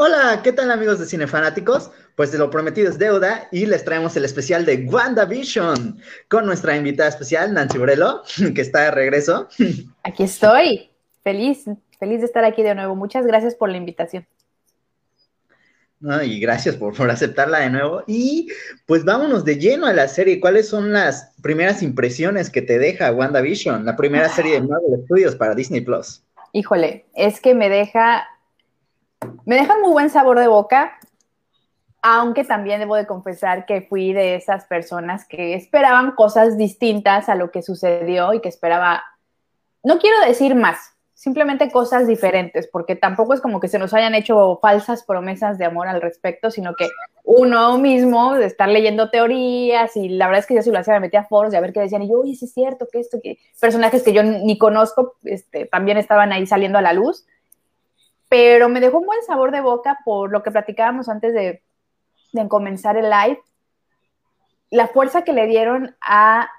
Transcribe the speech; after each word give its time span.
Hola, 0.00 0.42
¿qué 0.44 0.52
tal 0.52 0.70
amigos 0.70 1.00
de 1.00 1.06
Cinefanáticos? 1.06 1.90
Pues 2.14 2.30
de 2.30 2.38
lo 2.38 2.50
prometido 2.50 2.88
es 2.88 3.00
deuda 3.00 3.48
y 3.50 3.66
les 3.66 3.84
traemos 3.84 4.16
el 4.16 4.24
especial 4.24 4.64
de 4.64 4.86
WandaVision 4.86 5.98
con 6.28 6.46
nuestra 6.46 6.76
invitada 6.76 7.08
especial, 7.08 7.52
Nancy 7.52 7.78
Borello, 7.78 8.22
que 8.54 8.60
está 8.60 8.82
de 8.82 8.90
regreso. 8.92 9.48
Aquí 10.04 10.22
estoy, 10.22 10.92
feliz, 11.24 11.64
feliz 11.98 12.20
de 12.20 12.26
estar 12.26 12.44
aquí 12.44 12.62
de 12.62 12.76
nuevo. 12.76 12.94
Muchas 12.94 13.26
gracias 13.26 13.56
por 13.56 13.70
la 13.70 13.76
invitación. 13.76 14.24
y 16.22 16.38
gracias 16.38 16.76
por, 16.76 16.96
por, 16.96 17.10
aceptarla 17.10 17.58
de 17.58 17.70
nuevo. 17.70 18.04
Y 18.06 18.52
pues 18.86 19.04
vámonos 19.04 19.44
de 19.44 19.58
lleno 19.58 19.86
a 19.86 19.92
la 19.92 20.06
serie. 20.06 20.38
¿Cuáles 20.38 20.68
son 20.68 20.92
las 20.92 21.32
primeras 21.42 21.82
impresiones 21.82 22.50
que 22.50 22.62
te 22.62 22.78
deja 22.78 23.10
WandaVision, 23.10 23.84
la 23.84 23.96
primera 23.96 24.28
serie 24.28 24.60
de 24.60 24.60
Marvel 24.60 25.02
Studios 25.06 25.34
para 25.34 25.56
Disney 25.56 25.80
Plus? 25.80 26.22
Híjole, 26.52 27.06
es 27.16 27.40
que 27.40 27.52
me 27.52 27.68
deja 27.68 28.28
me 29.44 29.56
deja 29.56 29.78
muy 29.78 29.92
buen 29.92 30.10
sabor 30.10 30.38
de 30.38 30.46
boca, 30.46 30.98
aunque 32.02 32.44
también 32.44 32.80
debo 32.80 32.96
de 32.96 33.06
confesar 33.06 33.66
que 33.66 33.82
fui 33.82 34.12
de 34.12 34.34
esas 34.34 34.66
personas 34.66 35.26
que 35.26 35.54
esperaban 35.54 36.12
cosas 36.12 36.56
distintas 36.56 37.28
a 37.28 37.34
lo 37.34 37.50
que 37.50 37.62
sucedió 37.62 38.32
y 38.34 38.40
que 38.40 38.48
esperaba, 38.48 39.02
no 39.82 39.98
quiero 39.98 40.20
decir 40.20 40.54
más, 40.54 40.94
simplemente 41.14 41.72
cosas 41.72 42.06
diferentes, 42.06 42.68
porque 42.68 42.94
tampoco 42.94 43.34
es 43.34 43.40
como 43.40 43.58
que 43.58 43.66
se 43.66 43.80
nos 43.80 43.92
hayan 43.92 44.14
hecho 44.14 44.58
falsas 44.62 45.02
promesas 45.02 45.58
de 45.58 45.64
amor 45.64 45.88
al 45.88 46.00
respecto, 46.00 46.50
sino 46.50 46.74
que 46.76 46.86
uno 47.24 47.76
mismo 47.78 48.34
de 48.34 48.46
estar 48.46 48.68
leyendo 48.68 49.10
teorías 49.10 49.96
y 49.96 50.10
la 50.10 50.26
verdad 50.26 50.40
es 50.40 50.46
que 50.46 50.54
yo 50.54 50.62
sí 50.62 50.70
lo 50.70 50.78
hacía, 50.78 50.94
me 50.94 51.00
metía 51.00 51.20
a 51.20 51.26
foros 51.26 51.50
de 51.50 51.58
a 51.58 51.60
ver 51.60 51.72
qué 51.72 51.80
decían 51.80 52.02
y 52.02 52.08
yo, 52.08 52.20
oye, 52.20 52.36
sí 52.36 52.44
es 52.44 52.54
cierto 52.54 52.86
que 52.90 53.00
esto, 53.00 53.18
que 53.20 53.38
personajes 53.60 54.04
que 54.04 54.12
yo 54.12 54.22
ni 54.22 54.58
conozco, 54.58 55.16
este, 55.24 55.66
también 55.66 55.98
estaban 55.98 56.32
ahí 56.32 56.46
saliendo 56.46 56.78
a 56.78 56.82
la 56.82 56.92
luz 56.92 57.26
pero 58.28 58.68
me 58.68 58.80
dejó 58.80 58.98
un 58.98 59.06
buen 59.06 59.22
sabor 59.22 59.50
de 59.50 59.60
boca 59.60 59.98
por 60.04 60.30
lo 60.30 60.42
que 60.42 60.50
platicábamos 60.50 61.08
antes 61.08 61.32
de, 61.34 61.62
comenzar 62.48 62.96
el 62.96 63.10
live. 63.10 63.40
La 64.70 64.86
fuerza 64.86 65.22
que 65.22 65.32
le 65.32 65.46
dieron 65.46 65.96
a, 66.00 66.50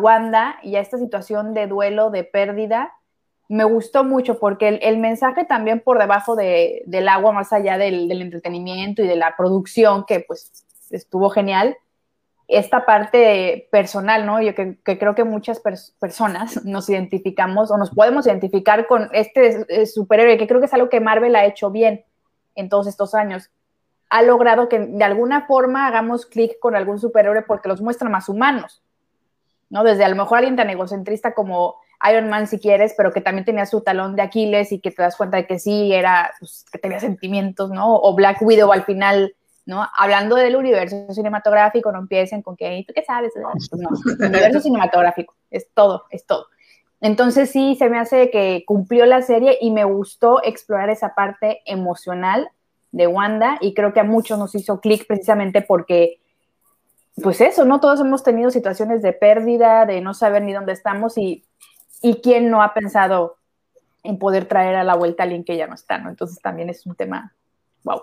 Wanda 0.00 0.58
y 0.62 0.76
a 0.76 0.80
esta 0.80 0.98
situación 0.98 1.54
de 1.54 1.66
duelo, 1.66 2.10
de 2.10 2.24
pérdida, 2.24 2.92
me 3.48 3.64
gustó 3.64 4.04
mucho 4.04 4.38
porque 4.38 4.68
el, 4.68 4.98
mensaje 4.98 5.44
también 5.44 5.80
por 5.80 5.98
debajo 5.98 6.36
del 6.36 7.08
agua, 7.08 7.32
más 7.32 7.52
allá 7.52 7.78
del, 7.78 8.08
del, 8.08 8.22
entretenimiento 8.22 9.02
y 9.02 9.06
de 9.06 9.16
la 9.16 9.36
producción, 9.36 10.04
que 10.06 10.20
pues 10.20 10.64
estuvo 10.90 11.30
genial, 11.30 11.76
esta 12.52 12.84
parte 12.84 13.68
personal, 13.72 14.26
¿no? 14.26 14.42
Yo 14.42 14.54
que, 14.54 14.78
creo 14.84 15.14
que 15.14 15.24
muchas 15.24 15.60
personas 15.98 16.62
nos 16.64 16.88
identificamos 16.88 17.70
o 17.70 17.78
nos 17.78 17.90
podemos 17.90 18.26
identificar 18.26 18.86
con 18.86 19.08
este 19.12 19.86
superhéroe, 19.86 20.38
que 20.38 20.46
creo 20.46 20.60
que 20.60 20.66
es 20.66 20.74
algo 20.74 20.88
que 20.88 21.00
Marvel 21.00 21.34
ha 21.36 21.46
hecho 21.46 21.70
bien 21.70 22.04
en 22.54 22.68
todos 22.68 22.86
estos 22.86 23.14
años. 23.14 23.50
Ha 24.10 24.22
logrado 24.22 24.68
que 24.68 24.78
de 24.78 25.04
alguna 25.04 25.46
forma 25.46 25.86
hagamos 25.86 26.26
clic 26.26 26.58
con 26.60 26.76
algún 26.76 26.98
superhéroe 26.98 27.42
porque 27.42 27.68
los 27.68 27.80
muestra 27.80 28.08
más 28.10 28.28
humanos, 28.28 28.82
¿no? 29.70 29.84
Desde 29.84 30.04
a 30.04 30.08
lo 30.08 30.16
mejor 30.16 30.38
alguien 30.38 30.56
tan 30.56 30.68
egocentrista 30.68 31.32
como 31.32 31.76
Iron 32.10 32.28
Man, 32.28 32.46
si 32.46 32.58
quieres, 32.58 32.94
pero 32.96 33.12
que 33.12 33.20
también 33.20 33.46
tenía 33.46 33.64
su 33.64 33.80
talón 33.80 34.16
de 34.16 34.22
Aquiles 34.22 34.72
y 34.72 34.80
que 34.80 34.90
te 34.90 35.02
das 35.02 35.16
cuenta 35.16 35.38
de 35.38 35.46
que 35.46 35.58
sí, 35.58 35.94
era, 35.94 36.32
pues, 36.38 36.66
que 36.70 36.78
tenía 36.78 37.00
sentimientos, 37.00 37.70
¿no? 37.70 37.96
O 37.96 38.14
Black 38.14 38.42
Widow 38.42 38.72
al 38.72 38.84
final 38.84 39.34
¿no? 39.66 39.86
Hablando 39.96 40.36
del 40.36 40.56
universo 40.56 41.12
cinematográfico, 41.12 41.92
no 41.92 42.00
empiecen 42.00 42.42
con 42.42 42.56
que, 42.56 42.84
¿tú 42.86 42.92
qué 42.94 43.04
sabes? 43.04 43.32
No, 43.36 43.50
el 44.18 44.30
universo 44.30 44.60
cinematográfico, 44.62 45.34
es 45.50 45.68
todo, 45.72 46.04
es 46.10 46.26
todo. 46.26 46.46
Entonces 47.00 47.50
sí, 47.50 47.74
se 47.76 47.88
me 47.88 47.98
hace 47.98 48.30
que 48.30 48.64
cumplió 48.66 49.06
la 49.06 49.22
serie 49.22 49.58
y 49.60 49.70
me 49.72 49.84
gustó 49.84 50.42
explorar 50.44 50.88
esa 50.90 51.14
parte 51.14 51.60
emocional 51.66 52.50
de 52.92 53.06
Wanda 53.06 53.58
y 53.60 53.74
creo 53.74 53.92
que 53.92 54.00
a 54.00 54.04
muchos 54.04 54.38
nos 54.38 54.54
hizo 54.54 54.80
clic 54.80 55.06
precisamente 55.06 55.62
porque, 55.62 56.20
pues 57.22 57.40
eso, 57.40 57.64
¿no? 57.64 57.80
Todos 57.80 58.00
hemos 58.00 58.22
tenido 58.22 58.50
situaciones 58.50 59.02
de 59.02 59.12
pérdida, 59.12 59.84
de 59.84 60.00
no 60.00 60.14
saber 60.14 60.42
ni 60.42 60.52
dónde 60.52 60.72
estamos 60.72 61.18
y, 61.18 61.44
y 62.02 62.20
quién 62.20 62.50
no 62.50 62.62
ha 62.62 62.72
pensado 62.72 63.36
en 64.04 64.18
poder 64.18 64.46
traer 64.46 64.76
a 64.76 64.84
la 64.84 64.94
vuelta 64.94 65.22
a 65.22 65.24
alguien 65.24 65.44
que 65.44 65.56
ya 65.56 65.66
no 65.66 65.74
está, 65.74 65.98
¿no? 65.98 66.08
Entonces 66.08 66.40
también 66.40 66.68
es 66.68 66.86
un 66.86 66.94
tema, 66.94 67.34
wow. 67.84 68.02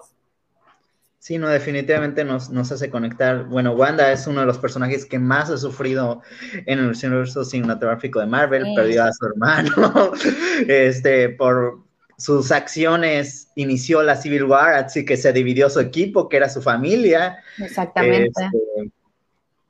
Sí, 1.19 1.37
no, 1.37 1.49
definitivamente 1.49 2.23
nos, 2.23 2.49
hace 2.49 2.89
conectar. 2.89 3.43
Bueno, 3.43 3.73
Wanda 3.73 4.09
es 4.11 4.25
uno 4.25 4.39
de 4.39 4.47
los 4.47 4.57
personajes 4.57 5.05
que 5.05 5.19
más 5.19 5.49
ha 5.49 5.57
sufrido 5.57 6.21
en 6.65 6.79
el 6.79 6.85
universo 6.85 7.43
cinematográfico 7.43 8.21
de 8.21 8.25
Marvel, 8.25 8.65
perdió 8.73 9.03
a 9.03 9.11
su 9.11 9.25
hermano, 9.25 10.13
este, 10.67 11.29
por 11.29 11.83
sus 12.17 12.51
acciones 12.51 13.49
inició 13.55 14.01
la 14.01 14.15
Civil 14.15 14.45
War, 14.45 14.73
así 14.75 15.05
que 15.05 15.17
se 15.17 15.33
dividió 15.33 15.69
su 15.69 15.81
equipo, 15.81 16.29
que 16.29 16.37
era 16.37 16.49
su 16.49 16.61
familia. 16.61 17.37
Exactamente. 17.57 18.31
Este, 18.43 18.91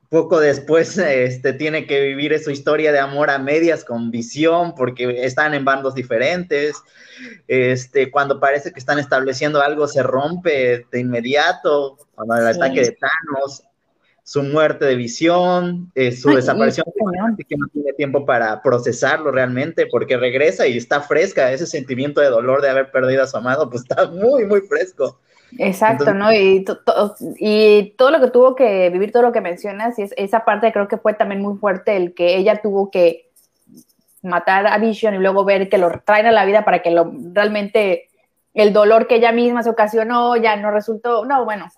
poco 0.09 0.39
después 0.39 0.97
este, 0.97 1.53
tiene 1.53 1.85
que 1.85 2.01
vivir 2.01 2.37
su 2.39 2.49
historia 2.49 2.91
de 2.91 2.99
amor 2.99 3.29
a 3.29 3.37
medias 3.37 3.85
con 3.85 4.09
visión 4.09 4.73
porque 4.75 5.23
están 5.23 5.53
en 5.53 5.63
bandos 5.63 5.93
diferentes. 5.93 6.75
Este, 7.47 8.09
cuando 8.09 8.39
parece 8.39 8.71
que 8.71 8.79
están 8.79 8.97
estableciendo 8.97 9.61
algo, 9.61 9.87
se 9.87 10.01
rompe 10.01 10.87
de 10.91 10.99
inmediato. 10.99 11.97
Cuando 12.15 12.35
el 12.37 12.47
ataque 12.47 12.81
de 12.81 12.97
Thanos, 12.99 13.63
su 14.23 14.41
muerte 14.41 14.85
de 14.85 14.95
visión, 14.95 15.91
eh, 15.93 16.11
su 16.11 16.31
desaparición, 16.31 16.85
que 17.47 17.55
no 17.55 17.67
tiene 17.67 17.93
tiempo 17.93 18.25
para 18.25 18.63
procesarlo 18.63 19.31
realmente 19.31 19.85
porque 19.85 20.17
regresa 20.17 20.65
y 20.65 20.77
está 20.77 21.01
fresca. 21.01 21.51
Ese 21.51 21.67
sentimiento 21.67 22.19
de 22.19 22.29
dolor 22.29 22.63
de 22.63 22.69
haber 22.69 22.89
perdido 22.89 23.23
a 23.23 23.27
su 23.27 23.37
amado, 23.37 23.69
pues 23.69 23.83
está 23.83 24.07
muy, 24.07 24.45
muy 24.45 24.61
fresco. 24.61 25.19
Exacto, 25.57 26.13
¿no? 26.13 26.31
Y, 26.31 26.65
y 27.39 27.95
todo 27.97 28.11
lo 28.11 28.19
que 28.19 28.29
tuvo 28.29 28.55
que 28.55 28.89
vivir, 28.89 29.11
todo 29.11 29.23
lo 29.23 29.31
que 29.31 29.41
mencionas, 29.41 29.97
y 29.97 30.05
esa 30.15 30.45
parte 30.45 30.71
creo 30.71 30.87
que 30.87 30.97
fue 30.97 31.13
también 31.13 31.41
muy 31.41 31.57
fuerte, 31.57 31.95
el 31.95 32.13
que 32.13 32.37
ella 32.37 32.61
tuvo 32.61 32.91
que 32.91 33.29
matar 34.21 34.67
a 34.67 34.77
Vision 34.77 35.15
y 35.15 35.19
luego 35.19 35.45
ver 35.45 35.69
que 35.69 35.77
lo 35.77 35.89
traen 36.05 36.25
a 36.25 36.31
la 36.31 36.45
vida 36.45 36.65
para 36.65 36.81
que 36.81 36.91
lo 36.91 37.11
realmente 37.33 38.09
el 38.53 38.73
dolor 38.73 39.07
que 39.07 39.15
ella 39.15 39.31
misma 39.31 39.63
se 39.63 39.69
ocasionó 39.69 40.35
ya 40.35 40.55
no 40.57 40.71
resultó, 40.71 41.25
no, 41.25 41.45
bueno, 41.45 41.69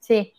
sí, 0.00 0.32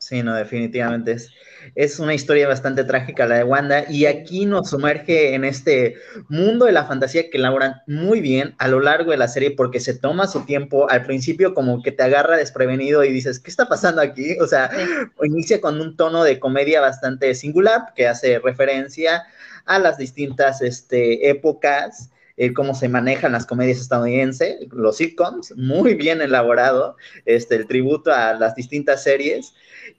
Sí, 0.00 0.22
no, 0.22 0.34
definitivamente 0.34 1.12
es, 1.12 1.30
es 1.74 1.98
una 1.98 2.14
historia 2.14 2.48
bastante 2.48 2.84
trágica 2.84 3.26
la 3.26 3.36
de 3.36 3.44
Wanda 3.44 3.84
y 3.88 4.06
aquí 4.06 4.46
nos 4.46 4.70
sumerge 4.70 5.34
en 5.34 5.44
este 5.44 5.96
mundo 6.28 6.66
de 6.66 6.72
la 6.72 6.84
fantasía 6.84 7.30
que 7.30 7.38
elaboran 7.38 7.76
muy 7.86 8.20
bien 8.20 8.54
a 8.58 8.68
lo 8.68 8.80
largo 8.80 9.10
de 9.10 9.16
la 9.16 9.28
serie 9.28 9.52
porque 9.52 9.80
se 9.80 9.94
toma 9.94 10.26
su 10.26 10.44
tiempo, 10.44 10.90
al 10.90 11.04
principio 11.04 11.54
como 11.54 11.82
que 11.82 11.92
te 11.92 12.02
agarra 12.02 12.36
desprevenido 12.36 13.04
y 13.04 13.12
dices, 13.12 13.38
¿qué 13.38 13.50
está 13.50 13.68
pasando 13.68 14.02
aquí? 14.02 14.38
O 14.40 14.46
sea, 14.46 14.70
inicia 15.22 15.60
con 15.60 15.80
un 15.80 15.96
tono 15.96 16.24
de 16.24 16.38
comedia 16.38 16.80
bastante 16.80 17.34
singular 17.34 17.92
que 17.94 18.08
hace 18.08 18.38
referencia 18.38 19.24
a 19.66 19.78
las 19.78 19.98
distintas 19.98 20.62
este, 20.62 21.30
épocas 21.30 22.10
eh, 22.40 22.54
cómo 22.54 22.74
se 22.74 22.88
manejan 22.88 23.32
las 23.32 23.44
comedias 23.44 23.80
estadounidenses, 23.80 24.56
los 24.72 24.96
sitcoms, 24.96 25.54
muy 25.58 25.92
bien 25.92 26.22
elaborado, 26.22 26.96
este, 27.26 27.54
el 27.54 27.66
tributo 27.66 28.10
a 28.14 28.32
las 28.32 28.54
distintas 28.54 29.02
series, 29.02 29.52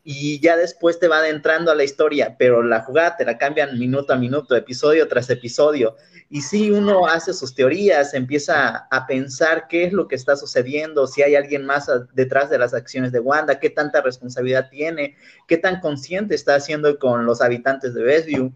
y 0.04 0.40
ya 0.40 0.58
después 0.58 0.98
te 0.98 1.08
va 1.08 1.20
adentrando 1.20 1.70
a 1.70 1.76
la 1.76 1.84
historia, 1.84 2.38
pero 2.40 2.64
la 2.64 2.82
jugada 2.82 3.16
te 3.16 3.26
la 3.26 3.38
cambian 3.38 3.78
minuto 3.78 4.12
a 4.12 4.16
minuto, 4.16 4.56
episodio 4.56 5.08
tras 5.08 5.30
episodio, 5.30 5.96
y 6.32 6.42
si 6.42 6.72
uno 6.72 7.06
hace 7.06 7.32
sus 7.32 7.54
teorías, 7.54 8.16
empieza 8.16 8.88
a 8.90 9.06
pensar 9.06 9.68
qué 9.68 9.84
es 9.84 9.94
lo 9.94 10.08
que 10.08 10.16
está 10.16 10.36
sucediendo, 10.36 11.06
si 11.06 11.22
hay 11.22 11.36
alguien 11.36 11.64
más 11.64 11.92
detrás 12.16 12.50
de 12.50 12.58
las 12.58 12.74
acciones 12.74 13.12
de 13.12 13.20
Wanda, 13.20 13.60
qué 13.60 13.70
tanta 13.70 14.02
responsabilidad 14.02 14.68
tiene, 14.72 15.16
qué 15.48 15.58
tan 15.58 15.80
consciente 15.80 16.34
está 16.34 16.56
haciendo 16.56 16.98
con 16.98 17.28
los 17.28 17.40
habitantes 17.40 17.94
de 17.94 18.04
Westview 18.04 18.52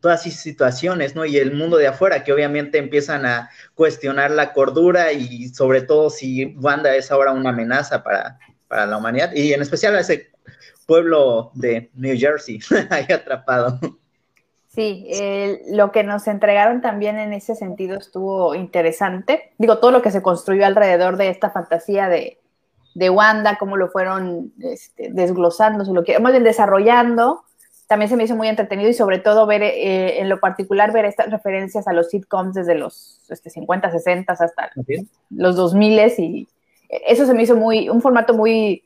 todas 0.00 0.26
esas 0.26 0.40
situaciones, 0.40 1.14
¿no? 1.14 1.24
Y 1.24 1.36
el 1.36 1.52
mundo 1.52 1.76
de 1.76 1.86
afuera, 1.86 2.24
que 2.24 2.32
obviamente 2.32 2.78
empiezan 2.78 3.26
a 3.26 3.50
cuestionar 3.74 4.30
la 4.30 4.52
cordura 4.52 5.12
y 5.12 5.48
sobre 5.48 5.82
todo 5.82 6.10
si 6.10 6.56
Wanda 6.56 6.94
es 6.94 7.10
ahora 7.10 7.32
una 7.32 7.50
amenaza 7.50 8.02
para, 8.02 8.38
la 8.68 8.96
humanidad 8.96 9.32
y 9.34 9.52
en 9.52 9.60
especial 9.60 9.94
a 9.96 10.00
ese 10.00 10.30
pueblo 10.86 11.50
de 11.54 11.90
New 11.92 12.16
Jersey 12.18 12.58
ahí 12.90 13.04
atrapado. 13.12 13.78
Sí, 14.68 15.06
lo 15.68 15.92
que 15.92 16.02
nos 16.02 16.26
entregaron 16.26 16.80
también 16.80 17.18
en 17.18 17.34
ese 17.34 17.54
sentido 17.54 17.98
estuvo 17.98 18.54
interesante. 18.54 19.52
Digo, 19.58 19.78
todo 19.78 19.90
lo 19.90 20.00
que 20.00 20.10
se 20.10 20.22
construyó 20.22 20.64
alrededor 20.64 21.18
de 21.18 21.28
esta 21.28 21.50
fantasía 21.50 22.08
de, 22.08 22.38
Wanda, 23.10 23.58
cómo 23.58 23.76
lo 23.76 23.90
fueron 23.90 24.54
este, 24.60 25.10
desglosando, 25.12 25.84
lo 25.92 26.04
que 26.04 26.18
desarrollando 26.18 27.44
también 27.92 28.08
se 28.08 28.16
me 28.16 28.24
hizo 28.24 28.34
muy 28.36 28.48
entretenido 28.48 28.88
y 28.88 28.94
sobre 28.94 29.18
todo 29.18 29.44
ver, 29.44 29.62
eh, 29.62 30.18
en 30.18 30.30
lo 30.30 30.40
particular, 30.40 30.94
ver 30.94 31.04
estas 31.04 31.30
referencias 31.30 31.86
a 31.86 31.92
los 31.92 32.08
sitcoms 32.08 32.54
desde 32.54 32.74
los 32.74 33.20
este, 33.28 33.50
50, 33.50 33.90
60 33.90 34.32
hasta 34.32 34.70
los 35.28 35.56
2000 35.56 36.00
y 36.16 36.48
eso 36.88 37.26
se 37.26 37.34
me 37.34 37.42
hizo 37.42 37.54
muy, 37.54 37.90
un 37.90 38.00
formato 38.00 38.32
muy 38.32 38.82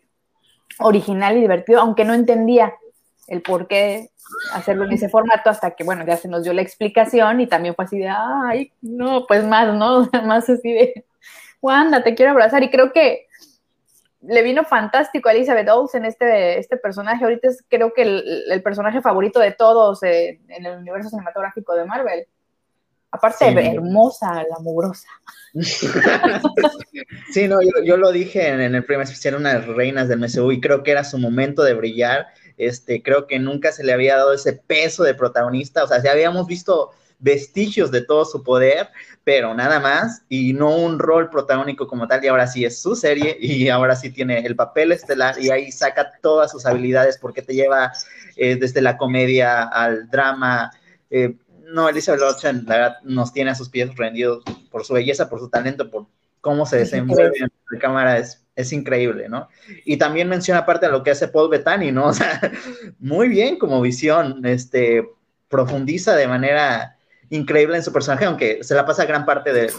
original 0.81 1.37
y 1.37 1.41
divertido, 1.41 1.79
aunque 1.79 2.05
no 2.05 2.15
entendía 2.15 2.75
el 3.29 3.43
por 3.43 3.69
qué 3.69 4.11
hacerlo 4.53 4.87
en 4.87 4.95
ese 4.95 5.09
formato 5.09 5.51
hasta 5.51 5.71
que, 5.71 5.85
bueno, 5.85 6.05
ya 6.05 6.17
se 6.17 6.27
nos 6.27 6.43
dio 6.43 6.53
la 6.53 6.63
explicación 6.63 7.41
y 7.41 7.47
también 7.47 7.77
fue 7.77 7.85
así 7.85 8.01
de, 8.01 8.09
ay, 8.09 8.73
no, 8.83 9.25
pues 9.29 9.45
más, 9.45 9.73
¿no? 9.73 10.09
más 10.27 10.51
así 10.51 10.73
de, 10.73 11.05
Wanda, 11.63 12.03
te 12.03 12.17
quiero 12.17 12.33
abrazar. 12.33 12.65
Y 12.65 12.71
creo 12.71 12.93
que 12.93 13.29
le 14.27 14.43
vino 14.43 14.65
fantástico 14.65 15.29
a 15.29 15.33
Elizabeth 15.33 15.69
Olsen 15.69 16.05
este, 16.05 16.59
este 16.59 16.77
personaje. 16.77 17.25
Ahorita 17.25 17.49
es 17.49 17.65
creo 17.69 17.93
que 17.93 18.03
el, 18.03 18.63
personaje 18.63 19.01
favorito 19.01 19.41
de 19.41 19.53
todos 19.53 20.03
en 20.03 20.41
el 20.49 20.79
universo 20.79 21.11
cinematográfico 21.11 21.75
de 21.75 21.85
Marvel. 21.85 22.27
Aparte, 23.11 23.47
hermosa, 23.47 24.45
la 24.51 24.59
mugrosa. 24.61 25.09
sí, 27.33 27.49
no, 27.49 27.59
yo, 27.85 27.97
lo 27.97 28.13
dije 28.13 28.49
en, 28.49 28.75
el 28.75 28.85
primer 28.85 29.05
especial, 29.05 29.37
una 29.37 29.55
de 29.55 29.61
las 29.61 29.69
reinas 29.69 30.09
del 30.09 30.19
MCU, 30.19 30.53
y 30.53 30.61
creo 30.61 30.83
que 30.83 30.91
era 30.91 31.05
su 31.05 31.17
momento 31.17 31.63
de 31.63 31.75
brillar. 31.75 32.27
Este, 32.59 33.03
creo 33.03 33.27
que 33.27 33.39
nunca 33.39 33.73
se 33.73 33.85
le 33.85 33.93
había 33.93 34.17
dado 34.17 34.35
ese 34.35 34.53
peso 34.53 35.03
de 35.03 35.15
protagonista. 35.15 35.85
O 35.85 35.87
sea, 35.87 36.03
ya 36.03 36.13
habíamos 36.13 36.47
visto 36.47 36.91
vestigios 37.19 37.91
de 37.91 38.03
todo 38.03 38.25
su 38.25 38.43
poder, 38.43 38.89
pero 39.25 39.55
nada 39.55 39.81
más, 39.81 40.23
y 40.29 40.53
no 40.53 40.77
un 40.77 40.99
rol 40.99 41.31
protagónico 41.31 41.87
como 41.87 42.07
tal, 42.07 42.25
y 42.25 42.29
ahora 42.29 42.47
sí 42.47 42.65
es 42.65 42.81
su 42.81 42.95
serie, 42.95 43.37
y 43.41 43.69
ahora 43.69 43.97
sí 43.97 44.11
tiene 44.11 44.41
el 44.41 44.57
papel 44.57 44.93
estelar, 44.93 45.37
y 45.41 45.51
ahí 45.51 45.73
saca 45.73 46.13
todas 46.21 46.51
sus 46.51 46.67
habilidades, 46.67 47.19
porque 47.19 47.43
te 47.43 47.55
lleva 47.55 47.93
eh, 48.37 48.57
desde 48.57 48.83
la 48.83 48.97
comedia 48.97 49.63
al 49.63 50.09
drama. 50.11 50.71
Eh, 51.11 51.37
no, 51.65 51.89
Elizabeth 51.89 52.23
Olsen, 52.23 52.65
la 52.67 52.77
verdad, 52.77 52.97
nos 53.03 53.33
tiene 53.33 53.51
a 53.51 53.55
sus 53.55 53.69
pies 53.69 53.95
rendidos 53.97 54.45
por 54.71 54.85
su 54.85 54.95
belleza, 54.95 55.29
por 55.29 55.41
su 55.41 55.49
talento, 55.49 55.91
por 55.91 56.07
cómo 56.41 56.65
se 56.67 56.77
desenvuelve 56.77 57.39
en 57.41 57.51
la 57.71 57.79
cámara, 57.81 58.19
es, 58.19 58.45
es 58.55 58.73
increíble, 58.73 59.29
¿no? 59.29 59.49
Y 59.85 59.97
también 59.97 60.29
menciona 60.29 60.61
aparte 60.61 60.87
de 60.87 60.93
lo 60.93 61.03
que 61.03 61.11
hace 61.11 61.27
Paul 61.27 61.51
Bettany, 61.51 61.91
¿no? 61.91 62.07
O 62.11 62.13
sea, 62.13 62.41
muy 63.01 63.29
bien 63.29 63.59
como 63.59 63.81
visión, 63.81 64.47
este, 64.47 65.09
profundiza 65.49 66.15
de 66.15 66.29
manera 66.29 66.96
increíble 67.31 67.77
en 67.77 67.83
su 67.83 67.93
personaje, 67.93 68.25
aunque 68.25 68.63
se 68.63 68.75
la 68.75 68.85
pasa 68.85 69.05
gran 69.05 69.25
parte 69.25 69.53
de 69.53 69.71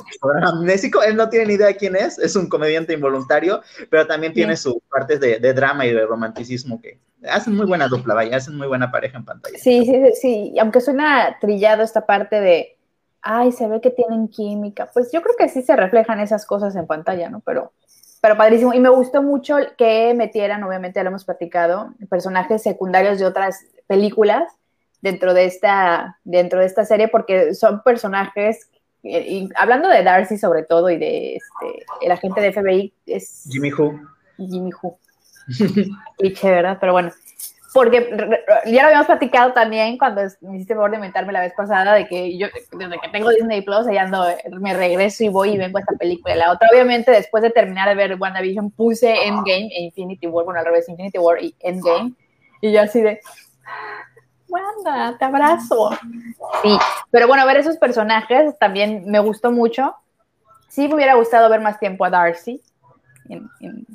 amnésico. 0.43 1.01
Él 1.03 1.15
no 1.15 1.29
tiene 1.29 1.45
ni 1.45 1.53
idea 1.53 1.67
de 1.67 1.77
quién 1.77 1.95
es, 1.95 2.17
es 2.19 2.35
un 2.35 2.47
comediante 2.49 2.93
involuntario, 2.93 3.61
pero 3.89 4.07
también 4.07 4.33
tiene 4.33 4.57
sus 4.57 4.75
partes 4.89 5.19
de, 5.19 5.53
drama 5.53 5.85
y 5.85 5.93
de 5.93 6.05
romanticismo 6.05 6.81
que 6.81 6.99
hacen 7.29 7.55
muy 7.55 7.65
buena 7.65 7.87
dupla, 7.87 8.13
vaya, 8.13 8.37
hacen 8.37 8.55
muy 8.55 8.67
buena 8.67 8.91
pareja 8.91 9.17
en 9.17 9.25
pantalla. 9.25 9.57
Sí, 9.57 9.85
sí, 9.85 10.03
sí, 10.19 10.55
aunque 10.59 10.81
suena 10.81 11.37
trillado 11.39 11.83
esta 11.83 12.05
parte 12.05 12.39
de, 12.39 12.77
ay, 13.21 13.51
se 13.51 13.67
ve 13.67 13.81
que 13.81 13.89
tienen 13.89 14.27
química, 14.27 14.89
pues 14.93 15.11
yo 15.11 15.21
creo 15.21 15.35
que 15.37 15.49
sí 15.49 15.61
se 15.61 15.75
reflejan 15.75 16.19
esas 16.19 16.45
cosas 16.45 16.75
en 16.75 16.85
pantalla, 16.85 17.29
¿no? 17.29 17.39
Pero, 17.41 17.71
pero 18.21 18.37
padrísimo. 18.37 18.73
Y 18.73 18.79
me 18.79 18.89
gustó 18.89 19.23
mucho 19.23 19.55
que 19.77 20.13
metieran, 20.15 20.63
obviamente 20.63 20.99
ya 20.99 21.03
lo 21.03 21.09
hemos 21.09 21.25
platicado, 21.25 21.93
personajes 22.09 22.61
secundarios 22.61 23.19
de 23.19 23.25
otras 23.25 23.65
películas 23.87 24.53
dentro 25.01 25.33
de 25.33 25.45
esta, 25.45 26.17
dentro 26.23 26.59
de 26.59 26.65
esta 26.65 26.85
serie, 26.85 27.07
porque 27.07 27.53
son 27.53 27.81
personajes, 27.83 28.69
y, 29.03 29.49
hablando 29.55 29.89
de 29.89 30.03
Darcy 30.03 30.37
sobre 30.37 30.63
todo 30.63 30.89
y 30.89 30.97
de 30.97 31.35
este, 31.35 31.85
el 32.01 32.11
agente 32.11 32.41
de 32.41 32.51
FBI, 32.51 32.93
es... 33.05 33.47
Jimmy 33.49 33.71
Who. 33.71 33.99
Jimmy 34.37 34.71
Who. 34.81 34.97
Cliché, 36.17 36.51
¿verdad? 36.51 36.77
Pero 36.79 36.91
bueno, 36.91 37.11
porque 37.73 38.09
ya 38.65 38.81
lo 38.81 38.87
habíamos 38.87 39.07
platicado 39.07 39.53
también 39.53 39.97
cuando 39.97 40.21
me 40.41 40.55
hiciste 40.55 40.73
favor 40.73 40.89
de 40.89 40.97
inventarme 40.97 41.31
la 41.31 41.41
vez 41.41 41.53
pasada 41.53 41.93
de 41.93 42.07
que 42.07 42.37
yo, 42.37 42.47
desde 42.71 42.99
que 42.99 43.09
tengo 43.09 43.29
Disney 43.29 43.61
Plus, 43.61 43.87
allá 43.87 44.03
ando, 44.03 44.25
me 44.59 44.73
regreso 44.73 45.23
y 45.23 45.29
voy 45.29 45.51
y 45.51 45.57
vengo 45.57 45.77
a 45.77 45.81
esta 45.81 45.95
película. 45.95 46.35
La 46.35 46.51
otra, 46.51 46.67
obviamente, 46.71 47.11
después 47.11 47.43
de 47.43 47.51
terminar 47.51 47.87
de 47.87 47.95
ver 47.95 48.17
WandaVision, 48.19 48.71
puse 48.71 49.27
Endgame 49.27 49.69
e 49.71 49.83
Infinity 49.83 50.27
War, 50.27 50.45
bueno, 50.45 50.59
al 50.59 50.65
revés, 50.65 50.89
Infinity 50.89 51.19
War 51.19 51.41
y 51.41 51.53
Endgame, 51.59 52.13
y 52.61 52.71
yo 52.71 52.81
así 52.81 53.01
de, 53.01 53.19
Wanda, 54.49 55.17
te 55.17 55.25
abrazo. 55.25 55.91
Sí, 56.63 56.77
pero 57.11 57.27
bueno, 57.27 57.45
ver 57.45 57.57
esos 57.57 57.77
personajes 57.77 58.57
también 58.59 59.03
me 59.05 59.19
gustó 59.19 59.51
mucho. 59.51 59.95
Sí 60.69 60.87
me 60.87 60.95
hubiera 60.95 61.15
gustado 61.15 61.49
ver 61.49 61.61
más 61.61 61.79
tiempo 61.79 62.05
a 62.05 62.09
Darcy 62.09 62.61
en, 63.29 63.49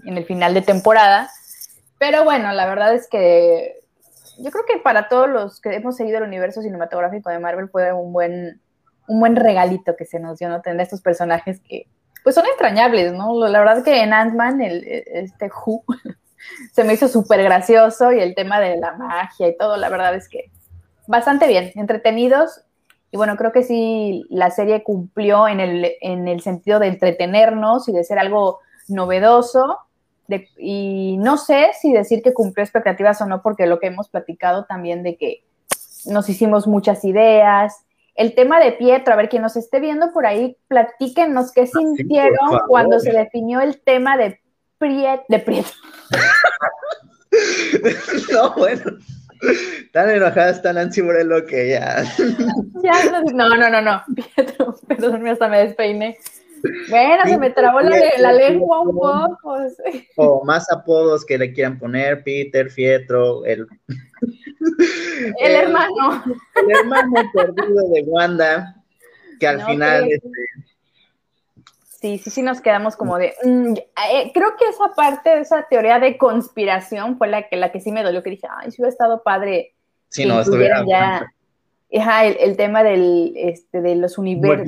el 0.04 0.24
final 0.24 0.54
de 0.54 0.62
temporada, 0.62 1.30
pero 1.98 2.24
bueno, 2.24 2.52
la 2.52 2.66
verdad 2.66 2.94
es 2.94 3.08
que 3.08 3.80
yo 4.38 4.50
creo 4.50 4.64
que 4.66 4.78
para 4.78 5.08
todos 5.08 5.28
los 5.28 5.60
que 5.60 5.74
hemos 5.76 5.96
seguido 5.96 6.18
el 6.18 6.24
universo 6.24 6.62
cinematográfico 6.62 7.30
de 7.30 7.38
Marvel 7.38 7.68
fue 7.68 7.92
un 7.92 8.12
buen, 8.12 8.60
un 9.06 9.20
buen 9.20 9.36
regalito 9.36 9.94
que 9.96 10.04
se 10.04 10.18
nos 10.18 10.38
dio, 10.38 10.48
¿no? 10.48 10.60
Tener 10.60 10.80
estos 10.80 11.00
personajes 11.00 11.60
que, 11.60 11.86
pues 12.24 12.34
son 12.34 12.46
extrañables, 12.46 13.12
¿no? 13.12 13.46
La 13.46 13.60
verdad 13.60 13.84
que 13.84 14.02
en 14.02 14.12
Ant-Man, 14.12 14.60
este 14.62 15.50
Who, 15.64 15.84
se 16.72 16.84
me 16.84 16.94
hizo 16.94 17.08
súper 17.08 17.42
gracioso 17.42 18.12
y 18.12 18.20
el 18.20 18.34
tema 18.34 18.60
de 18.60 18.76
la 18.76 18.92
magia 18.96 19.48
y 19.48 19.56
todo, 19.56 19.76
la 19.76 19.88
verdad 19.88 20.14
es 20.14 20.28
que 20.28 20.50
bastante 21.06 21.46
bien, 21.46 21.72
entretenidos. 21.74 22.62
Y 23.10 23.16
bueno, 23.18 23.36
creo 23.36 23.52
que 23.52 23.62
sí, 23.62 24.24
la 24.30 24.50
serie 24.50 24.82
cumplió 24.82 25.46
en 25.46 25.60
el, 25.60 25.92
en 26.00 26.28
el 26.28 26.40
sentido 26.40 26.78
de 26.78 26.88
entretenernos 26.88 27.88
y 27.88 27.92
de 27.92 28.04
ser 28.04 28.18
algo 28.18 28.60
novedoso. 28.88 29.78
y 30.56 31.18
no 31.18 31.36
sé 31.36 31.72
si 31.78 31.92
decir 31.92 32.22
que 32.22 32.32
cumplió 32.32 32.64
expectativas 32.64 33.20
o 33.20 33.26
no, 33.26 33.42
porque 33.42 33.66
lo 33.66 33.78
que 33.78 33.88
hemos 33.88 34.08
platicado 34.08 34.64
también 34.64 35.02
de 35.02 35.16
que 35.16 35.44
nos 36.06 36.28
hicimos 36.28 36.66
muchas 36.66 37.04
ideas. 37.04 37.84
El 38.14 38.34
tema 38.34 38.60
de 38.60 38.72
Pietro, 38.72 39.14
a 39.14 39.16
ver, 39.16 39.28
quien 39.28 39.42
nos 39.42 39.56
esté 39.56 39.80
viendo 39.80 40.12
por 40.12 40.26
ahí, 40.26 40.56
platíquenos 40.68 41.52
qué 41.52 41.66
sintieron 41.66 42.60
cuando 42.68 43.00
se 43.00 43.12
definió 43.12 43.60
el 43.60 43.80
tema 43.80 44.16
de 44.16 44.38
De 45.28 45.38
Prieto. 45.38 45.70
no, 48.32 48.54
bueno. 48.54 48.82
Tan 49.92 50.10
enojada 50.10 50.50
está 50.50 50.72
Nancy 50.72 51.02
Morello 51.02 51.46
que 51.46 51.70
ya. 51.70 52.04
ya 52.82 53.22
no, 53.32 53.48
no, 53.48 53.70
no, 53.70 53.80
no. 53.80 54.02
Pietro, 54.14 54.74
perdón, 54.88 55.26
hasta 55.28 55.48
me 55.48 55.66
despeiné. 55.66 56.18
Bueno, 56.88 57.22
se 57.24 57.38
me 57.38 57.50
trabó 57.50 57.80
la, 57.80 58.32
lengua 58.32 58.80
un 58.80 58.96
poco. 58.96 59.56
O 60.16 60.44
más 60.44 60.70
apodos 60.70 61.24
que 61.24 61.38
le 61.38 61.52
quieran 61.52 61.78
poner, 61.78 62.22
Peter, 62.22 62.72
Pietro, 62.72 63.44
el... 63.44 63.66
el, 65.40 65.52
hermano. 65.52 66.22
El 66.54 66.78
hermano 66.78 67.12
perdido 67.34 67.88
de 67.90 68.02
Wanda, 68.06 68.76
que 69.40 69.48
al 69.48 69.64
final... 69.64 70.08
Este, 70.10 70.28
Sí, 72.02 72.18
sí, 72.18 72.30
sí 72.30 72.42
nos 72.42 72.60
quedamos 72.60 72.96
como 72.96 73.16
de... 73.16 73.32
Mm, 73.44 73.74
eh, 73.76 74.32
creo 74.34 74.56
que 74.56 74.68
esa 74.68 74.92
parte, 74.92 75.38
esa 75.38 75.68
teoría 75.70 76.00
de 76.00 76.18
conspiración 76.18 77.16
fue 77.16 77.28
la 77.28 77.48
que, 77.48 77.54
la 77.54 77.70
que 77.70 77.78
sí 77.78 77.92
me 77.92 78.02
dolió, 78.02 78.24
que 78.24 78.30
dije, 78.30 78.48
ay, 78.50 78.72
si 78.72 78.82
hubiera 78.82 78.90
estado 78.90 79.22
padre. 79.22 79.76
Sí, 80.08 80.26
no, 80.26 80.40
estuviera... 80.40 80.84
Ya, 80.84 81.32
ajá, 81.96 82.26
el, 82.26 82.56
tema 82.56 82.82
del, 82.82 83.34
este, 83.36 83.80
de 83.80 83.94
los 83.94 84.18
universos, 84.18 84.66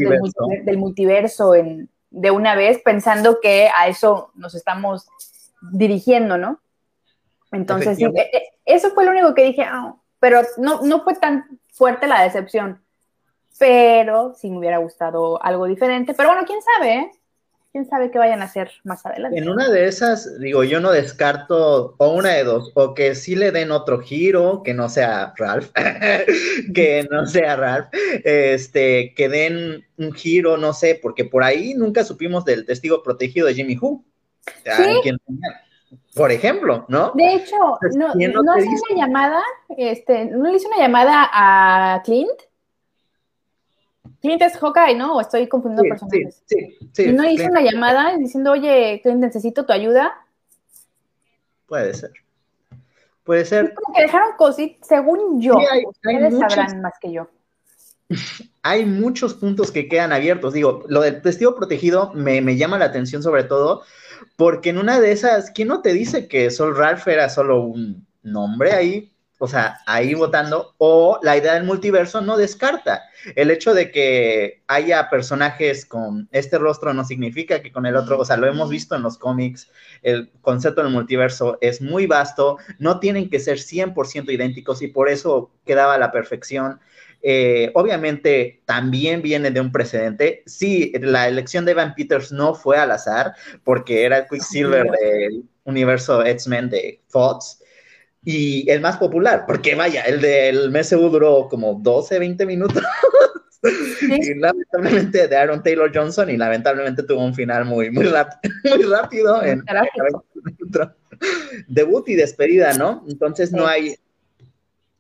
del, 0.65 0.79
multiverso 0.79 1.57
en, 1.57 1.91
de 2.11 2.31
una 2.31 2.55
vez, 2.55 2.81
pensando 2.85 3.41
que 3.43 3.69
a 3.77 3.89
eso 3.89 4.31
nos 4.37 4.55
estamos 4.55 5.09
dirigiendo, 5.73 6.39
¿no? 6.39 6.61
Entonces, 7.51 7.97
sí, 7.97 8.05
e, 8.05 8.31
e, 8.33 8.43
eso 8.65 8.91
fue 8.91 9.05
lo 9.05 9.11
único 9.11 9.35
que 9.35 9.43
dije, 9.43 9.63
ah, 9.63 9.97
pero 10.21 10.43
no, 10.57 10.83
no 10.83 11.03
fue 11.03 11.17
tan 11.17 11.59
fuerte 11.73 12.07
la 12.07 12.23
decepción, 12.23 12.81
pero 13.59 14.35
sí 14.35 14.51
me 14.51 14.59
hubiera 14.59 14.79
gustado 14.79 15.43
algo 15.43 15.67
diferente, 15.67 16.15
pero 16.15 16.29
bueno, 16.29 16.45
quién 16.47 16.61
sabe, 16.63 16.95
¿eh? 16.95 17.11
Quién 17.75 17.87
sabe 17.87 18.13
qué 18.13 18.19
vayan 18.19 18.41
a 18.41 18.45
hacer 18.45 18.71
más 18.85 19.05
adelante. 19.05 19.37
En 19.37 19.49
una 19.49 19.69
de 19.69 19.89
esas, 19.89 20.39
digo, 20.39 20.63
yo 20.63 20.79
no 20.79 20.93
descarto, 20.93 21.97
o 21.99 22.09
una 22.13 22.35
de 22.35 22.45
dos, 22.45 22.71
o 22.75 22.95
que 22.95 23.17
sí 23.17 23.35
le 23.35 23.51
den 23.51 23.73
otro 23.73 23.99
giro, 23.99 24.63
que 24.63 24.73
no 24.73 24.89
sea 24.89 25.35
Ralph, 25.37 25.73
que 26.75 27.05
no 27.11 27.27
sea 27.27 27.57
Ralph, 27.57 27.89
este, 28.23 29.13
que 29.17 29.29
den 29.29 29.85
un 29.99 30.13
giro, 30.13 30.57
no 30.57 30.73
sé, 30.73 31.01
porque 31.03 31.25
por 31.25 31.43
ahí 31.43 31.75
nunca 31.75 32.05
supimos 32.05 32.45
del 32.45 32.65
testigo 32.65 33.03
protegido 33.03 33.49
de 33.49 33.55
Jimmy 33.55 33.77
Who. 33.77 34.05
¿Sí? 34.47 35.11
por 36.15 36.31
ejemplo, 36.31 36.85
¿no? 36.89 37.11
De 37.17 37.35
hecho, 37.35 37.57
no, 37.97 38.15
no, 38.15 38.59
hizo 38.59 38.85
una 38.91 39.05
llamada, 39.05 39.43
este, 39.77 40.27
no 40.27 40.49
le 40.49 40.59
hizo 40.59 40.69
una 40.69 40.79
llamada 40.79 41.29
a 41.33 42.03
Clint 42.05 42.41
Clint 44.25 44.41
es 44.41 44.57
Hawkeye, 44.57 44.97
¿no? 44.97 45.17
¿O 45.17 45.21
estoy 45.21 45.47
confundiendo 45.49 45.87
personajes? 45.87 46.43
Sí, 46.47 46.79
sí, 46.81 46.91
sí. 46.95 47.13
¿No 47.13 47.29
hizo 47.29 47.45
una 47.45 47.61
llamada 47.61 48.17
diciendo, 48.17 48.53
oye, 48.53 48.99
Clint, 49.03 49.21
necesito 49.21 49.67
tu 49.67 49.73
ayuda? 49.75 50.15
Puede 51.67 51.93
ser. 51.93 52.11
Puede 53.23 53.45
ser. 53.45 53.75
como 53.75 53.95
que 53.95 54.01
dejaron 54.01 54.31
cositas, 54.39 54.89
según 54.89 55.43
yo. 55.43 55.59
ustedes 55.87 56.39
sabrán 56.39 56.81
más 56.81 56.95
que 57.03 57.13
yo. 57.13 57.29
Hay 58.63 58.87
muchos 58.87 59.35
puntos 59.35 59.71
que 59.71 59.91
quedan 59.91 60.11
abiertos. 60.11 60.55
Digo, 60.55 60.85
lo 60.89 61.03
del 61.03 61.21
testigo 61.21 61.55
protegido 61.55 62.11
me, 62.15 62.41
me, 62.41 62.57
llama 62.57 62.79
la 62.79 62.87
atención 62.87 63.23
sobre 63.23 63.45
todo 63.45 63.83
porque 64.37 64.71
en 64.71 64.79
una 64.79 65.01
de 65.01 65.13
esas, 65.13 65.51
¿quién 65.51 65.69
no 65.69 65.83
te 65.83 65.93
dice 65.93 66.29
que 66.29 66.51
Sol 66.51 66.75
Ralph 66.75 67.07
era 67.09 67.29
solo 67.29 67.61
un 67.61 68.07
nombre 68.23 68.73
ahí? 68.73 69.14
O 69.45 69.47
sea, 69.47 69.77
ahí 69.85 70.15
votando, 70.15 70.75
o 70.79 71.21
la 71.23 71.37
idea 71.37 71.53
del 71.53 71.65
multiverso 71.65 72.23
no 72.23 72.39
descarta. 72.39 73.03
El 73.37 73.51
hecho 73.51 73.75
de 73.75 73.91
que 73.91 74.63
haya 74.69 75.11
personajes 75.11 75.85
con 75.85 76.31
este 76.33 76.57
rostro 76.57 76.95
no 76.95 77.05
significa 77.05 77.61
que 77.61 77.71
con 77.71 77.85
el 77.85 77.95
otro, 77.95 78.19
o 78.19 78.25
sea, 78.25 78.39
lo 78.39 78.47
hemos 78.47 78.71
visto 78.71 78.97
en 78.97 79.03
los 79.03 79.19
cómics, 79.19 79.71
el 80.03 80.31
concepto 80.41 80.83
del 80.83 80.93
multiverso 80.93 81.59
es 81.61 81.83
muy 81.83 82.07
vasto, 82.07 82.57
no 82.79 83.01
tienen 83.01 83.29
que 83.29 83.39
ser 83.39 83.59
100% 83.59 84.33
idénticos 84.33 84.81
y 84.81 84.89
por 84.89 85.11
eso 85.11 85.51
quedaba 85.67 85.99
la 85.99 86.11
perfección. 86.11 86.81
Eh, 87.21 87.71
obviamente 87.75 88.63
también 88.65 89.21
viene 89.21 89.51
de 89.51 89.61
un 89.61 89.73
precedente. 89.73 90.43
Sí, 90.47 90.91
la 91.01 91.29
elección 91.29 91.67
de 91.67 91.75
Van 91.75 91.95
Peters 91.95 92.33
no 92.33 92.55
fue 92.55 92.79
al 92.79 92.93
azar, 92.93 93.35
porque 93.63 94.05
era 94.05 94.17
el 94.17 94.27
Quicksilver 94.27 94.87
del 94.91 95.45
universo 95.65 96.25
X-Men 96.25 96.71
de 96.71 97.03
Fox. 97.09 97.61
Y 98.25 98.69
el 98.71 98.81
más 98.81 98.97
popular, 98.97 99.45
porque 99.47 99.75
vaya, 99.75 100.03
el 100.03 100.21
del 100.21 100.71
MSU 100.71 101.11
duró 101.11 101.49
como 101.49 101.75
12, 101.75 102.19
20 102.19 102.47
minutos. 102.47 102.83
Y 104.03 104.35
lamentablemente 104.35 105.27
de 105.27 105.37
Aaron 105.37 105.63
Taylor 105.63 105.91
Johnson 105.95 106.29
y 106.29 106.37
lamentablemente 106.37 107.03
tuvo 107.03 107.25
un 107.25 107.35
final 107.35 107.65
muy, 107.65 107.91
muy, 107.91 108.05
muy 108.65 108.83
rápido 108.83 109.43
en, 109.43 109.65
debut 111.69 112.07
y 112.09 112.15
despedida, 112.15 112.75
¿no? 112.75 113.03
Entonces 113.09 113.53
no 113.53 113.67
hay, 113.67 113.97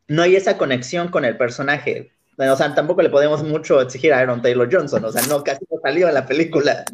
no 0.08 0.22
hay 0.22 0.36
esa 0.36 0.56
conexión 0.56 1.08
con 1.08 1.26
el 1.26 1.36
personaje. 1.36 2.10
O 2.36 2.56
sea, 2.56 2.74
tampoco 2.74 3.02
le 3.02 3.10
podemos 3.10 3.44
mucho 3.44 3.80
exigir 3.80 4.12
a 4.12 4.18
Aaron 4.18 4.42
Taylor 4.42 4.68
Johnson, 4.72 5.04
o 5.04 5.12
sea, 5.12 5.22
no, 5.28 5.44
casi 5.44 5.64
no 5.70 5.78
salió 5.80 6.08
en 6.08 6.14
la 6.14 6.26
película. 6.26 6.84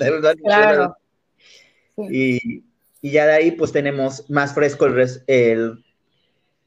Claro. 0.45 0.97
Y, 1.97 2.63
y, 3.01 3.11
ya 3.11 3.27
de 3.27 3.33
ahí, 3.33 3.51
pues 3.53 3.73
tenemos 3.73 4.29
más 4.29 4.55
fresco 4.55 4.87
el, 5.27 5.85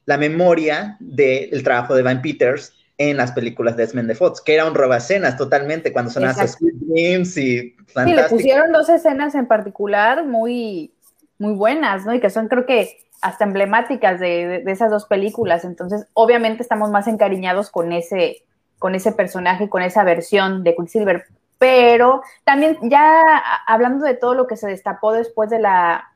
la 0.06 0.16
memoria 0.18 0.96
del 1.00 1.62
trabajo 1.62 1.94
de 1.94 2.02
Van 2.02 2.22
Peters 2.22 2.74
en 2.98 3.16
las 3.16 3.32
películas 3.32 3.76
de 3.76 3.84
X-Men 3.84 4.06
de 4.06 4.14
Fox, 4.14 4.40
que 4.40 4.54
era 4.54 4.66
un 4.66 4.74
robacenas 4.74 5.36
totalmente 5.36 5.92
cuando 5.92 6.10
sonaban 6.10 6.46
Squid 6.46 6.74
Games 6.80 7.36
y 7.36 7.74
Sí, 8.02 8.12
le 8.12 8.24
pusieron 8.24 8.72
dos 8.72 8.88
escenas 8.88 9.34
en 9.34 9.46
particular 9.46 10.24
muy, 10.24 10.92
muy 11.38 11.52
buenas, 11.54 12.04
¿no? 12.04 12.14
Y 12.14 12.20
que 12.20 12.30
son, 12.30 12.48
creo 12.48 12.66
que, 12.66 12.98
hasta 13.20 13.44
emblemáticas 13.44 14.20
de, 14.20 14.62
de 14.64 14.72
esas 14.72 14.90
dos 14.90 15.06
películas. 15.06 15.64
Entonces, 15.64 16.06
obviamente 16.12 16.62
estamos 16.62 16.90
más 16.90 17.06
encariñados 17.06 17.70
con 17.70 17.92
ese, 17.92 18.44
con 18.78 18.94
ese 18.94 19.12
personaje, 19.12 19.68
con 19.68 19.82
esa 19.82 20.04
versión 20.04 20.64
de 20.64 20.74
Quicksilver. 20.74 21.24
Pero 21.58 22.22
también 22.44 22.78
ya 22.82 23.22
hablando 23.66 24.04
de 24.04 24.14
todo 24.14 24.34
lo 24.34 24.46
que 24.46 24.56
se 24.56 24.66
destapó 24.66 25.12
después 25.12 25.50
de 25.50 25.60
la, 25.60 26.13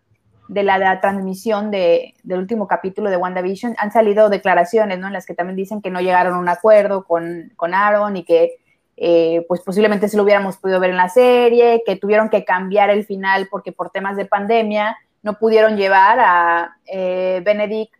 de 0.49 0.62
la, 0.62 1.00
transmisión 1.00 1.71
de, 1.71 2.14
del 2.23 2.38
último 2.40 2.67
capítulo 2.67 3.11
de 3.11 3.17
WandaVision, 3.17 3.75
han 3.78 3.93
salido 3.93 4.28
declaraciones, 4.28 4.99
¿no? 4.99 5.07
En 5.07 5.12
las 5.12 5.26
que 5.26 5.35
también 5.35 5.57
dicen 5.57 5.83
que 5.83 5.90
no 5.90 6.00
llegaron 6.00 6.35
a 6.35 6.38
un 6.38 6.49
acuerdo 6.49 7.05
con, 7.05 7.52
con 7.57 7.75
Aaron 7.75 8.17
y 8.17 8.25
que 8.25 8.57
eh, 8.97 9.45
pues 9.47 9.61
posiblemente 9.61 10.09
se 10.09 10.17
lo 10.17 10.25
hubiéramos 10.25 10.57
podido 10.57 10.81
ver 10.81 10.90
en 10.90 10.97
la 10.97 11.09
serie, 11.09 11.83
que 11.87 11.97
tuvieron 11.97 12.31
que 12.31 12.45
cambiar 12.45 12.90
el 12.90 13.05
final 13.05 13.47
porque 13.49 13.71
por 13.71 13.90
temas 13.90 14.17
de 14.17 14.25
pandemia 14.25 14.97
no 15.23 15.38
pudieron 15.38 15.76
llevar 15.76 16.19
a 16.21 16.76
eh, 16.87 17.40
Benedict 17.45 17.95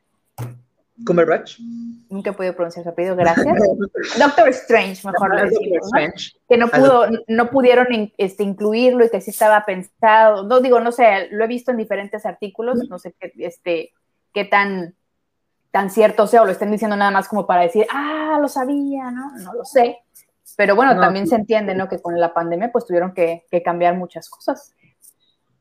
Cumberbatch. 1.05 1.59
Nunca 2.11 2.31
he 2.31 2.33
podido 2.33 2.55
pronunciar 2.55 2.85
su 2.85 2.91
apellido, 2.91 3.17
gracias. 3.17 3.47
Doctor 4.19 4.49
Strange, 4.49 5.07
mejor 5.07 5.35
lo 5.35 5.49
decimos, 5.49 6.37
Que 6.49 6.57
no 6.57 6.69
pudo, 6.69 7.07
no 7.29 7.51
pudieron 7.51 8.13
este, 8.17 8.43
incluirlo 8.43 9.05
y 9.05 9.11
que 9.11 9.21
sí 9.21 9.31
estaba 9.31 9.65
pensado. 9.65 10.45
No 10.45 10.61
digo, 10.61 10.81
no 10.81 10.93
sé, 10.93 11.29
lo 11.31 11.45
he 11.45 11.49
visto 11.49 11.71
en 11.71 11.77
diferentes 11.77 12.25
artículos, 12.25 12.89
no 12.89 12.99
sé 12.99 13.15
qué, 13.19 13.33
este, 13.39 13.93
qué 14.33 14.45
tan, 14.45 14.95
tan 15.71 15.91
cierto 15.91 16.27
sea 16.27 16.43
o 16.43 16.45
lo 16.47 16.53
estén 16.53 16.71
diciendo 16.71 16.97
nada 16.97 17.11
más 17.11 17.29
como 17.29 17.47
para 17.47 17.63
decir, 17.63 17.87
ah, 17.93 18.39
lo 18.41 18.49
sabía, 18.49 19.11
¿no? 19.11 19.37
No 19.39 19.55
lo 19.55 19.65
sé. 19.65 19.99
Pero 20.57 20.75
bueno, 20.75 20.99
también 20.99 21.29
se 21.29 21.37
entiende, 21.37 21.75
¿no? 21.75 21.89
Que 21.89 22.01
con 22.01 22.19
la 22.19 22.33
pandemia 22.33 22.73
pues 22.73 22.87
tuvieron 22.87 23.13
que, 23.13 23.45
que 23.51 23.63
cambiar 23.63 23.97
muchas 23.97 24.29
cosas. 24.29 24.75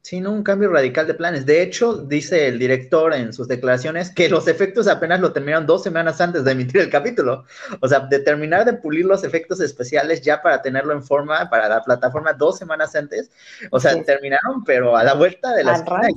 Sí, 0.07 0.21
no, 0.21 0.31
un 0.31 0.41
cambio 0.41 0.69
radical 0.69 1.05
de 1.05 1.15
planes. 1.15 1.45
De 1.45 1.61
hecho, 1.61 1.97
dice 1.97 2.47
el 2.47 2.59
director 2.59 3.13
en 3.13 3.33
sus 3.33 3.49
declaraciones 3.49 4.09
que 4.09 4.29
los 4.29 4.47
efectos 4.47 4.87
apenas 4.87 5.19
lo 5.19 5.33
terminaron 5.33 5.67
dos 5.67 5.83
semanas 5.83 6.21
antes 6.21 6.45
de 6.45 6.53
emitir 6.53 6.79
el 6.79 6.89
capítulo. 6.89 7.43
O 7.81 7.89
sea, 7.89 7.99
de 7.99 8.19
terminar 8.19 8.63
de 8.63 8.71
pulir 8.71 9.03
los 9.03 9.25
efectos 9.25 9.59
especiales 9.59 10.21
ya 10.21 10.41
para 10.41 10.61
tenerlo 10.61 10.93
en 10.93 11.03
forma 11.03 11.49
para 11.49 11.67
la 11.67 11.83
plataforma 11.83 12.31
dos 12.31 12.57
semanas 12.57 12.95
antes. 12.95 13.29
O 13.69 13.81
sea, 13.81 14.01
terminaron, 14.01 14.63
pero 14.63 14.95
a 14.95 15.03
la 15.03 15.13
vuelta 15.13 15.53
de 15.53 15.65
la 15.65 15.73
esquina 15.73 16.07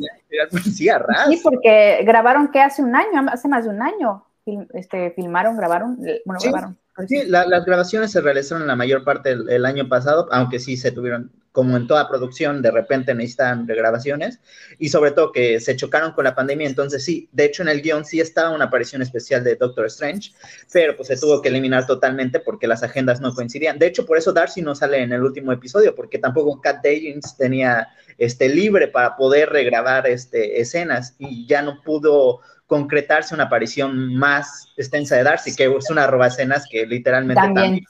sí, 0.52 0.70
sí, 0.70 1.40
porque 1.42 2.04
grabaron 2.04 2.52
que 2.52 2.60
hace 2.60 2.82
un 2.82 2.94
año, 2.94 3.26
hace 3.28 3.48
más 3.48 3.64
de 3.64 3.70
un 3.70 3.82
año, 3.82 4.24
este, 4.72 5.10
filmaron, 5.16 5.56
grabaron, 5.56 5.96
bueno, 6.24 6.38
grabaron. 6.40 6.78
Sí, 7.08 7.24
las 7.26 7.64
grabaciones 7.64 8.12
se 8.12 8.20
realizaron 8.20 8.66
la 8.66 8.76
mayor 8.76 9.04
parte 9.04 9.36
del 9.36 9.66
año 9.66 9.88
pasado, 9.88 10.28
aunque 10.30 10.58
sí 10.58 10.76
se 10.76 10.92
tuvieron 10.92 11.30
como 11.52 11.76
en 11.76 11.86
toda 11.86 12.08
producción, 12.08 12.62
de 12.62 12.70
repente 12.70 13.14
necesitan 13.14 13.66
regrabaciones 13.66 14.38
y 14.78 14.88
sobre 14.88 15.10
todo 15.10 15.32
que 15.32 15.58
se 15.58 15.74
chocaron 15.74 16.12
con 16.12 16.24
la 16.24 16.34
pandemia, 16.34 16.68
entonces 16.68 17.04
sí, 17.04 17.28
de 17.32 17.46
hecho 17.46 17.62
en 17.62 17.68
el 17.68 17.82
guion 17.82 18.04
sí 18.04 18.20
estaba 18.20 18.54
una 18.54 18.66
aparición 18.66 19.02
especial 19.02 19.42
de 19.42 19.56
Doctor 19.56 19.86
Strange, 19.86 20.30
pero 20.72 20.96
pues 20.96 21.08
se 21.08 21.16
tuvo 21.16 21.42
que 21.42 21.48
eliminar 21.48 21.86
totalmente 21.86 22.38
porque 22.38 22.68
las 22.68 22.82
agendas 22.82 23.20
no 23.20 23.34
coincidían. 23.34 23.78
De 23.78 23.86
hecho, 23.86 24.06
por 24.06 24.16
eso 24.16 24.32
Darcy 24.32 24.62
no 24.62 24.74
sale 24.76 25.02
en 25.02 25.12
el 25.12 25.22
último 25.22 25.52
episodio, 25.52 25.94
porque 25.94 26.18
tampoco 26.18 26.60
Cat 26.60 26.84
Dagins 26.84 27.36
tenía 27.36 27.88
este 28.16 28.48
libre 28.48 28.86
para 28.86 29.16
poder 29.16 29.50
regrabar 29.50 30.06
este, 30.06 30.60
escenas 30.60 31.16
y 31.18 31.46
ya 31.46 31.62
no 31.62 31.82
pudo 31.82 32.40
concretarse 32.70 33.34
una 33.34 33.44
aparición 33.44 34.14
más 34.14 34.72
extensa 34.76 35.16
de 35.16 35.24
Darcy, 35.24 35.56
que 35.56 35.64
es 35.64 35.90
una 35.90 36.06
roba 36.06 36.28
escenas 36.28 36.64
que 36.70 36.86
literalmente 36.86 37.42
también, 37.42 37.80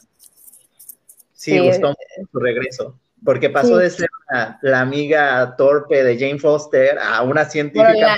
sí, 1.34 1.58
gustó 1.58 1.94
su 2.32 2.38
regreso. 2.38 2.98
Porque 3.22 3.50
pasó 3.50 3.76
de 3.76 3.90
ser 3.90 4.08
la 4.62 4.80
amiga 4.80 5.54
torpe 5.58 6.02
de 6.02 6.18
Jane 6.18 6.38
Foster 6.38 6.98
a 6.98 7.20
una 7.20 7.44
científica. 7.44 8.16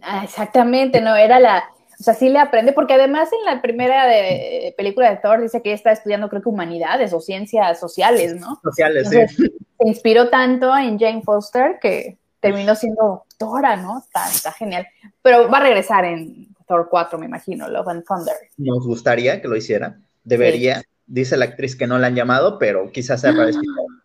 Ah, 0.00 0.22
exactamente, 0.22 1.00
no, 1.00 1.16
era 1.16 1.40
la, 1.40 1.64
o 1.98 2.02
sea, 2.04 2.14
sí 2.14 2.28
le 2.28 2.38
aprende, 2.38 2.72
porque 2.72 2.94
además 2.94 3.28
en 3.32 3.44
la 3.44 3.60
primera 3.60 4.06
de, 4.06 4.72
película 4.76 5.10
de 5.10 5.16
Thor 5.16 5.40
dice 5.40 5.60
que 5.60 5.70
ella 5.70 5.76
está 5.76 5.90
estudiando, 5.90 6.28
creo 6.28 6.40
que 6.40 6.48
humanidades 6.48 7.12
o 7.12 7.18
ciencias 7.18 7.80
sociales, 7.80 8.36
¿no? 8.36 8.60
Sociales, 8.62 9.08
sí. 9.10 9.18
Se 9.36 9.88
inspiró 9.88 10.28
tanto 10.28 10.76
en 10.76 11.00
Jane 11.00 11.22
Foster 11.22 11.78
que 11.80 12.16
terminó 12.40 12.74
siendo 12.74 13.24
Thora, 13.38 13.76
¿no? 13.76 13.98
Está, 13.98 14.28
está, 14.28 14.52
genial. 14.52 14.86
Pero 15.22 15.48
va 15.50 15.58
a 15.58 15.62
regresar 15.62 16.04
en 16.04 16.48
Thor 16.66 16.88
4, 16.90 17.18
me 17.18 17.26
imagino, 17.26 17.68
Love 17.68 17.88
and 17.88 18.04
Thunder. 18.04 18.34
Nos 18.56 18.86
gustaría 18.86 19.40
que 19.40 19.48
lo 19.48 19.56
hiciera, 19.56 19.98
debería. 20.24 20.82
Dice 21.08 21.36
la 21.36 21.44
actriz 21.44 21.76
que 21.76 21.86
no 21.86 21.98
la 21.98 22.08
han 22.08 22.16
llamado, 22.16 22.58
pero 22.58 22.90
quizás 22.90 23.20
sea 23.20 23.32
para 23.32 23.50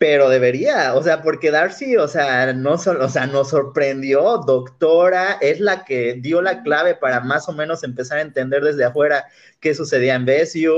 pero 0.00 0.30
debería, 0.30 0.94
o 0.94 1.02
sea, 1.02 1.20
porque 1.20 1.50
Darcy, 1.50 1.98
o 1.98 2.08
sea, 2.08 2.54
no 2.54 2.72
o 2.72 3.08
sea, 3.10 3.26
nos 3.26 3.50
sorprendió, 3.50 4.38
doctora, 4.38 5.36
es 5.42 5.60
la 5.60 5.84
que 5.84 6.14
dio 6.14 6.40
la 6.40 6.62
clave 6.62 6.94
para 6.94 7.20
más 7.20 7.50
o 7.50 7.52
menos 7.52 7.84
empezar 7.84 8.16
a 8.16 8.22
entender 8.22 8.64
desde 8.64 8.86
afuera 8.86 9.26
qué 9.60 9.74
sucedía 9.74 10.14
en 10.14 10.24
Bessie, 10.24 10.70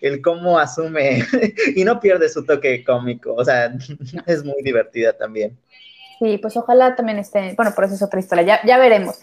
el 0.00 0.20
cómo 0.20 0.58
asume, 0.58 1.22
y 1.76 1.84
no 1.84 2.00
pierde 2.00 2.28
su 2.28 2.44
toque 2.44 2.82
cómico, 2.82 3.34
o 3.34 3.44
sea, 3.44 3.72
es 4.26 4.42
muy 4.42 4.60
divertida 4.64 5.12
también. 5.12 5.56
Sí, 6.18 6.38
pues 6.38 6.56
ojalá 6.56 6.94
también 6.96 7.18
esté, 7.18 7.54
bueno, 7.56 7.72
por 7.74 7.84
eso 7.84 7.94
es 7.94 8.02
otra 8.02 8.20
historia, 8.20 8.44
ya, 8.44 8.60
ya 8.64 8.78
veremos. 8.78 9.18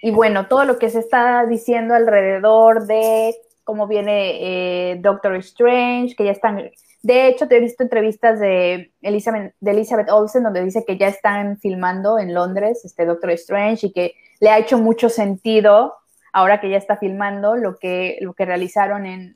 Y 0.00 0.10
bueno, 0.10 0.46
todo 0.48 0.64
lo 0.64 0.78
que 0.78 0.90
se 0.90 1.00
está 1.00 1.46
diciendo 1.46 1.94
alrededor 1.94 2.86
de 2.86 3.34
cómo 3.64 3.86
viene 3.86 4.92
eh, 4.92 4.96
Doctor 5.00 5.36
Strange, 5.36 6.14
que 6.16 6.24
ya 6.24 6.32
están 6.32 6.70
de 7.04 7.28
hecho, 7.28 7.46
te 7.46 7.58
he 7.58 7.60
visto 7.60 7.82
entrevistas 7.82 8.40
de 8.40 8.90
Elizabeth, 9.02 9.54
de 9.60 9.70
Elizabeth 9.72 10.08
Olsen 10.08 10.42
donde 10.42 10.64
dice 10.64 10.86
que 10.86 10.96
ya 10.96 11.08
están 11.08 11.58
filmando 11.58 12.18
en 12.18 12.32
Londres 12.32 12.82
este 12.82 13.04
Doctor 13.04 13.30
Strange 13.32 13.88
y 13.88 13.92
que 13.92 14.14
le 14.40 14.48
ha 14.48 14.58
hecho 14.58 14.78
mucho 14.78 15.10
sentido 15.10 15.92
ahora 16.32 16.62
que 16.62 16.70
ya 16.70 16.78
está 16.78 16.96
filmando 16.96 17.56
lo 17.56 17.76
que, 17.76 18.16
lo 18.22 18.32
que 18.32 18.46
realizaron 18.46 19.04
en, 19.04 19.34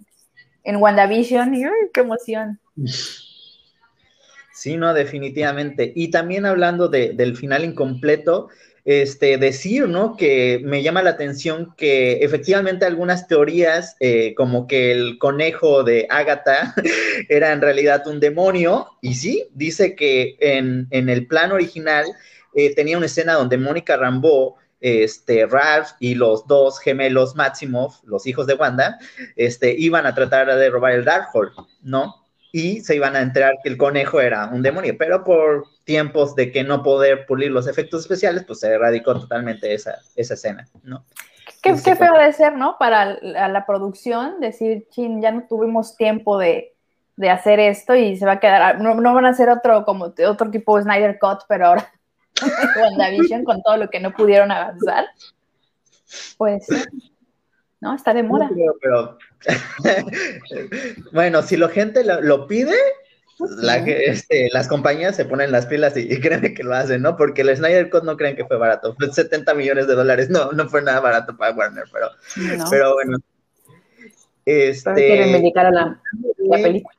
en 0.64 0.76
WandaVision. 0.76 1.52
¡Qué 1.92 2.00
emoción! 2.00 2.58
Sí, 4.58 4.76
no, 4.76 4.92
definitivamente. 4.92 5.92
Y 5.94 6.10
también 6.10 6.44
hablando 6.44 6.88
del 6.88 7.36
final 7.36 7.64
incompleto, 7.64 8.48
este, 8.84 9.38
decir, 9.38 9.86
¿no? 9.88 10.16
Que 10.16 10.60
me 10.64 10.82
llama 10.82 11.00
la 11.00 11.10
atención 11.10 11.74
que 11.76 12.24
efectivamente 12.24 12.84
algunas 12.84 13.28
teorías, 13.28 13.94
eh, 14.00 14.34
como 14.36 14.66
que 14.66 14.90
el 14.90 15.16
conejo 15.18 15.84
de 15.84 16.08
Agatha 16.10 16.74
era 17.28 17.52
en 17.52 17.60
realidad 17.60 18.04
un 18.08 18.18
demonio, 18.18 18.88
y 19.00 19.14
sí, 19.14 19.46
dice 19.54 19.94
que 19.94 20.36
en, 20.40 20.88
el 20.90 21.28
plan 21.28 21.52
original 21.52 22.06
eh, 22.52 22.74
tenía 22.74 22.96
una 22.96 23.06
escena 23.06 23.34
donde 23.34 23.58
Mónica 23.58 23.96
Rambeau 23.96 24.56
este, 24.80 25.46
Ralph 25.46 25.90
y 26.00 26.16
los 26.16 26.48
dos 26.48 26.80
gemelos 26.80 27.36
Maximoff, 27.36 28.02
los 28.02 28.26
hijos 28.26 28.48
de 28.48 28.54
Wanda, 28.54 28.98
este, 29.36 29.72
iban 29.78 30.04
a 30.04 30.16
tratar 30.16 30.52
de 30.52 30.68
robar 30.68 30.94
el 30.94 31.04
Darkhold, 31.04 31.52
¿no? 31.82 32.27
Y 32.52 32.80
se 32.80 32.96
iban 32.96 33.16
a 33.16 33.20
enterar 33.20 33.54
que 33.62 33.68
el 33.68 33.76
conejo 33.76 34.20
era 34.20 34.46
un 34.46 34.62
demonio, 34.62 34.96
pero 34.98 35.24
por 35.24 35.66
tiempos 35.84 36.34
de 36.34 36.50
que 36.50 36.64
no 36.64 36.82
poder 36.82 37.26
pulir 37.26 37.50
los 37.50 37.66
efectos 37.66 38.02
especiales, 38.02 38.44
pues 38.44 38.60
se 38.60 38.68
erradicó 38.68 39.18
totalmente 39.18 39.74
esa, 39.74 39.98
esa 40.16 40.34
escena, 40.34 40.66
¿no? 40.82 41.04
Qué, 41.62 41.74
feo 41.76 42.14
de 42.14 42.32
ser, 42.32 42.56
¿no? 42.56 42.76
Para 42.78 43.18
la, 43.20 43.66
producción, 43.66 44.40
decir, 44.40 44.86
chin, 44.90 45.20
ya 45.20 45.32
no 45.32 45.44
tuvimos 45.48 45.96
tiempo 45.96 46.38
de, 46.38 46.74
hacer 47.28 47.58
esto 47.58 47.96
y 47.96 48.16
se 48.16 48.24
va 48.24 48.32
a 48.32 48.40
quedar, 48.40 48.80
no, 48.80 48.94
van 49.14 49.26
a 49.26 49.30
hacer 49.30 49.50
otro 49.50 49.84
como 49.84 50.04
otro 50.04 50.50
tipo 50.50 50.76
de 50.76 50.84
Snyder 50.84 51.18
Cut, 51.18 51.40
pero 51.48 51.66
ahora 51.66 51.92
WandaVision 52.80 53.44
con 53.44 53.60
todo 53.62 53.76
lo 53.76 53.90
que 53.90 53.98
no 53.98 54.12
pudieron 54.12 54.52
avanzar. 54.52 55.06
Pues, 56.36 56.66
¿no? 57.80 57.94
Está 57.94 58.14
de 58.14 58.22
moda. 58.22 58.48
pero, 58.80 59.18
bueno, 61.12 61.42
si 61.42 61.56
la 61.56 61.68
gente 61.68 62.04
lo 62.04 62.46
pide, 62.46 62.74
este, 63.86 64.48
las 64.52 64.66
compañías 64.66 65.14
se 65.14 65.24
ponen 65.24 65.52
las 65.52 65.66
pilas 65.66 65.96
y, 65.96 66.20
creen 66.20 66.54
que 66.54 66.62
lo 66.62 66.74
hacen, 66.74 67.02
¿no? 67.02 67.16
Porque 67.16 67.42
el 67.42 67.56
Snyder 67.56 67.88
Cut 67.88 68.02
no 68.02 68.16
creen 68.16 68.36
que 68.36 68.44
fue 68.44 68.56
barato. 68.56 68.94
Fue 68.96 69.12
70 69.12 69.54
millones 69.54 69.86
de 69.86 69.94
dólares, 69.94 70.28
no, 70.28 70.52
no 70.52 70.68
fue 70.68 70.82
nada 70.82 71.00
barato 71.00 71.36
para 71.36 71.54
Warner, 71.54 71.84
pero, 71.92 72.10
pero 72.70 72.94
bueno. 72.94 73.18
Este, 74.44 74.94
quieren 74.94 75.32
dedicar 75.32 75.66
a 75.66 75.70
la, 75.70 76.00
película. 76.50 76.94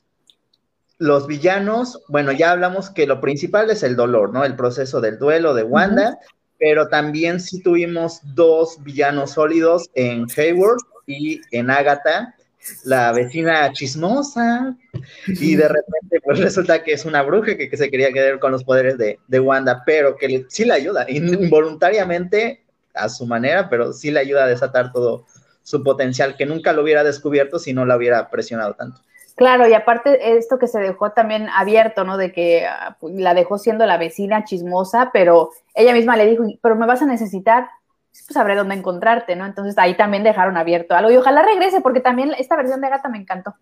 Los 0.98 1.28
villanos, 1.28 2.04
bueno, 2.08 2.32
ya 2.32 2.52
hablamos 2.52 2.90
que 2.90 3.08
lo 3.08 3.22
principal 3.22 3.70
es 3.70 3.84
el 3.84 3.96
dolor, 3.96 4.32
¿no? 4.32 4.46
El 4.46 4.56
proceso 4.56 5.02
del 5.02 5.18
duelo 5.18 5.54
de 5.54 5.64
Wanda, 5.64 6.20
pero 6.60 6.90
también 6.90 7.40
sí 7.40 7.62
tuvimos 7.64 8.20
dos 8.36 8.84
villanos 8.84 9.32
sólidos 9.32 9.90
en 9.96 10.28
Hayward 10.38 10.80
y 11.10 11.42
en 11.52 11.72
Agatha, 11.72 12.36
la 12.84 13.12
vecina 13.12 13.72
chismosa, 13.74 14.76
y 15.28 15.56
de 15.56 15.68
repente 15.68 16.22
pues 16.24 16.40
resulta 16.40 16.84
que 16.84 16.94
es 16.94 17.06
una 17.06 17.24
bruja 17.24 17.58
que, 17.58 17.76
se 17.76 17.90
quería 17.90 18.12
quedar 18.12 18.40
con 18.40 18.52
los 18.52 18.64
poderes 18.64 18.98
de, 18.98 19.40
Wanda, 19.40 19.84
pero 19.86 20.16
que 20.16 20.46
sí 20.50 20.66
le 20.66 20.74
ayuda, 20.74 21.06
involuntariamente 21.10 22.64
a 22.94 23.10
su 23.10 23.26
manera, 23.26 23.70
pero 23.70 23.92
sí 23.92 24.12
le 24.12 24.20
ayuda 24.20 24.44
a 24.44 24.48
desatar 24.48 24.92
todo 24.92 25.26
su 25.64 25.84
potencial, 25.84 26.36
que 26.38 26.46
nunca 26.46 26.74
lo 26.74 26.84
hubiera 26.84 27.04
descubierto 27.04 27.60
si 27.60 27.74
no 27.74 27.86
la 27.86 27.98
hubiera 27.98 28.30
presionado 28.30 28.76
tanto. 28.76 29.02
Claro, 29.36 29.68
y 29.68 29.74
aparte 29.74 30.38
esto 30.38 30.60
que 30.60 30.68
se 30.68 30.80
dejó 30.80 31.12
también 31.12 31.48
abierto, 31.56 32.04
¿no? 32.04 32.18
De 32.18 32.34
que 32.34 32.66
ah, 32.66 32.98
la 33.02 33.34
dejó 33.34 33.58
siendo 33.58 33.86
la 33.86 33.98
vecina 33.98 34.44
chismosa, 34.44 35.12
pero 35.14 35.52
ella 35.74 35.94
misma 35.94 36.18
le 36.18 36.28
dijo, 36.28 36.44
pero 36.62 36.76
me 36.76 36.86
vas 36.86 37.02
a 37.02 37.06
necesitar, 37.06 37.70
pues 38.26 38.34
sabré 38.34 38.56
dónde 38.56 38.76
encontrarte, 38.76 39.36
¿no? 39.36 39.46
Entonces 39.46 39.78
ahí 39.78 39.96
también 39.96 40.24
dejaron 40.24 40.58
abierto 40.58 40.96
algo 40.96 41.12
y 41.12 41.18
ojalá 41.18 41.42
regrese 41.44 41.82
porque 41.82 42.00
también 42.00 42.34
esta 42.38 42.56
versión 42.56 42.82
de 42.82 42.88
Agatha 42.88 43.10
me 43.10 43.18
encantó. 43.18 43.56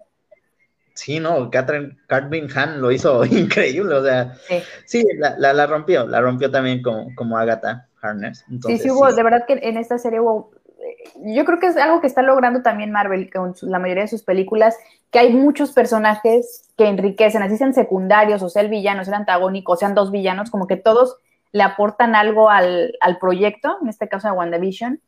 Sí, 0.98 1.20
no, 1.20 1.52
Catherine 1.52 1.96
Cartman 2.08 2.48
Han 2.56 2.82
lo 2.82 2.92
hizo 2.92 3.24
increíble, 3.26 3.94
o 3.94 4.04
sea, 4.04 4.34
sí, 4.86 5.06
la, 5.18 5.68
rompió, 5.68 6.08
la 6.08 6.22
rompió 6.22 6.50
también 6.50 6.82
como, 6.82 7.14
como 7.16 7.38
Agatha 7.38 7.88
Harness. 8.02 8.46
sí, 8.66 8.80
sí 8.80 8.90
hubo, 8.90 9.12
de 9.14 9.24
verdad 9.24 9.46
que 9.48 9.60
en 9.62 9.78
esta 9.78 10.00
serie 10.00 10.20
hubo, 10.20 10.52
eh, 10.80 11.34
yo 11.36 11.46
creo 11.46 11.60
que 11.60 11.68
es 11.68 11.78
algo 11.78 12.02
que 12.02 12.08
está 12.08 12.24
logrando 12.24 12.64
también 12.64 12.92
Marvel 12.92 13.32
con 13.32 13.54
la 13.62 13.78
mayoría 13.78 14.04
de 14.04 14.10
sus 14.10 14.24
películas, 14.24 14.76
que 15.12 15.20
hay 15.20 15.34
muchos 15.34 15.72
personajes 15.72 16.68
que 16.76 16.88
enriquecen, 16.88 17.44
así 17.44 17.58
sean 17.58 17.76
secundarios, 17.76 18.42
o 18.42 18.50
sea 18.50 18.64
el 18.64 18.70
villano, 18.70 19.04
sea 19.04 19.14
el 19.14 19.20
antagónico, 19.20 19.74
o 19.74 19.78
sean 19.78 19.94
dos 19.94 20.12
villanos, 20.12 20.50
como 20.50 20.66
que 20.66 20.78
todos 20.78 21.18
le 21.52 21.64
aportan 21.64 22.16
algo 22.16 22.50
al, 22.50 22.92
proyecto, 23.20 23.78
en 23.82 23.90
este 23.90 24.08
caso 24.08 24.28
de 24.28 24.34
WandaVision. 24.34 25.02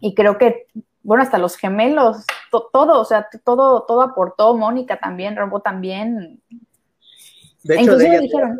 Y 0.00 0.14
creo 0.14 0.38
que, 0.38 0.66
bueno, 1.02 1.22
hasta 1.22 1.38
los 1.38 1.56
gemelos, 1.56 2.24
todo, 2.50 3.00
o 3.00 3.04
sea, 3.04 3.28
todo, 3.44 3.84
todo 3.84 4.02
aportó. 4.02 4.56
Mónica 4.56 4.98
también, 4.98 5.36
Robo 5.36 5.60
también. 5.60 6.42
De 7.62 7.80
hecho, 7.80 7.96
de 7.96 8.16
ella, 8.16 8.56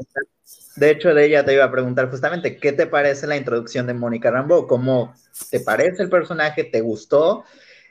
de 0.76 0.90
hecho, 0.90 1.14
de 1.14 1.24
ella 1.24 1.44
te 1.44 1.54
iba 1.54 1.64
a 1.64 1.70
preguntar 1.70 2.10
justamente, 2.10 2.58
¿qué 2.58 2.72
te 2.72 2.86
parece 2.86 3.26
la 3.26 3.36
introducción 3.36 3.86
de 3.86 3.94
Mónica 3.94 4.30
Rambo? 4.30 4.66
¿Cómo 4.66 5.14
te 5.50 5.60
parece 5.60 6.02
el 6.02 6.10
personaje? 6.10 6.64
¿Te 6.64 6.80
gustó? 6.80 7.44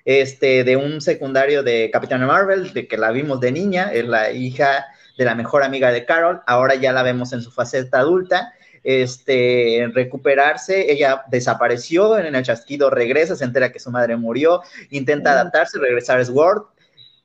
Este, 0.06 0.64
de 0.64 0.78
un 0.78 1.02
secundario 1.02 1.64
de 1.64 1.90
Capitana 1.92 2.28
Marvel, 2.28 2.74
de 2.74 2.88
que 2.88 2.98
la 2.98 3.10
vimos 3.12 3.40
de 3.40 3.52
niña, 3.52 3.92
es 3.92 4.06
la 4.06 4.32
hija 4.32 4.86
de 5.18 5.26
la 5.26 5.34
mejor 5.34 5.64
amiga 5.64 5.92
de 5.92 6.06
Carol, 6.06 6.42
ahora 6.46 6.76
ya 6.76 6.94
la 6.94 7.02
vemos 7.02 7.34
en 7.34 7.42
su 7.42 7.52
faceta 7.52 8.00
adulta, 8.00 8.54
este, 8.86 9.92
recuperarse. 9.94 10.92
Ella 10.92 11.26
desapareció 11.28 12.18
en 12.18 12.34
el 12.34 12.44
chasquido, 12.44 12.92
regresa, 12.92 13.36
se 13.36 13.44
entera 13.44 13.72
que 13.72 13.80
su 13.80 13.92
madre 13.92 14.16
murió, 14.16 14.62
intenta 14.92 15.32
adaptarse, 15.32 15.80
regresar 15.80 16.20
a 16.20 16.26
Sword 16.26 16.64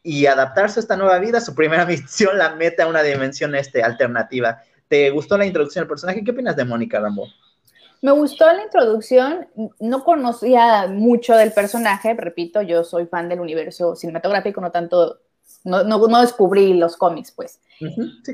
y 0.03 0.25
adaptarse 0.25 0.81
a 0.81 0.83
esta 0.83 0.97
nueva 0.97 1.19
vida. 1.19 1.41
Su 1.41 1.55
primera 1.55 1.85
misión 1.87 2.39
la 2.39 2.57
mete 2.57 2.83
a 2.83 2.87
una 2.87 3.03
dimensión 3.03 3.55
este, 3.55 3.83
alternativa. 3.83 4.63
¿Te 4.89 5.11
gustó 5.11 5.37
la 5.37 5.47
introducción 5.47 5.83
del 5.83 5.89
personaje? 5.89 6.25
¿Qué 6.25 6.31
opinas 6.31 6.57
de 6.57 6.65
Mónica 6.65 6.99
Rambo? 6.99 7.29
Me 8.03 8.13
gustó 8.13 8.51
la 8.51 8.63
introducción, 8.63 9.47
no 9.79 10.03
conocía 10.05 10.87
mucho 10.87 11.37
del 11.37 11.53
personaje, 11.53 12.15
repito, 12.15 12.63
yo 12.63 12.83
soy 12.83 13.05
fan 13.05 13.29
del 13.29 13.41
universo 13.41 13.95
cinematográfico, 13.95 14.63
no 14.63 14.71
tanto 14.71 15.19
no, 15.65 15.85
no, 15.85 16.21
descubrí 16.21 16.75
los 16.75 16.97
cómics, 16.97 17.33
pues. 17.33 17.61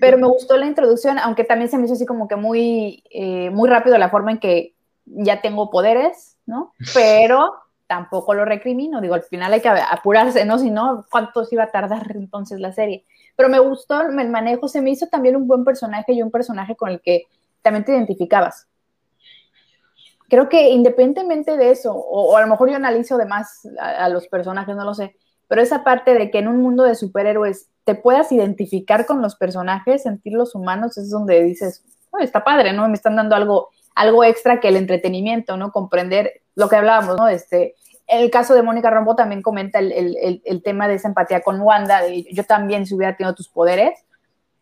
Pero 0.01 0.19
me 0.19 0.27
gustó 0.27 0.57
la 0.57 0.67
introducción, 0.67 1.19
aunque 1.19 1.45
también 1.45 1.71
se 1.71 1.79
me 1.79 1.85
hizo 1.85 1.95
así 1.95 2.07
como 2.07 2.29
que 2.29 2.37
muy, 2.37 3.05
eh, 3.11 3.51
muy 3.51 3.69
rápido 3.69 3.97
la 3.99 4.11
forma 4.11 4.33
en 4.33 4.39
que 4.39 4.75
ya 5.05 5.41
tengo 5.41 5.71
poderes, 5.71 6.37
¿no? 6.47 6.73
Pero 6.95 7.55
tampoco 7.87 8.35
lo 8.35 8.45
recrimino, 8.45 9.01
digo, 9.01 9.15
al 9.15 9.23
final 9.23 9.53
hay 9.53 9.61
que 9.61 9.69
apurarse, 9.69 10.45
¿no? 10.45 10.59
Si 10.59 10.71
no, 10.71 11.07
¿cuánto 11.11 11.45
se 11.45 11.55
iba 11.55 11.65
a 11.65 11.71
tardar 11.71 12.11
entonces 12.15 12.61
la 12.61 12.73
serie? 12.73 13.05
Pero 13.37 13.49
me 13.49 13.59
gustó 13.59 14.01
el 14.01 14.31
manejo, 14.31 14.67
se 14.67 14.81
me 14.81 14.91
hizo 14.91 15.07
también 15.09 15.37
un 15.37 15.47
buen 15.47 15.65
personaje 15.65 16.13
y 16.13 16.23
un 16.23 16.31
personaje 16.31 16.75
con 16.75 16.91
el 16.91 17.01
que 17.01 17.25
también 17.63 17.85
te 17.85 17.93
identificabas. 17.93 18.67
Creo 20.29 20.49
que 20.49 20.71
independientemente 20.71 21.57
de 21.57 21.71
eso, 21.71 21.95
o, 21.95 22.37
a 22.37 22.41
lo 22.41 22.49
mejor 22.49 22.69
yo 22.69 22.77
analizo 22.77 23.17
de 23.17 23.27
más 23.27 23.69
a 23.79 24.09
los 24.09 24.27
personajes, 24.27 24.75
no 24.75 24.85
lo 24.85 24.95
sé, 24.95 25.15
pero 25.49 25.63
esa 25.63 25.85
parte 25.85 26.15
de 26.15 26.31
que 26.31 26.39
en 26.39 26.49
un 26.49 26.61
mundo 26.61 26.83
de 26.85 26.95
superhéroes 26.95 27.69
te 27.85 27.95
puedas 27.95 28.33
identificar 28.33 29.07
con 29.07 29.23
los 29.23 29.37
personajes, 29.37 30.03
sentirlos 30.03 30.55
humanos, 30.55 30.99
es 30.99 31.11
donde 31.11 31.43
dices, 31.43 31.85
está 32.21 32.43
padre, 32.45 32.73
¿no? 32.73 32.89
Me 32.89 32.95
están 32.95 33.17
dando 33.17 33.37
algo, 33.37 33.71
algo 33.95 34.25
extra 34.25 34.61
que 34.61 34.69
el 34.69 34.77
entretenimiento, 34.77 35.57
¿no? 35.57 35.71
Comprender 35.71 36.43
lo 36.55 36.69
que 36.69 36.77
hablábamos, 36.77 37.17
¿no? 37.17 37.29
Este, 37.29 37.75
el 38.07 38.31
caso 38.31 38.55
de 38.55 38.63
Mónica 38.63 38.91
Rombo 38.91 39.17
también 39.17 39.43
comenta 39.43 39.79
el, 39.79 40.63
tema 40.65 40.89
de 40.89 40.95
esa 40.95 41.09
empatía 41.09 41.43
con 41.43 41.61
Wanda, 41.61 42.03
de 42.03 42.25
yo 42.33 42.45
también 42.45 42.87
si 42.87 42.95
hubiera 42.95 43.17
tenido 43.17 43.35
tus 43.35 43.49
poderes, 43.49 44.05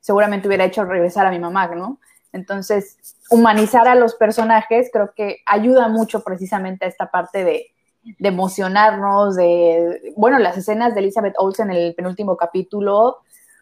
seguramente 0.01 0.49
hubiera 0.49 0.65
hecho 0.65 0.85
regresar 0.85 1.27
a 1.27 1.31
mi 1.31 1.39
mamá, 1.39 1.69
¿no? 1.69 1.99
Entonces, 2.33 2.99
humanizar 3.31 3.87
a 3.87 3.95
los 3.95 4.17
personajes 4.17 4.91
creo 4.93 5.13
que 5.15 5.39
ayuda 5.47 5.89
mucho 5.89 6.25
precisamente 6.25 6.85
a 6.85 6.89
esta 6.89 7.11
parte 7.11 7.45
de, 7.45 7.74
de 8.19 8.29
emocionarnos, 8.29 9.37
de, 9.37 10.13
bueno, 10.17 10.39
las 10.39 10.57
escenas 10.57 10.95
de 10.95 11.01
Elizabeth 11.01 11.35
Olsen 11.39 11.71
en 11.71 11.77
el 11.77 11.95
penúltimo 11.95 12.37
capítulo, 12.37 13.19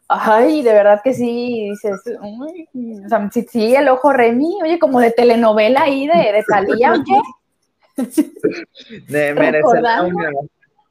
ay, 0.09 0.62
de 0.62 0.72
verdad 0.72 1.00
que 1.02 1.14
sí, 1.14 1.70
dices, 1.70 2.00
o 2.20 3.09
sea, 3.09 3.31
sí, 3.31 3.74
el 3.74 3.88
ojo 3.88 4.12
Remy, 4.12 4.59
oye, 4.62 4.78
como 4.78 5.00
de 5.00 5.11
telenovela 5.11 5.83
ahí, 5.83 6.07
de, 6.07 6.33
de 6.33 6.44
Talía, 6.46 6.94
De 9.09 9.35
merecer 9.35 9.83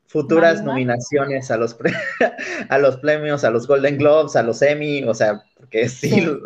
futuras 0.07 0.61
nominaciones 0.61 1.49
a 1.51 1.57
los, 1.57 1.77
a 2.69 2.77
los 2.77 2.97
premios, 2.97 3.43
a 3.43 3.49
los 3.49 3.65
Golden 3.65 3.97
Globes, 3.97 4.35
a 4.35 4.43
los 4.43 4.61
Emmy, 4.61 5.03
o 5.03 5.13
sea, 5.13 5.41
porque 5.57 5.87
sí, 5.87 6.21
lo 6.21 6.39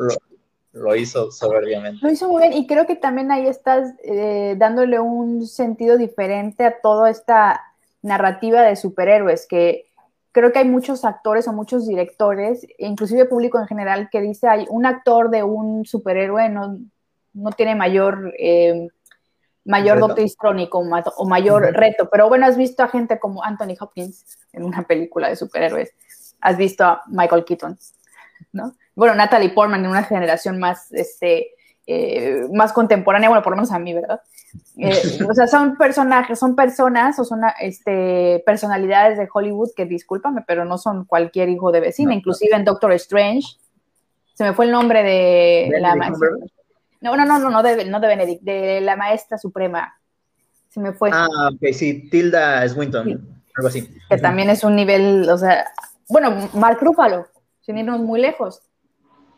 hizo 0.95 1.31
soberbiamente. 1.31 1.99
Lo 2.01 2.11
hizo 2.11 2.29
muy 2.29 2.41
bien 2.41 2.53
y 2.53 2.67
creo 2.67 2.85
que 2.85 2.95
también 2.95 3.31
ahí 3.31 3.47
estás 3.47 3.93
eh, 4.03 4.55
dándole 4.57 4.99
un 4.99 5.47
sentido 5.47 5.97
diferente 5.97 6.65
a 6.65 6.81
toda 6.81 7.09
esta 7.09 7.61
narrativa 8.01 8.61
de 8.61 8.75
superhéroes, 8.75 9.47
que 9.47 9.89
creo 10.31 10.51
que 10.51 10.59
hay 10.59 10.67
muchos 10.67 11.05
actores 11.05 11.47
o 11.47 11.53
muchos 11.53 11.87
directores, 11.87 12.67
inclusive 12.77 13.25
público 13.25 13.59
en 13.59 13.67
general, 13.67 14.09
que 14.11 14.21
dice, 14.21 14.47
hay 14.47 14.65
un 14.69 14.85
actor 14.85 15.29
de 15.29 15.43
un 15.43 15.85
superhéroe 15.85 16.49
no, 16.49 16.79
no 17.33 17.51
tiene 17.51 17.75
mayor... 17.75 18.33
Eh, 18.37 18.87
mayor 19.67 20.13
histrónico 20.19 20.77
o 20.77 21.25
mayor 21.25 21.63
reto, 21.73 22.07
pero 22.11 22.29
bueno, 22.29 22.45
has 22.45 22.55
visto 22.55 22.83
a 22.83 22.87
gente 22.87 23.19
como 23.19 23.43
Anthony 23.43 23.75
Hopkins 23.79 24.37
en 24.53 24.63
una 24.63 24.83
película 24.83 25.27
de 25.27 25.35
superhéroes, 25.35 25.91
has 26.39 26.55
visto 26.55 26.83
a 26.83 27.01
Michael 27.07 27.43
Keaton, 27.43 27.77
¿no? 28.51 28.75
bueno, 28.95 29.15
Natalie 29.15 29.49
Portman 29.49 29.83
en 29.83 29.91
una 29.91 30.03
generación 30.03 30.57
más, 30.57 30.91
este, 30.91 31.51
eh, 31.85 32.47
más 32.51 32.73
contemporánea, 32.73 33.29
bueno, 33.29 33.43
por 33.43 33.51
lo 33.51 33.57
menos 33.57 33.71
a 33.71 33.79
mí, 33.79 33.93
¿verdad? 33.93 34.21
Eh, 34.77 35.19
o 35.29 35.33
sea, 35.33 35.47
son 35.47 35.77
personajes, 35.77 36.39
son 36.39 36.55
personas 36.55 37.19
o 37.19 37.25
son 37.25 37.41
este, 37.59 38.41
personalidades 38.45 39.17
de 39.17 39.27
Hollywood 39.31 39.71
que, 39.75 39.85
discúlpame, 39.85 40.43
pero 40.47 40.65
no 40.65 40.77
son 40.77 41.05
cualquier 41.05 41.49
hijo 41.49 41.71
de 41.71 41.81
vecina, 41.81 42.13
inclusive 42.13 42.55
en 42.55 42.65
Doctor 42.65 42.93
Strange, 42.93 43.57
se 44.33 44.43
me 44.43 44.53
fue 44.53 44.65
el 44.65 44.71
nombre 44.71 45.03
de, 45.03 45.71
la 45.79 45.95
maestra. 45.95 46.29
No, 47.01 47.15
no, 47.15 47.25
no, 47.25 47.39
no, 47.39 47.49
no 47.49 47.63
de, 47.63 47.85
no 47.85 47.99
de 47.99 48.07
Benedict, 48.07 48.41
de 48.41 48.81
la 48.81 48.95
maestra 48.95 49.37
suprema. 49.37 49.95
Se 50.69 50.79
me 50.81 50.91
fue. 50.91 51.09
Ah, 51.13 51.27
ok, 51.53 51.71
sí, 51.71 52.09
Tilda 52.09 52.67
Swinton, 52.67 53.39
algo 53.55 53.67
así. 53.67 53.87
Que 54.09 54.17
también 54.17 54.49
es 54.49 54.65
un 54.65 54.75
nivel, 54.75 55.29
o 55.29 55.37
sea, 55.37 55.65
bueno, 56.09 56.49
Mark 56.53 56.79
Ruffalo, 56.81 57.27
sin 57.65 57.77
irnos 57.77 57.99
muy 57.99 58.21
lejos 58.21 58.61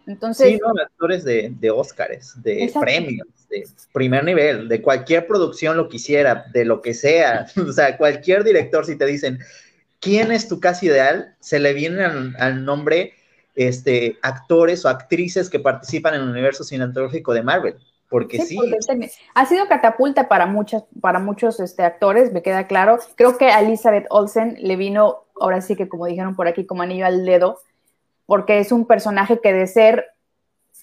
Entonces, 0.05 0.49
sí, 0.49 0.59
no, 0.61 0.69
actores 0.81 1.23
de, 1.23 1.53
de 1.59 1.71
Óscares, 1.71 2.33
de 2.41 2.71
premios, 2.79 3.27
de 3.49 3.65
primer 3.93 4.23
nivel, 4.23 4.67
de 4.67 4.81
cualquier 4.81 5.27
producción 5.27 5.77
lo 5.77 5.87
quisiera, 5.89 6.45
de 6.53 6.65
lo 6.65 6.81
que 6.81 6.93
sea. 6.93 7.47
O 7.67 7.71
sea, 7.71 7.97
cualquier 7.97 8.43
director, 8.43 8.85
si 8.85 8.97
te 8.97 9.05
dicen, 9.05 9.39
¿quién 9.99 10.31
es 10.31 10.47
tu 10.47 10.59
caso 10.59 10.85
ideal? 10.85 11.35
Se 11.39 11.59
le 11.59 11.73
vienen 11.73 12.35
al, 12.37 12.65
nombre 12.65 13.13
este, 13.55 14.17
actores 14.21 14.85
o 14.85 14.89
actrices 14.89 15.49
que 15.49 15.59
participan 15.59 16.15
en 16.15 16.21
el 16.21 16.29
universo 16.29 16.63
cinematográfico 16.63 17.33
de 17.33 17.43
Marvel. 17.43 17.75
Porque 18.09 18.39
sí. 18.39 18.57
ha 19.33 19.45
sido 19.45 19.67
catapulta 19.67 20.29
para 20.29 20.45
muchas, 20.45 20.85
para 21.01 21.19
muchos 21.19 21.59
este, 21.59 21.83
actores, 21.83 22.31
me 22.31 22.41
queda 22.41 22.65
claro. 22.65 22.99
Creo 23.15 23.37
que 23.37 23.47
a 23.49 23.59
Elizabeth 23.59 24.05
Olsen 24.09 24.55
le 24.61 24.77
vino, 24.77 25.25
ahora 25.41 25.59
sí 25.59 25.75
que 25.75 25.89
como 25.89 26.05
dijeron 26.05 26.33
por 26.37 26.47
aquí, 26.47 26.65
como 26.65 26.83
anillo 26.83 27.05
al 27.05 27.25
dedo, 27.25 27.59
porque 28.27 28.59
es 28.59 28.71
un 28.71 28.85
personaje 28.85 29.39
que 29.41 29.53
de 29.53 29.65
ser, 29.65 30.05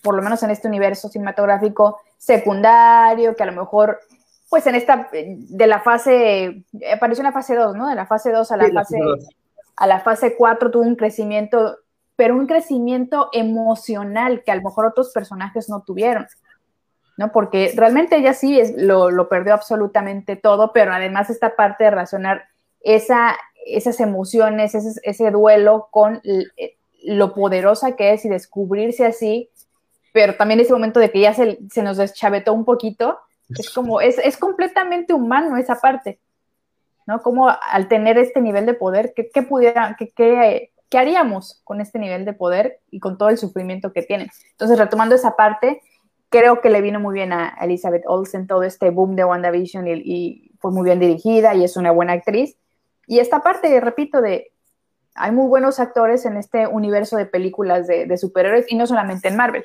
por 0.02 0.16
lo 0.16 0.22
menos 0.22 0.42
en 0.42 0.50
este 0.50 0.66
universo 0.66 1.08
cinematográfico, 1.08 2.00
secundario, 2.16 3.36
que 3.36 3.42
a 3.44 3.46
lo 3.46 3.52
mejor, 3.52 4.00
pues 4.48 4.66
en 4.66 4.74
esta, 4.74 5.08
de 5.12 5.66
la 5.66 5.80
fase, 5.80 6.64
apareció 6.92 7.22
en 7.22 7.26
la 7.26 7.32
fase 7.32 7.54
2, 7.54 7.76
¿no? 7.76 7.88
De 7.88 7.94
la 7.94 8.06
fase 8.06 8.32
2 8.32 8.50
a 8.50 8.56
la 8.56 8.70
fase, 8.72 8.98
a 9.76 9.86
la 9.86 10.00
fase 10.00 10.34
4 10.36 10.70
tuvo 10.70 10.82
un 10.82 10.96
crecimiento, 10.96 11.76
pero 12.16 12.34
un 12.34 12.46
crecimiento 12.46 13.28
emocional 13.32 14.42
que 14.42 14.50
a 14.50 14.56
lo 14.56 14.62
mejor 14.62 14.86
otros 14.86 15.12
personajes 15.12 15.68
no 15.68 15.82
tuvieron. 15.82 16.26
¿no? 17.16 17.30
Porque 17.30 17.72
realmente 17.76 18.16
ella 18.16 18.32
sí 18.34 18.58
es, 18.58 18.74
lo, 18.76 19.10
lo, 19.10 19.28
perdió 19.28 19.54
absolutamente 19.54 20.34
todo, 20.34 20.72
pero 20.72 20.92
además 20.92 21.30
esta 21.30 21.54
parte 21.54 21.84
de 21.84 21.92
razonar 21.92 22.46
esa, 22.80 23.36
esas 23.66 24.00
emociones, 24.00 24.74
ese, 24.74 25.00
ese 25.04 25.30
duelo 25.30 25.88
con 25.92 26.20
lo 27.04 27.34
poderosa 27.34 27.96
que 27.96 28.12
es 28.12 28.24
y 28.24 28.28
descubrirse 28.28 29.06
así, 29.06 29.50
pero 30.12 30.36
también 30.36 30.60
ese 30.60 30.72
momento 30.72 31.00
de 31.00 31.10
que 31.10 31.20
ya 31.20 31.34
se, 31.34 31.58
nos 31.82 31.96
deschavetó 31.96 32.52
un 32.52 32.64
poquito, 32.64 33.18
es 33.48 33.70
como, 33.70 34.00
es, 34.00 34.16
es, 34.18 34.36
completamente 34.36 35.12
humano 35.12 35.56
esa 35.56 35.74
parte, 35.76 36.20
¿no? 37.06 37.20
Como 37.20 37.48
al 37.48 37.88
tener 37.88 38.16
este 38.16 38.40
nivel 38.40 38.64
de 38.64 38.74
poder, 38.74 39.12
¿qué, 39.14 39.28
qué 39.28 39.42
pudiera, 39.42 39.96
qué, 39.98 40.12
qué, 40.88 40.98
haríamos 40.98 41.60
con 41.64 41.80
este 41.80 41.98
nivel 41.98 42.24
de 42.24 42.32
poder 42.32 42.78
y 42.90 43.00
con 43.00 43.18
todo 43.18 43.28
el 43.28 43.38
sufrimiento 43.38 43.92
que 43.92 44.02
tiene? 44.02 44.30
Entonces, 44.52 44.78
retomando 44.78 45.16
esa 45.16 45.34
parte, 45.34 45.82
creo 46.30 46.60
que 46.60 46.70
le 46.70 46.80
vino 46.80 47.00
muy 47.00 47.14
bien 47.14 47.32
a 47.32 47.56
Elizabeth 47.60 48.04
Olsen 48.06 48.46
todo 48.46 48.62
este 48.62 48.90
boom 48.90 49.16
de 49.16 49.24
WandaVision 49.24 49.88
y, 49.88 49.92
y 50.04 50.52
fue 50.60 50.70
muy 50.70 50.84
bien 50.84 51.00
dirigida 51.00 51.54
y 51.54 51.64
es 51.64 51.76
una 51.76 51.90
buena 51.90 52.12
actriz. 52.12 52.56
Y 53.08 53.18
esta 53.18 53.42
parte, 53.42 53.80
repito, 53.80 54.20
de 54.20 54.53
hay 55.14 55.32
muy 55.32 55.46
buenos 55.46 55.78
actores 55.78 56.26
en 56.26 56.36
este 56.36 56.66
universo 56.66 57.16
de 57.16 57.26
películas 57.26 57.86
de, 57.86 58.18
superhéroes 58.18 58.66
y 58.68 58.76
no 58.76 58.86
solamente 58.86 59.28
en 59.28 59.36
Marvel. 59.36 59.64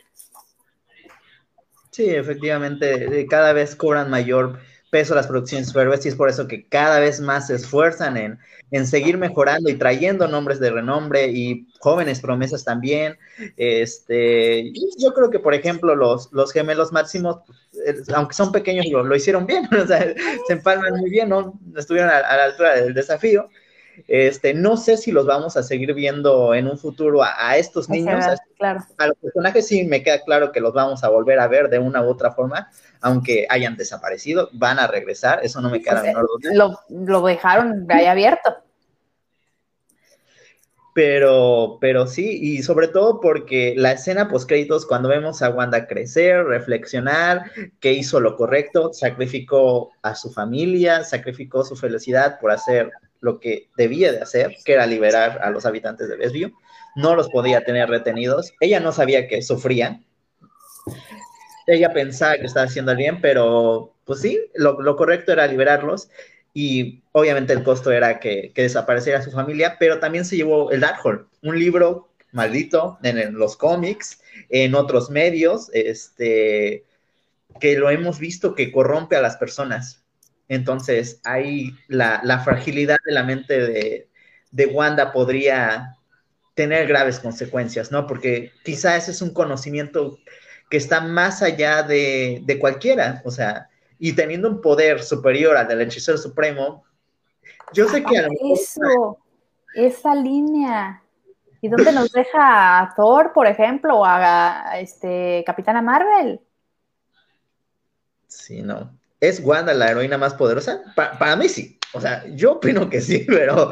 Sí, 1.92 2.10
efectivamente, 2.10 3.26
cada 3.28 3.52
vez 3.54 3.76
cobran 3.76 4.10
mayor 4.10 4.60
peso 4.92 5.14
las 5.14 5.28
producciones 5.28 5.68
superhéroes 5.68 6.06
y 6.06 6.10
es 6.10 6.16
por 6.16 6.30
eso 6.30 6.48
que 6.48 6.68
cada 6.68 7.00
vez 7.00 7.20
más 7.20 7.48
se 7.48 7.56
esfuerzan 7.56 8.18
en, 8.18 8.40
en, 8.72 8.88
seguir 8.88 9.18
mejorando 9.18 9.70
y 9.70 9.76
trayendo 9.76 10.28
nombres 10.28 10.60
de 10.60 10.72
renombre 10.72 11.28
y 11.28 11.68
jóvenes 11.80 12.22
promesas 12.22 12.64
también. 12.64 13.18
Este, 13.58 14.72
yo 14.98 15.14
creo 15.14 15.30
que, 15.30 15.40
por 15.40 15.54
ejemplo, 15.54 15.96
los, 15.96 16.32
los 16.32 16.52
gemelos 16.52 16.92
máximos, 16.92 17.38
aunque 18.16 18.34
son 18.34 18.52
pequeños, 18.52 18.86
lo, 18.88 19.16
hicieron 19.16 19.46
bien, 19.46 19.68
o 19.84 19.86
sea, 19.86 20.14
se 20.48 20.54
empalman 20.54 20.96
muy 20.96 21.10
bien, 21.10 21.30
¿no? 21.30 21.60
Estuvieron 21.76 22.10
a 22.10 22.22
la 22.22 22.44
altura 22.46 22.76
del 22.76 22.94
desafío. 22.94 23.50
Este, 24.08 24.54
no 24.54 24.78
sé 24.78 24.98
si 24.98 25.12
los 25.12 25.26
vamos 25.26 25.58
a 25.58 25.64
seguir 25.64 25.94
viendo 25.94 26.54
en 26.54 26.68
un 26.68 26.78
futuro 26.78 27.22
a, 27.24 27.58
estos 27.58 27.90
niños. 27.90 28.26
a, 28.26 29.08
los 29.08 29.18
personajes 29.18 29.68
sí 29.68 29.84
me 29.86 30.04
queda 30.04 30.24
claro 30.24 30.52
que 30.52 30.60
los 30.60 30.74
vamos 30.74 31.04
a 31.04 31.10
volver 31.10 31.40
a 31.40 31.48
ver 31.48 31.70
de 31.70 31.80
una 31.80 32.02
u 32.02 32.10
otra 32.10 32.32
forma, 32.32 32.70
aunque 33.02 33.48
hayan 33.50 33.78
desaparecido, 33.78 34.50
van 34.54 34.80
a 34.80 34.88
regresar, 34.88 35.40
eso 35.44 35.62
no 35.62 35.70
me 35.70 35.82
queda 35.82 36.02
menor 36.02 36.28
duda. 36.28 36.78
Lo, 36.90 37.22
dejaron 37.22 37.86
ahí 37.90 38.06
abierto. 38.06 38.56
Pero, 40.94 41.78
pero 41.80 42.08
sí, 42.08 42.40
y 42.42 42.64
sobre 42.64 42.88
todo 42.88 43.22
porque 43.22 43.74
la 43.78 43.94
escena 43.94 44.28
post 44.28 44.50
créditos, 44.50 44.86
cuando 44.86 45.08
vemos 45.08 45.42
a 45.42 45.50
Wanda 45.50 45.88
crecer, 45.88 46.44
reflexionar, 46.44 47.52
que 47.80 47.94
hizo 47.94 48.20
lo 48.20 48.36
correcto, 48.36 48.92
sacrificó 48.92 49.92
a 50.02 50.16
su 50.16 50.32
familia, 50.32 51.04
sacrificó 51.04 51.64
su 51.64 51.76
felicidad 51.76 52.40
por 52.42 52.52
hacer 52.52 52.92
lo 53.21 53.39
que 53.39 53.69
debía 53.77 54.12
de 54.12 54.21
hacer, 54.21 54.55
que 54.63 54.73
era 54.73 54.86
liberar 54.86 55.39
a 55.41 55.49
los 55.49 55.65
habitantes 55.65 56.08
de 56.08 56.15
Westview. 56.15 56.51
No 56.95 57.15
los 57.15 57.29
podía 57.29 57.63
tener 57.63 57.89
retenidos. 57.89 58.53
Ella 58.60 58.79
no 58.79 58.91
sabía 58.91 59.27
que 59.27 59.41
sufrían. 59.41 60.05
Ella 61.67 61.93
pensaba 61.93 62.38
que 62.38 62.45
estaba 62.45 62.65
haciendo 62.65 62.91
el 62.91 62.97
bien, 62.97 63.21
pero 63.21 63.93
pues 64.05 64.21
sí, 64.21 64.39
lo, 64.55 64.95
correcto 64.95 65.32
era 65.32 65.45
liberarlos 65.45 66.10
y 66.51 67.03
obviamente 67.12 67.53
el 67.53 67.63
costo 67.63 67.91
era 67.91 68.19
que, 68.19 68.51
desapareciera 68.55 69.21
su 69.21 69.29
familia, 69.29 69.77
pero 69.79 69.99
también 69.99 70.25
se 70.25 70.36
llevó 70.36 70.71
el 70.71 70.79
Darkhold, 70.79 71.27
un 71.43 71.60
libro 71.60 72.10
maldito 72.32 72.97
en, 73.03 73.36
los 73.36 73.55
cómics, 73.55 74.19
en 74.49 74.73
otros 74.73 75.12
medios, 75.12 75.69
este, 75.73 76.86
que 77.60 77.77
lo 77.77 77.91
hemos 77.91 78.17
visto 78.17 78.55
que 78.55 78.71
corrompe 78.71 79.15
a 79.15 79.21
las 79.21 79.38
personas. 79.38 80.03
Entonces, 80.50 81.22
ahí 81.24 81.72
la, 81.88 82.42
fragilidad 82.44 82.98
de 83.06 83.14
la 83.14 83.24
mente 83.24 84.08
de, 84.52 84.66
Wanda 84.66 85.14
podría 85.14 85.96
tener 86.56 86.88
graves 86.88 87.20
consecuencias, 87.20 87.92
¿no? 87.92 88.08
Porque 88.08 88.52
quizá 88.66 88.98
ese 88.98 89.12
es 89.12 89.22
un 89.22 89.32
conocimiento 89.32 90.18
que 90.70 90.78
está 90.78 91.02
más 91.02 91.42
allá 91.44 91.84
de, 91.84 92.58
cualquiera, 92.60 93.22
o 93.24 93.32
sea, 93.32 93.70
y 94.00 94.14
teniendo 94.14 94.50
un 94.50 94.60
poder 94.60 95.04
superior 95.04 95.56
al 95.56 95.68
del 95.68 95.82
hechicero 95.82 96.18
supremo, 96.18 96.84
yo 97.74 97.88
sé 97.88 98.04
que 98.04 98.18
a 98.18 98.24
lo 98.24 98.30
mejor... 98.30 98.58
Eso, 98.58 99.18
esa 99.76 100.16
línea. 100.16 101.04
¿Y 101.62 101.70
dónde 101.70 101.92
nos 101.92 102.12
deja 102.12 102.80
a 102.80 102.96
Thor, 102.96 103.34
por 103.34 103.46
ejemplo, 103.46 104.00
o 104.00 104.06
a, 104.06 104.80
este, 104.80 105.44
Capitana 105.46 105.82
Marvel? 105.82 106.40
Sí, 108.28 108.62
no. 108.62 108.99
¿Es 109.19 109.41
Wanda 109.41 109.73
la 109.73 109.91
heroína 109.91 110.17
más 110.17 110.34
poderosa? 110.34 110.82
para 110.95 111.36
mí 111.36 111.49
sí. 111.49 111.79
O 111.93 111.99
sea, 111.99 112.23
yo 112.36 112.53
opino 112.53 112.89
que 112.89 113.01
sí, 113.01 113.25
pero, 113.27 113.71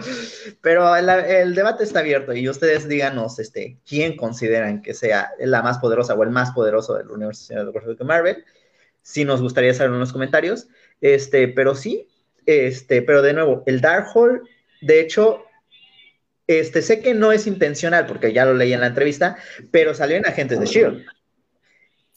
pero 0.61 0.95
el, 0.95 1.53
debate 1.53 1.83
está 1.83 1.99
abierto 1.99 2.33
y 2.33 2.49
ustedes 2.49 2.87
díganos 2.87 3.37
este, 3.39 3.77
quién 3.87 4.17
consideran 4.17 4.81
que 4.81 4.93
sea 4.93 5.31
la 5.39 5.61
más 5.61 5.77
poderosa 5.77 6.15
o 6.15 6.23
el 6.23 6.31
más 6.31 6.51
poderoso 6.51 6.95
del 6.95 7.11
universo 7.11 7.53
de 7.53 8.05
Marvel. 8.05 8.43
Sí 9.03 9.23
nos 9.23 9.41
gustaría 9.41 9.73
saber 9.73 9.93
en 9.93 9.99
los 9.99 10.11
comentarios. 10.11 10.67
Este, 10.99 11.47
pero 11.47 11.75
sí, 11.75 12.07
este, 12.45 13.01
pero 13.03 13.21
de 13.21 13.33
nuevo, 13.33 13.63
el 13.67 13.81
Darkhold, 13.81 14.41
de 14.81 14.99
hecho, 14.99 15.43
este, 16.47 16.81
sé 16.81 17.01
que 17.01 17.13
no 17.13 17.31
es 17.31 17.45
intencional 17.45 18.07
porque 18.07 18.33
ya 18.33 18.45
lo 18.45 18.53
leí 18.53 18.73
en 18.73 18.81
la 18.81 18.87
entrevista, 18.87 19.37
pero 19.69 19.93
salió 19.93 20.17
en 20.17 20.25
Agentes 20.25 20.59
de 20.59 20.65
Shield. 20.65 21.05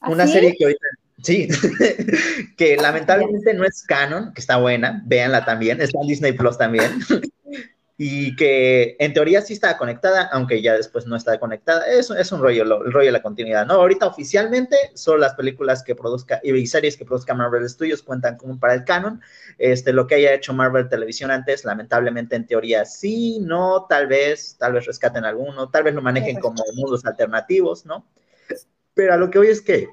¿Ah, 0.00 0.08
Una 0.08 0.26
serie 0.26 0.54
que 0.56 0.64
ahorita 0.64 0.86
Sí, 1.22 1.48
que 2.56 2.76
lamentablemente 2.76 3.52
no 3.54 3.64
es 3.64 3.82
canon, 3.82 4.32
que 4.32 4.40
está 4.40 4.56
buena, 4.56 5.02
véanla 5.06 5.44
también, 5.44 5.80
está 5.80 5.98
en 6.00 6.08
Disney 6.08 6.32
Plus 6.32 6.56
también, 6.56 7.00
y 7.98 8.34
que 8.36 8.96
en 8.98 9.12
teoría 9.12 9.42
sí 9.42 9.52
está 9.52 9.76
conectada, 9.76 10.30
aunque 10.32 10.62
ya 10.62 10.72
después 10.74 11.06
no 11.06 11.16
está 11.16 11.38
conectada, 11.38 11.86
es, 11.86 12.10
es 12.10 12.32
un 12.32 12.40
rollo, 12.40 12.62
el 12.62 12.92
rollo 12.92 13.06
de 13.06 13.12
la 13.12 13.22
continuidad, 13.22 13.66
¿no? 13.66 13.74
Ahorita 13.74 14.06
oficialmente 14.06 14.76
solo 14.94 15.18
las 15.18 15.34
películas 15.34 15.82
que 15.82 15.94
produzca 15.94 16.40
y 16.42 16.66
series 16.66 16.96
que 16.96 17.04
produzca 17.04 17.34
Marvel 17.34 17.68
Studios 17.68 18.02
cuentan 18.02 18.38
como 18.38 18.58
para 18.58 18.72
el 18.72 18.84
canon, 18.84 19.20
este, 19.58 19.92
lo 19.92 20.06
que 20.06 20.14
haya 20.14 20.32
hecho 20.32 20.54
Marvel 20.54 20.88
Televisión 20.88 21.30
antes, 21.30 21.66
lamentablemente 21.66 22.36
en 22.36 22.46
teoría 22.46 22.86
sí, 22.86 23.38
no, 23.40 23.86
tal 23.86 24.06
vez, 24.06 24.56
tal 24.58 24.72
vez 24.72 24.86
rescaten 24.86 25.26
alguno, 25.26 25.68
tal 25.68 25.82
vez 25.82 25.94
lo 25.94 26.00
manejen 26.00 26.40
como 26.40 26.64
mundos 26.74 27.04
alternativos, 27.04 27.84
¿no? 27.84 28.06
Pero 28.94 29.14
a 29.14 29.16
lo 29.16 29.30
que 29.30 29.38
hoy 29.38 29.48
es 29.48 29.60
que 29.60 29.88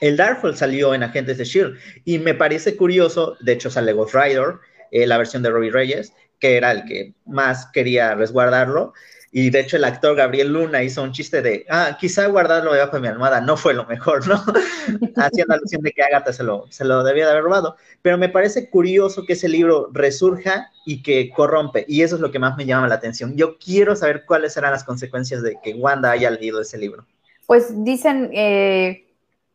el 0.00 0.16
Darkhold 0.16 0.56
salió 0.56 0.94
en 0.94 1.02
Agentes 1.02 1.38
de 1.38 1.44
Shield 1.44 1.78
y 2.04 2.18
me 2.18 2.34
parece 2.34 2.76
curioso, 2.76 3.36
de 3.40 3.52
hecho 3.52 3.70
sale 3.70 3.92
Ghost 3.92 4.14
Rider, 4.14 4.56
eh, 4.90 5.06
la 5.06 5.18
versión 5.18 5.42
de 5.42 5.50
Robbie 5.50 5.70
Reyes, 5.70 6.12
que 6.38 6.56
era 6.56 6.72
el 6.72 6.84
que 6.84 7.14
más 7.26 7.66
quería 7.72 8.14
resguardarlo. 8.14 8.92
Y 9.36 9.50
de 9.50 9.58
hecho 9.58 9.76
el 9.76 9.82
actor 9.82 10.14
Gabriel 10.14 10.52
Luna 10.52 10.84
hizo 10.84 11.02
un 11.02 11.10
chiste 11.10 11.42
de, 11.42 11.66
ah, 11.68 11.96
quizá 11.98 12.26
guardarlo 12.28 12.72
debajo 12.72 12.94
de 12.94 13.02
mi 13.02 13.08
almohada 13.08 13.40
no 13.40 13.56
fue 13.56 13.74
lo 13.74 13.84
mejor, 13.86 14.28
¿no? 14.28 14.36
Haciendo 15.16 15.54
alusión 15.54 15.82
de 15.82 15.90
que 15.90 16.04
Agatha 16.04 16.32
se 16.32 16.44
lo, 16.44 16.66
se 16.70 16.84
lo 16.84 17.02
debía 17.02 17.24
de 17.24 17.32
haber 17.32 17.42
robado. 17.42 17.76
Pero 18.00 18.16
me 18.16 18.28
parece 18.28 18.70
curioso 18.70 19.24
que 19.26 19.32
ese 19.32 19.48
libro 19.48 19.90
resurja 19.92 20.70
y 20.86 21.02
que 21.02 21.30
corrompe. 21.30 21.84
Y 21.88 22.02
eso 22.02 22.14
es 22.14 22.20
lo 22.20 22.30
que 22.30 22.38
más 22.38 22.56
me 22.56 22.64
llama 22.64 22.86
la 22.86 22.94
atención. 22.94 23.36
Yo 23.36 23.58
quiero 23.58 23.96
saber 23.96 24.24
cuáles 24.24 24.52
serán 24.52 24.70
las 24.70 24.84
consecuencias 24.84 25.42
de 25.42 25.56
que 25.60 25.74
Wanda 25.74 26.12
haya 26.12 26.30
leído 26.30 26.60
ese 26.60 26.78
libro. 26.78 27.04
Pues 27.46 27.84
dicen 27.84 28.30
eh, 28.32 29.03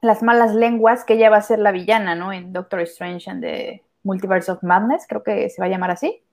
las 0.01 0.23
malas 0.23 0.55
lenguas, 0.55 1.03
que 1.03 1.15
ella 1.15 1.29
va 1.29 1.37
a 1.37 1.41
ser 1.41 1.59
la 1.59 1.71
villana, 1.71 2.15
¿no? 2.15 2.31
En 2.31 2.53
Doctor 2.53 2.81
Strange 2.81 3.29
and 3.29 3.41
the 3.41 3.83
Multiverse 4.03 4.51
of 4.51 4.63
Madness, 4.63 5.05
creo 5.07 5.23
que 5.23 5.49
se 5.49 5.61
va 5.61 5.65
a 5.67 5.69
llamar 5.69 5.91
así. 5.91 6.23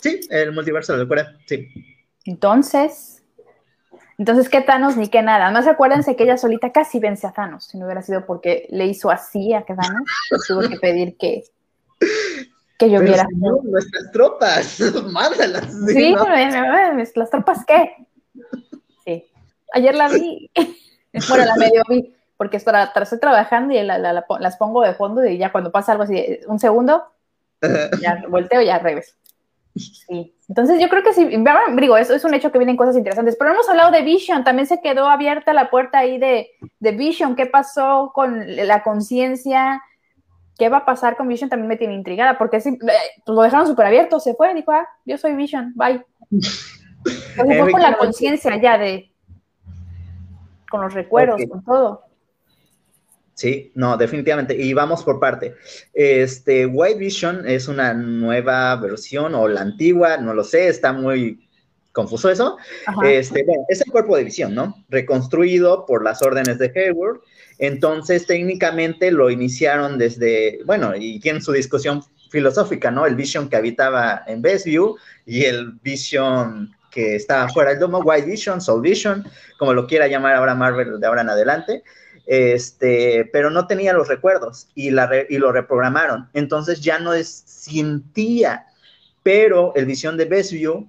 Sí, 0.00 0.20
el 0.30 0.52
multiverso 0.52 0.92
de 0.92 1.00
locura, 1.00 1.36
sí. 1.46 1.68
Entonces, 2.24 3.22
Entonces, 4.18 4.50
¿qué 4.50 4.60
Thanos 4.60 4.98
ni 4.98 5.08
qué 5.08 5.22
nada? 5.22 5.50
Más 5.50 5.66
acuérdense 5.66 6.14
que 6.14 6.24
ella 6.24 6.36
solita 6.36 6.72
casi 6.72 7.00
vence 7.00 7.26
a 7.26 7.32
Thanos. 7.32 7.64
Si 7.64 7.78
no 7.78 7.86
hubiera 7.86 8.02
sido 8.02 8.26
porque 8.26 8.66
le 8.70 8.86
hizo 8.86 9.10
así 9.10 9.54
a 9.54 9.64
Thanos, 9.64 10.02
pues 10.28 10.46
tuvo 10.46 10.60
que 10.68 10.76
pedir 10.76 11.16
que, 11.16 11.44
que 12.78 12.90
lloviera. 12.90 13.26
Nuestras 13.64 14.12
tropas, 14.12 14.78
mándalas. 15.10 15.64
Sí, 15.86 16.14
las 17.14 17.30
tropas 17.30 17.64
qué. 17.66 17.96
Sí. 19.06 19.24
Ayer 19.72 19.94
la 19.94 20.08
vi. 20.08 20.50
bueno, 21.28 21.44
la 21.46 21.56
medio 21.56 21.82
vi, 21.88 22.14
porque 22.40 22.56
estoy 22.56 23.18
trabajando 23.20 23.74
y 23.74 23.82
las 23.82 24.56
pongo 24.56 24.80
de 24.80 24.94
fondo 24.94 25.22
y 25.26 25.36
ya 25.36 25.52
cuando 25.52 25.70
pasa 25.70 25.92
algo 25.92 26.04
así, 26.04 26.40
un 26.46 26.58
segundo, 26.58 27.04
ya 28.00 28.24
volteo 28.30 28.62
y 28.62 28.64
ya 28.64 28.78
regreso. 28.78 29.14
Sí. 29.76 30.34
Entonces 30.48 30.80
yo 30.80 30.88
creo 30.88 31.02
que 31.02 31.12
sí, 31.12 31.28
digo, 31.78 31.98
eso 31.98 32.14
es 32.14 32.24
un 32.24 32.32
hecho 32.32 32.50
que 32.50 32.56
vienen 32.56 32.78
cosas 32.78 32.96
interesantes, 32.96 33.36
pero 33.38 33.52
hemos 33.52 33.68
hablado 33.68 33.90
de 33.90 34.00
Vision, 34.00 34.42
también 34.42 34.66
se 34.66 34.80
quedó 34.80 35.10
abierta 35.10 35.52
la 35.52 35.68
puerta 35.68 35.98
ahí 35.98 36.16
de, 36.16 36.48
de 36.78 36.92
Vision, 36.92 37.36
¿qué 37.36 37.44
pasó 37.44 38.10
con 38.14 38.42
la 38.46 38.82
conciencia? 38.82 39.82
¿Qué 40.56 40.70
va 40.70 40.78
a 40.78 40.86
pasar 40.86 41.18
con 41.18 41.28
Vision? 41.28 41.50
También 41.50 41.68
me 41.68 41.76
tiene 41.76 41.92
intrigada, 41.92 42.38
porque 42.38 42.56
eh, 42.56 42.62
pues 42.62 43.36
lo 43.36 43.42
dejaron 43.42 43.66
súper 43.66 43.84
abierto, 43.84 44.18
se 44.18 44.34
fue, 44.34 44.54
dijo, 44.54 44.72
ah, 44.72 44.88
yo 45.04 45.18
soy 45.18 45.34
Vision, 45.34 45.74
bye. 45.74 46.02
Fue 47.36 47.70
con 47.70 47.82
la 47.82 47.98
conciencia 47.98 48.56
ya 48.56 48.78
de, 48.78 49.12
con 50.70 50.80
los 50.80 50.94
recuerdos, 50.94 51.38
con 51.50 51.62
todo. 51.62 52.09
Sí, 53.40 53.72
no, 53.74 53.96
definitivamente. 53.96 54.54
Y 54.54 54.74
vamos 54.74 55.02
por 55.02 55.18
parte. 55.18 55.54
Este, 55.94 56.66
White 56.66 56.98
Vision 56.98 57.48
es 57.48 57.68
una 57.68 57.94
nueva 57.94 58.76
versión 58.76 59.34
o 59.34 59.48
la 59.48 59.62
antigua, 59.62 60.18
no 60.18 60.34
lo 60.34 60.44
sé, 60.44 60.68
está 60.68 60.92
muy 60.92 61.48
confuso 61.92 62.28
eso. 62.28 62.58
Este, 63.02 63.42
bueno, 63.44 63.64
es 63.70 63.80
el 63.80 63.90
cuerpo 63.90 64.14
de 64.14 64.24
visión, 64.24 64.54
¿no? 64.54 64.84
Reconstruido 64.90 65.86
por 65.86 66.04
las 66.04 66.20
órdenes 66.20 66.58
de 66.58 66.70
Hayward. 66.76 67.20
Entonces, 67.56 68.26
técnicamente 68.26 69.10
lo 69.10 69.30
iniciaron 69.30 69.96
desde, 69.96 70.60
bueno, 70.66 70.92
y 70.94 71.18
tienen 71.18 71.40
su 71.40 71.52
discusión 71.52 72.02
filosófica, 72.30 72.90
¿no? 72.90 73.06
El 73.06 73.16
Vision 73.16 73.48
que 73.48 73.56
habitaba 73.56 74.22
en 74.26 74.42
Bestview 74.42 74.96
y 75.24 75.44
el 75.44 75.72
Vision 75.82 76.76
que 76.90 77.16
estaba 77.16 77.48
fuera 77.48 77.70
del 77.70 77.78
domo, 77.78 78.00
White 78.00 78.26
Vision, 78.26 78.60
Soul 78.60 78.82
Vision, 78.82 79.24
como 79.58 79.72
lo 79.72 79.86
quiera 79.86 80.08
llamar 80.08 80.34
ahora 80.34 80.54
Marvel 80.54 81.00
de 81.00 81.06
ahora 81.06 81.22
en 81.22 81.30
adelante 81.30 81.82
este, 82.30 83.28
pero 83.32 83.50
no 83.50 83.66
tenía 83.66 83.92
los 83.92 84.06
recuerdos 84.06 84.68
y, 84.76 84.90
lo 84.90 85.50
reprogramaron. 85.50 86.28
Entonces 86.32 86.80
ya 86.80 87.00
no 87.00 87.12
es, 87.12 87.42
sentía, 87.44 88.66
pero 89.24 89.72
el 89.74 89.84
visión 89.84 90.16
de 90.16 90.26
Bestview, 90.26 90.88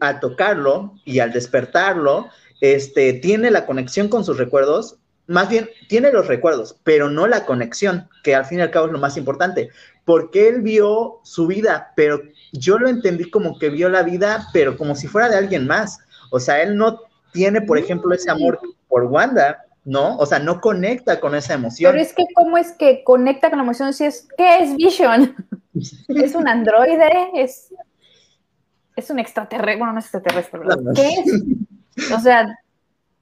al 0.00 0.20
tocarlo 0.20 0.92
y 1.06 1.20
al 1.20 1.32
despertarlo, 1.32 2.28
este, 2.60 3.14
tiene 3.14 3.50
la 3.50 3.64
conexión 3.64 4.08
con 4.08 4.22
sus 4.22 4.36
recuerdos, 4.36 4.98
más 5.28 5.48
bien 5.48 5.70
tiene 5.88 6.12
los 6.12 6.26
recuerdos, 6.26 6.76
pero 6.84 7.08
no 7.08 7.26
la 7.26 7.46
conexión, 7.46 8.06
que 8.22 8.34
al 8.34 8.44
fin 8.44 8.58
y 8.58 8.62
al 8.62 8.70
cabo 8.70 8.84
es 8.84 8.92
lo 8.92 8.98
más 8.98 9.16
importante, 9.16 9.70
porque 10.04 10.48
él 10.48 10.60
vio 10.60 11.20
su 11.22 11.46
vida, 11.46 11.94
pero 11.96 12.20
yo 12.52 12.78
lo 12.78 12.90
entendí 12.90 13.30
como 13.30 13.58
que 13.58 13.70
vio 13.70 13.88
la 13.88 14.02
vida, 14.02 14.46
pero 14.52 14.76
como 14.76 14.94
si 14.94 15.06
fuera 15.06 15.30
de 15.30 15.38
alguien 15.38 15.66
más. 15.66 16.00
O 16.30 16.38
sea, 16.38 16.60
él 16.60 16.76
no 16.76 17.00
tiene, 17.32 17.62
por 17.62 17.78
ejemplo, 17.78 18.14
ese 18.14 18.30
amor 18.30 18.60
por 18.88 19.04
Wanda, 19.04 19.64
¿no? 19.88 20.18
O 20.18 20.26
sea, 20.26 20.38
no 20.38 20.60
conecta 20.60 21.18
con 21.18 21.34
esa 21.34 21.54
emoción. 21.54 21.92
Pero 21.92 22.02
es 22.02 22.12
que, 22.12 22.26
¿cómo 22.34 22.58
es 22.58 22.72
que 22.72 23.02
conecta 23.02 23.48
con 23.48 23.56
la 23.58 23.64
emoción 23.64 23.94
si 23.94 24.04
es, 24.04 24.28
¿qué 24.36 24.58
es 24.58 24.76
Vision? 24.76 25.34
¿Es 26.08 26.34
un 26.34 26.46
androide? 26.46 27.30
¿Es, 27.34 27.72
es 28.94 29.08
un 29.08 29.18
extraterrestre? 29.18 29.76
Bueno, 29.76 29.94
no 29.94 29.98
es 30.00 30.04
extraterrestre, 30.04 30.58
¿verdad? 30.58 30.76
¿Qué 30.94 31.08
es? 31.08 32.12
O 32.12 32.20
sea, 32.20 32.42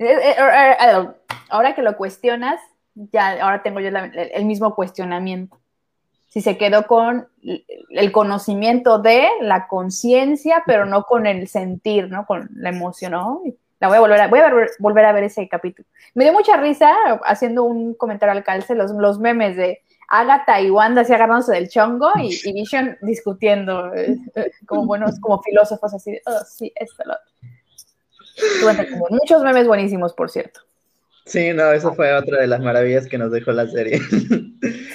eh, 0.00 0.06
eh, 0.06 0.34
eh, 0.38 1.08
ahora 1.50 1.76
que 1.76 1.82
lo 1.82 1.96
cuestionas, 1.96 2.60
ya 2.94 3.44
ahora 3.44 3.62
tengo 3.62 3.78
yo 3.78 3.90
el 3.90 4.44
mismo 4.44 4.74
cuestionamiento. 4.74 5.60
Si 6.26 6.40
se 6.40 6.58
quedó 6.58 6.88
con 6.88 7.28
el 7.90 8.10
conocimiento 8.10 8.98
de 8.98 9.28
la 9.40 9.68
conciencia, 9.68 10.64
pero 10.66 10.84
no 10.84 11.04
con 11.04 11.26
el 11.26 11.46
sentir, 11.46 12.10
¿no? 12.10 12.26
Con 12.26 12.50
la 12.54 12.70
emoción, 12.70 13.12
¿no? 13.12 13.42
La 13.78 13.88
voy 13.88 13.98
a 13.98 14.00
volver 14.00 14.20
a, 14.20 14.28
voy 14.28 14.38
a 14.40 14.52
volver 14.78 15.04
a 15.04 15.12
ver 15.12 15.24
ese 15.24 15.48
capítulo. 15.48 15.86
Me 16.14 16.24
dio 16.24 16.32
mucha 16.32 16.56
risa 16.56 16.94
haciendo 17.24 17.64
un 17.64 17.94
comentario 17.94 18.32
al 18.32 18.44
calce, 18.44 18.74
los, 18.74 18.90
los 18.92 19.18
memes 19.18 19.56
de 19.56 19.82
Agatha 20.08 20.60
y 20.60 20.70
Wanda 20.70 21.02
así 21.02 21.12
agarrándose 21.12 21.52
del 21.52 21.68
chongo 21.68 22.10
y, 22.18 22.52
Vision 22.52 22.96
discutiendo 23.02 23.92
eh, 23.94 24.16
eh, 24.34 24.50
como 24.66 24.86
buenos, 24.86 25.18
como 25.20 25.42
filósofos 25.42 25.92
así 25.94 26.12
de, 26.12 26.22
oh, 26.26 26.40
sí, 26.48 26.72
esto, 26.76 27.02
lo 27.04 27.14
otro. 28.70 28.86
muchos 29.10 29.42
memes 29.42 29.66
buenísimos, 29.66 30.14
por 30.14 30.30
cierto. 30.30 30.60
Sí, 31.26 31.52
no, 31.52 31.72
eso 31.72 31.92
fue 31.94 32.12
otra 32.14 32.40
de 32.40 32.46
las 32.46 32.60
maravillas 32.60 33.08
que 33.08 33.18
nos 33.18 33.32
dejó 33.32 33.50
la 33.52 33.66
serie. 33.66 34.00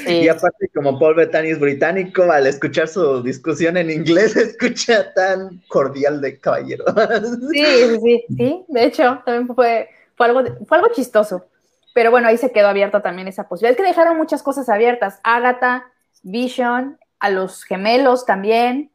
Y 0.08 0.28
aparte, 0.28 0.70
como 0.74 1.00
Paul 1.00 1.16
Bettany 1.16 1.50
es 1.50 1.60
británico, 1.60 2.24
al 2.24 2.48
escuchar 2.48 2.88
su 2.88 3.22
discusión 3.22 3.78
en 3.78 3.90
inglés, 3.90 4.36
escucha 4.36 5.14
tan 5.14 5.62
cordial 5.68 6.22
de 6.22 6.40
caballero. 6.40 6.86
Sí, 7.52 7.66
sí, 7.66 8.00
sí, 8.02 8.26
sí. 8.38 8.66
De 8.68 8.86
hecho, 8.86 9.22
también 9.26 9.54
fue, 9.56 9.90
fue, 10.16 10.26
algo, 10.26 10.44
fue 10.66 10.78
algo 10.78 10.90
chistoso. 10.94 11.46
Pero 11.94 12.12
bueno, 12.12 12.28
ahí 12.28 12.38
se 12.38 12.52
quedó 12.52 12.68
abierta 12.68 13.02
también 13.02 13.28
esa 13.28 13.48
posibilidad. 13.48 13.72
Es 13.72 13.78
que 13.78 13.88
dejaron 13.88 14.18
muchas 14.18 14.44
cosas 14.44 14.70
abiertas. 14.70 15.20
Agatha, 15.24 15.86
Vision, 16.24 16.98
a 17.20 17.30
los 17.30 17.64
gemelos 17.64 18.26
también. 18.26 18.92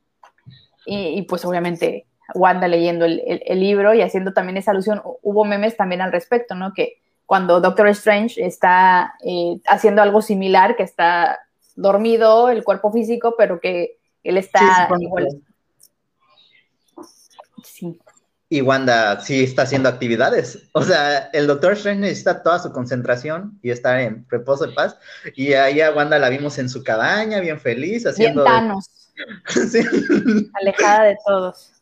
Y, 0.88 1.22
pues 1.22 1.44
obviamente 1.44 2.06
Wanda 2.34 2.68
leyendo 2.68 3.06
el, 3.06 3.20
el, 3.44 3.60
libro 3.60 3.92
y 3.92 4.02
haciendo 4.02 4.32
también 4.32 4.56
esa 4.56 4.70
alusión. 4.70 5.02
Hubo 5.22 5.44
memes 5.44 5.76
también 5.76 6.00
al 6.00 6.12
respecto, 6.12 6.54
¿no? 6.54 6.72
Que 6.74 7.00
cuando 7.26 7.60
Doctor 7.60 7.88
Strange 7.88 8.44
está 8.44 9.14
eh, 9.24 9.58
haciendo 9.66 10.00
algo 10.00 10.22
similar, 10.22 10.76
que 10.76 10.84
está 10.84 11.40
dormido 11.74 12.48
el 12.48 12.64
cuerpo 12.64 12.92
físico, 12.92 13.34
pero 13.36 13.60
que 13.60 13.98
él 14.22 14.38
está 14.38 14.88
igual. 14.98 15.28
Sí. 17.62 18.00
Y 18.48 18.60
Wanda 18.60 19.20
sí 19.20 19.42
está 19.42 19.62
haciendo 19.62 19.88
actividades. 19.88 20.68
O 20.72 20.82
sea, 20.82 21.30
el 21.32 21.48
Doctor 21.48 21.72
Strange 21.72 22.00
necesita 22.00 22.44
toda 22.44 22.60
su 22.60 22.70
concentración 22.72 23.58
y 23.60 23.70
estar 23.70 23.98
en 23.98 24.24
reposo 24.28 24.66
de 24.66 24.72
paz. 24.72 24.96
Y 25.34 25.54
ahí 25.54 25.80
a 25.80 25.92
Wanda 25.92 26.18
la 26.20 26.28
vimos 26.28 26.56
en 26.58 26.68
su 26.68 26.84
cabaña, 26.84 27.40
bien 27.40 27.58
feliz, 27.58 28.06
haciendo. 28.06 28.44
Bien 28.44 28.72
Alejada 30.54 31.04
de 31.06 31.18
todos. 31.26 31.72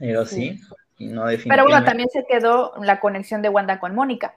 Pero 0.00 0.26
sí. 0.26 0.60
Pero 0.98 1.64
bueno, 1.64 1.84
también 1.84 2.08
se 2.10 2.24
quedó 2.26 2.72
la 2.82 3.00
conexión 3.00 3.40
de 3.40 3.48
Wanda 3.48 3.78
con 3.78 3.94
Mónica. 3.94 4.36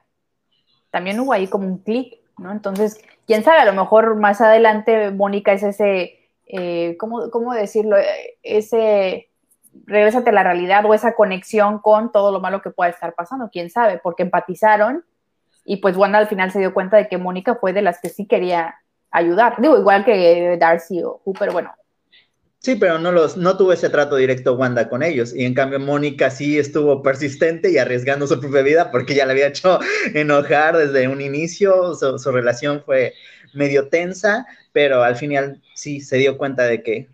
También 0.90 1.18
hubo 1.18 1.32
ahí 1.32 1.48
como 1.48 1.66
un 1.66 1.78
clic, 1.78 2.18
¿no? 2.38 2.52
Entonces, 2.52 3.02
quién 3.26 3.42
sabe, 3.42 3.58
a 3.58 3.64
lo 3.64 3.72
mejor 3.72 4.16
más 4.16 4.40
adelante 4.40 5.10
Mónica 5.10 5.52
es 5.52 5.62
ese, 5.62 6.20
eh, 6.46 6.96
¿cómo, 6.98 7.54
decirlo? 7.54 7.96
Ese, 8.42 9.30
regresate 9.86 10.30
a 10.30 10.34
la 10.34 10.44
realidad 10.44 10.84
o 10.84 10.94
esa 10.94 11.14
conexión 11.14 11.78
con 11.80 12.12
todo 12.12 12.30
lo 12.30 12.40
malo 12.40 12.62
que 12.62 12.70
pueda 12.70 12.90
estar 12.90 13.14
pasando, 13.14 13.50
quién 13.50 13.70
sabe, 13.70 13.98
porque 13.98 14.22
empatizaron 14.22 15.04
y 15.64 15.78
pues 15.78 15.96
Wanda 15.96 16.18
al 16.18 16.28
final 16.28 16.50
se 16.50 16.58
dio 16.58 16.74
cuenta 16.74 16.96
de 16.96 17.08
que 17.08 17.18
Mónica 17.18 17.54
fue 17.54 17.72
de 17.72 17.82
las 17.82 18.00
que 18.00 18.08
sí 18.08 18.26
quería 18.26 18.76
ayudar. 19.10 19.60
Digo, 19.60 19.78
igual 19.78 20.04
que 20.04 20.56
Darcy 20.58 21.02
o 21.02 21.18
Cooper, 21.24 21.52
bueno, 21.52 21.72
Sí, 22.62 22.76
pero 22.76 22.96
no 23.00 23.10
los, 23.10 23.36
no 23.36 23.56
tuvo 23.56 23.72
ese 23.72 23.90
trato 23.90 24.14
directo 24.14 24.54
Wanda 24.54 24.88
con 24.88 25.02
ellos. 25.02 25.34
Y 25.34 25.44
en 25.44 25.52
cambio, 25.52 25.80
Mónica 25.80 26.30
sí 26.30 26.60
estuvo 26.60 27.02
persistente 27.02 27.72
y 27.72 27.78
arriesgando 27.78 28.28
su 28.28 28.38
propia 28.38 28.62
vida 28.62 28.90
porque 28.92 29.16
ya 29.16 29.26
le 29.26 29.32
había 29.32 29.48
hecho 29.48 29.80
enojar 30.14 30.76
desde 30.76 31.08
un 31.08 31.20
inicio. 31.20 31.94
Su, 31.96 32.30
relación 32.30 32.80
fue 32.86 33.14
medio 33.52 33.88
tensa, 33.88 34.46
pero 34.70 35.02
al 35.02 35.16
final 35.16 35.60
sí 35.74 36.00
se 36.00 36.18
dio 36.18 36.38
cuenta 36.38 36.62
de 36.62 36.84
que, 36.84 37.08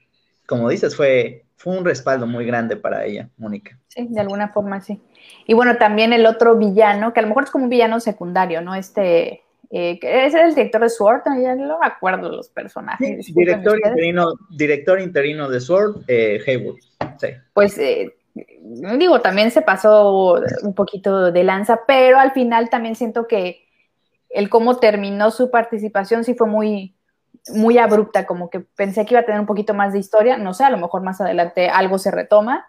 como 0.47 0.69
dices, 0.69 0.95
fue, 0.95 1.47
fue 1.57 1.79
un 1.79 1.85
respaldo 1.87 2.27
muy 2.27 2.45
grande 2.45 2.77
para 2.77 3.07
ella, 3.07 3.31
Mónica. 3.39 3.79
Sí, 3.89 4.07
de 4.11 4.21
alguna 4.21 4.51
forma 4.51 4.83
sí. 4.83 5.01
Y 5.47 5.55
bueno, 5.55 5.79
también 5.79 6.13
el 6.13 6.27
otro 6.27 6.57
villano, 6.57 7.15
que 7.15 7.21
a 7.21 7.23
lo 7.23 7.29
mejor 7.29 7.45
es 7.45 7.51
como 7.51 7.65
un 7.65 7.71
villano 7.71 8.01
secundario, 8.01 8.61
¿no? 8.61 8.75
Este 8.75 9.45
eh, 9.71 9.99
ese 10.01 10.27
es 10.27 10.35
el 10.35 10.55
director 10.55 10.81
de 10.81 10.89
Sword, 10.89 11.23
ya 11.43 11.55
no 11.55 11.79
me 11.79 11.87
acuerdo 11.87 12.31
los 12.31 12.49
personajes. 12.49 13.35
director, 13.35 13.77
interino, 13.77 14.33
director 14.51 15.01
interino 15.01 15.49
de 15.49 15.61
Sword, 15.61 16.05
eh, 16.09 16.41
Haywood. 16.47 16.79
Pues 17.53 17.77
eh, 17.79 18.17
digo, 18.99 19.21
también 19.21 19.51
se 19.51 19.63
pasó 19.63 20.41
un 20.63 20.75
poquito 20.75 21.31
de 21.31 21.45
lanza, 21.45 21.81
pero 21.87 22.19
al 22.19 22.33
final 22.33 22.71
también 22.71 22.95
siento 22.95 23.27
que 23.27 23.65
el 24.31 24.49
cómo 24.49 24.79
terminó 24.79 25.31
su 25.31 25.51
participación 25.51 26.25
sí 26.25 26.35
fue 26.35 26.47
muy, 26.47 26.95
muy 27.55 27.77
abrupta, 27.79 28.25
como 28.25 28.49
que 28.49 28.61
pensé 28.61 29.05
que 29.05 29.15
iba 29.15 29.21
a 29.21 29.27
tener 29.27 29.41
un 29.41 29.47
poquito 29.47 29.75
más 29.75 29.93
de 29.93 29.99
historia, 29.99 30.39
no 30.39 30.55
sé, 30.55 30.65
a 30.65 30.71
lo 30.71 30.79
mejor 30.79 31.03
más 31.03 31.21
adelante 31.21 31.69
algo 31.69 31.99
se 31.99 32.11
retoma, 32.11 32.67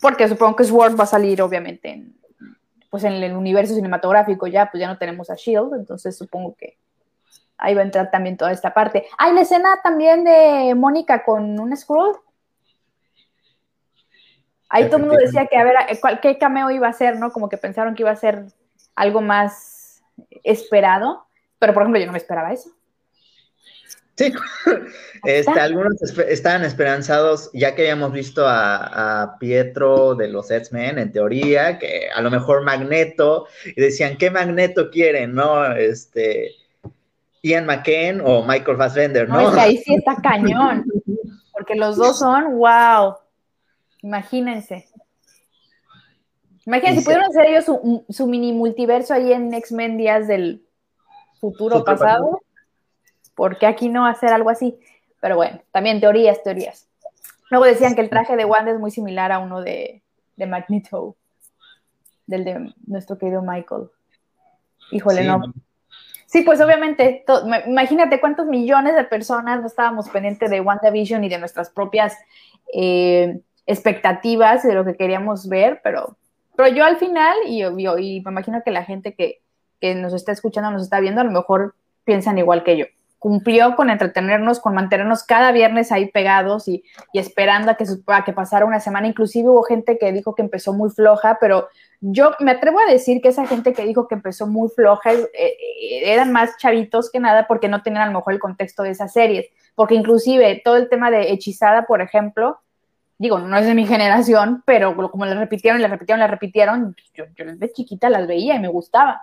porque 0.00 0.28
supongo 0.28 0.56
que 0.56 0.64
Sword 0.64 0.98
va 0.98 1.04
a 1.04 1.06
salir 1.06 1.40
obviamente 1.42 1.90
en, 1.90 2.14
pues 2.92 3.04
en 3.04 3.14
el 3.14 3.34
universo 3.34 3.74
cinematográfico 3.74 4.46
ya, 4.46 4.70
pues 4.70 4.82
ya 4.82 4.86
no 4.86 4.98
tenemos 4.98 5.30
a 5.30 5.34
Shield, 5.34 5.72
entonces 5.76 6.14
supongo 6.14 6.54
que 6.54 6.76
ahí 7.56 7.72
va 7.74 7.80
a 7.80 7.84
entrar 7.84 8.10
también 8.10 8.36
toda 8.36 8.52
esta 8.52 8.74
parte. 8.74 9.06
Hay 9.16 9.32
la 9.32 9.40
escena 9.40 9.80
también 9.82 10.24
de 10.24 10.74
Mónica 10.76 11.24
con 11.24 11.58
un 11.58 11.74
scroll. 11.74 12.14
Ahí 14.68 14.88
todo 14.88 14.98
el 14.98 15.04
mundo 15.04 15.16
decía 15.18 15.46
que 15.46 15.56
a 15.56 15.64
ver 15.64 15.74
qué 16.20 16.36
cameo 16.36 16.70
iba 16.70 16.86
a 16.86 16.92
ser, 16.92 17.18
¿no? 17.18 17.32
Como 17.32 17.48
que 17.48 17.56
pensaron 17.56 17.94
que 17.94 18.02
iba 18.02 18.10
a 18.10 18.16
ser 18.16 18.44
algo 18.94 19.22
más 19.22 20.02
esperado, 20.44 21.24
pero 21.58 21.72
por 21.72 21.84
ejemplo 21.84 21.98
yo 21.98 22.04
no 22.04 22.12
me 22.12 22.18
esperaba 22.18 22.52
eso. 22.52 22.72
Sí, 24.22 24.32
este, 25.24 25.60
algunos 25.60 26.00
estaban 26.28 26.64
esperanzados, 26.64 27.50
ya 27.52 27.74
que 27.74 27.82
habíamos 27.82 28.12
visto 28.12 28.44
a, 28.46 29.36
Pietro 29.40 30.14
de 30.14 30.28
los 30.28 30.50
X-Men, 30.50 30.98
en 30.98 31.12
teoría, 31.12 31.78
que 31.78 32.08
a 32.14 32.20
lo 32.20 32.30
mejor 32.30 32.62
Magneto, 32.62 33.46
y 33.64 33.80
decían, 33.80 34.16
¿qué 34.16 34.30
Magneto 34.30 34.90
quieren? 34.90 35.34
¿No? 35.34 35.72
Este, 35.72 36.52
Ian 37.42 37.66
McKellen 37.66 38.22
o 38.24 38.44
Michael 38.44 38.76
Fassbender, 38.76 39.28
¿no? 39.28 39.50
No, 39.50 39.60
ahí 39.60 39.78
sí 39.78 39.94
está 39.98 40.16
cañón, 40.16 40.84
porque 41.52 41.74
los 41.74 41.96
dos 41.96 42.18
son, 42.18 42.58
wow, 42.58 43.16
imagínense. 44.02 44.88
Imagínense, 46.64 47.00
si 47.00 47.04
pudieron 47.04 47.26
hacer 47.26 47.46
ellos 47.46 47.64
su, 48.08 48.26
mini 48.28 48.52
multiverso 48.52 49.14
ahí 49.14 49.32
en 49.32 49.52
X-Men 49.52 49.96
Días 49.96 50.28
del 50.28 50.64
futuro 51.40 51.82
pasado, 51.82 52.40
¿por 53.34 53.58
qué 53.58 53.66
aquí 53.66 53.88
no 53.88 54.06
hacer 54.06 54.30
algo 54.30 54.50
así? 54.50 54.78
Pero 55.20 55.36
bueno, 55.36 55.60
también 55.70 56.00
teorías, 56.00 56.42
teorías. 56.42 56.88
Luego 57.50 57.66
decían 57.66 57.94
que 57.94 58.00
el 58.00 58.10
traje 58.10 58.36
de 58.36 58.44
Wanda 58.44 58.72
es 58.72 58.78
muy 58.78 58.90
similar 58.90 59.30
a 59.30 59.38
uno 59.38 59.60
de, 59.60 60.02
de 60.36 60.46
Magneto, 60.46 61.16
del 62.26 62.44
de 62.44 62.72
nuestro 62.86 63.18
querido 63.18 63.42
Michael. 63.42 63.88
Híjole, 64.90 65.24
no. 65.24 65.52
Sí, 66.26 66.42
pues 66.42 66.62
obviamente, 66.62 67.24
imagínate 67.66 68.18
cuántos 68.18 68.46
millones 68.46 68.96
de 68.96 69.04
personas 69.04 69.60
no 69.60 69.66
estábamos 69.66 70.08
pendientes 70.08 70.48
de 70.48 70.62
WandaVision 70.62 71.22
y 71.24 71.28
de 71.28 71.38
nuestras 71.38 71.68
propias 71.68 72.16
eh, 72.72 73.38
expectativas 73.66 74.62
de 74.62 74.74
lo 74.74 74.84
que 74.84 74.96
queríamos 74.96 75.46
ver, 75.46 75.82
pero, 75.84 76.16
pero 76.56 76.74
yo 76.74 76.86
al 76.86 76.96
final, 76.96 77.36
y, 77.46 77.62
y, 77.62 78.22
me 78.22 78.30
imagino 78.30 78.62
que 78.64 78.70
la 78.70 78.84
gente 78.84 79.14
que, 79.14 79.42
que 79.78 79.94
nos 79.94 80.14
está 80.14 80.32
escuchando, 80.32 80.70
nos 80.70 80.82
está 80.82 81.00
viendo, 81.00 81.20
a 81.20 81.24
lo 81.24 81.32
mejor 81.32 81.74
piensan 82.04 82.38
igual 82.38 82.64
que 82.64 82.78
yo 82.78 82.86
cumplió 83.22 83.76
con 83.76 83.88
entretenernos, 83.88 84.58
con 84.58 84.74
mantenernos 84.74 85.22
cada 85.22 85.52
viernes 85.52 85.92
ahí 85.92 86.10
pegados 86.10 86.66
y, 86.66 86.82
esperando 87.12 87.70
a 87.70 87.76
que, 88.24 88.32
pasara 88.32 88.64
una 88.64 88.80
semana. 88.80 89.06
Inclusive 89.06 89.48
hubo 89.48 89.62
gente 89.62 89.96
que 89.96 90.10
dijo 90.10 90.34
que 90.34 90.42
empezó 90.42 90.72
muy 90.72 90.90
floja, 90.90 91.38
pero 91.40 91.68
yo 92.00 92.32
me 92.40 92.50
atrevo 92.50 92.80
a 92.80 92.90
decir 92.90 93.22
que 93.22 93.28
esa 93.28 93.46
gente 93.46 93.74
que 93.74 93.84
dijo 93.84 94.08
que 94.08 94.16
empezó 94.16 94.48
muy 94.48 94.68
floja 94.70 95.12
eh, 95.12 95.28
eh, 95.34 96.12
eran 96.12 96.32
más 96.32 96.56
chavitos 96.58 97.12
que 97.12 97.20
nada 97.20 97.46
porque 97.46 97.68
no 97.68 97.80
tenían 97.84 98.02
a 98.02 98.06
lo 98.06 98.18
mejor 98.18 98.32
el 98.32 98.40
contexto 98.40 98.82
de 98.82 98.90
esas 98.90 99.12
series. 99.12 99.46
Porque 99.76 99.94
inclusive 99.94 100.60
todo 100.64 100.74
el 100.74 100.88
tema 100.88 101.12
de 101.12 101.30
Hechizada, 101.30 101.86
por 101.86 102.02
ejemplo, 102.02 102.58
digo, 103.18 103.38
no 103.38 103.56
es 103.56 103.66
de 103.66 103.74
mi 103.74 103.86
generación, 103.86 104.64
pero 104.66 104.96
como 105.12 105.26
le 105.26 105.36
repitieron, 105.36 105.80
le 105.80 105.86
repitieron, 105.86 106.18
le 106.18 106.26
repitieron, 106.26 106.96
yo, 107.14 107.26
yo 107.36 107.44
desde 107.44 107.72
chiquita 107.72 108.10
las 108.10 108.26
veía 108.26 108.56
y 108.56 108.58
me 108.58 108.66
gustaba. 108.66 109.22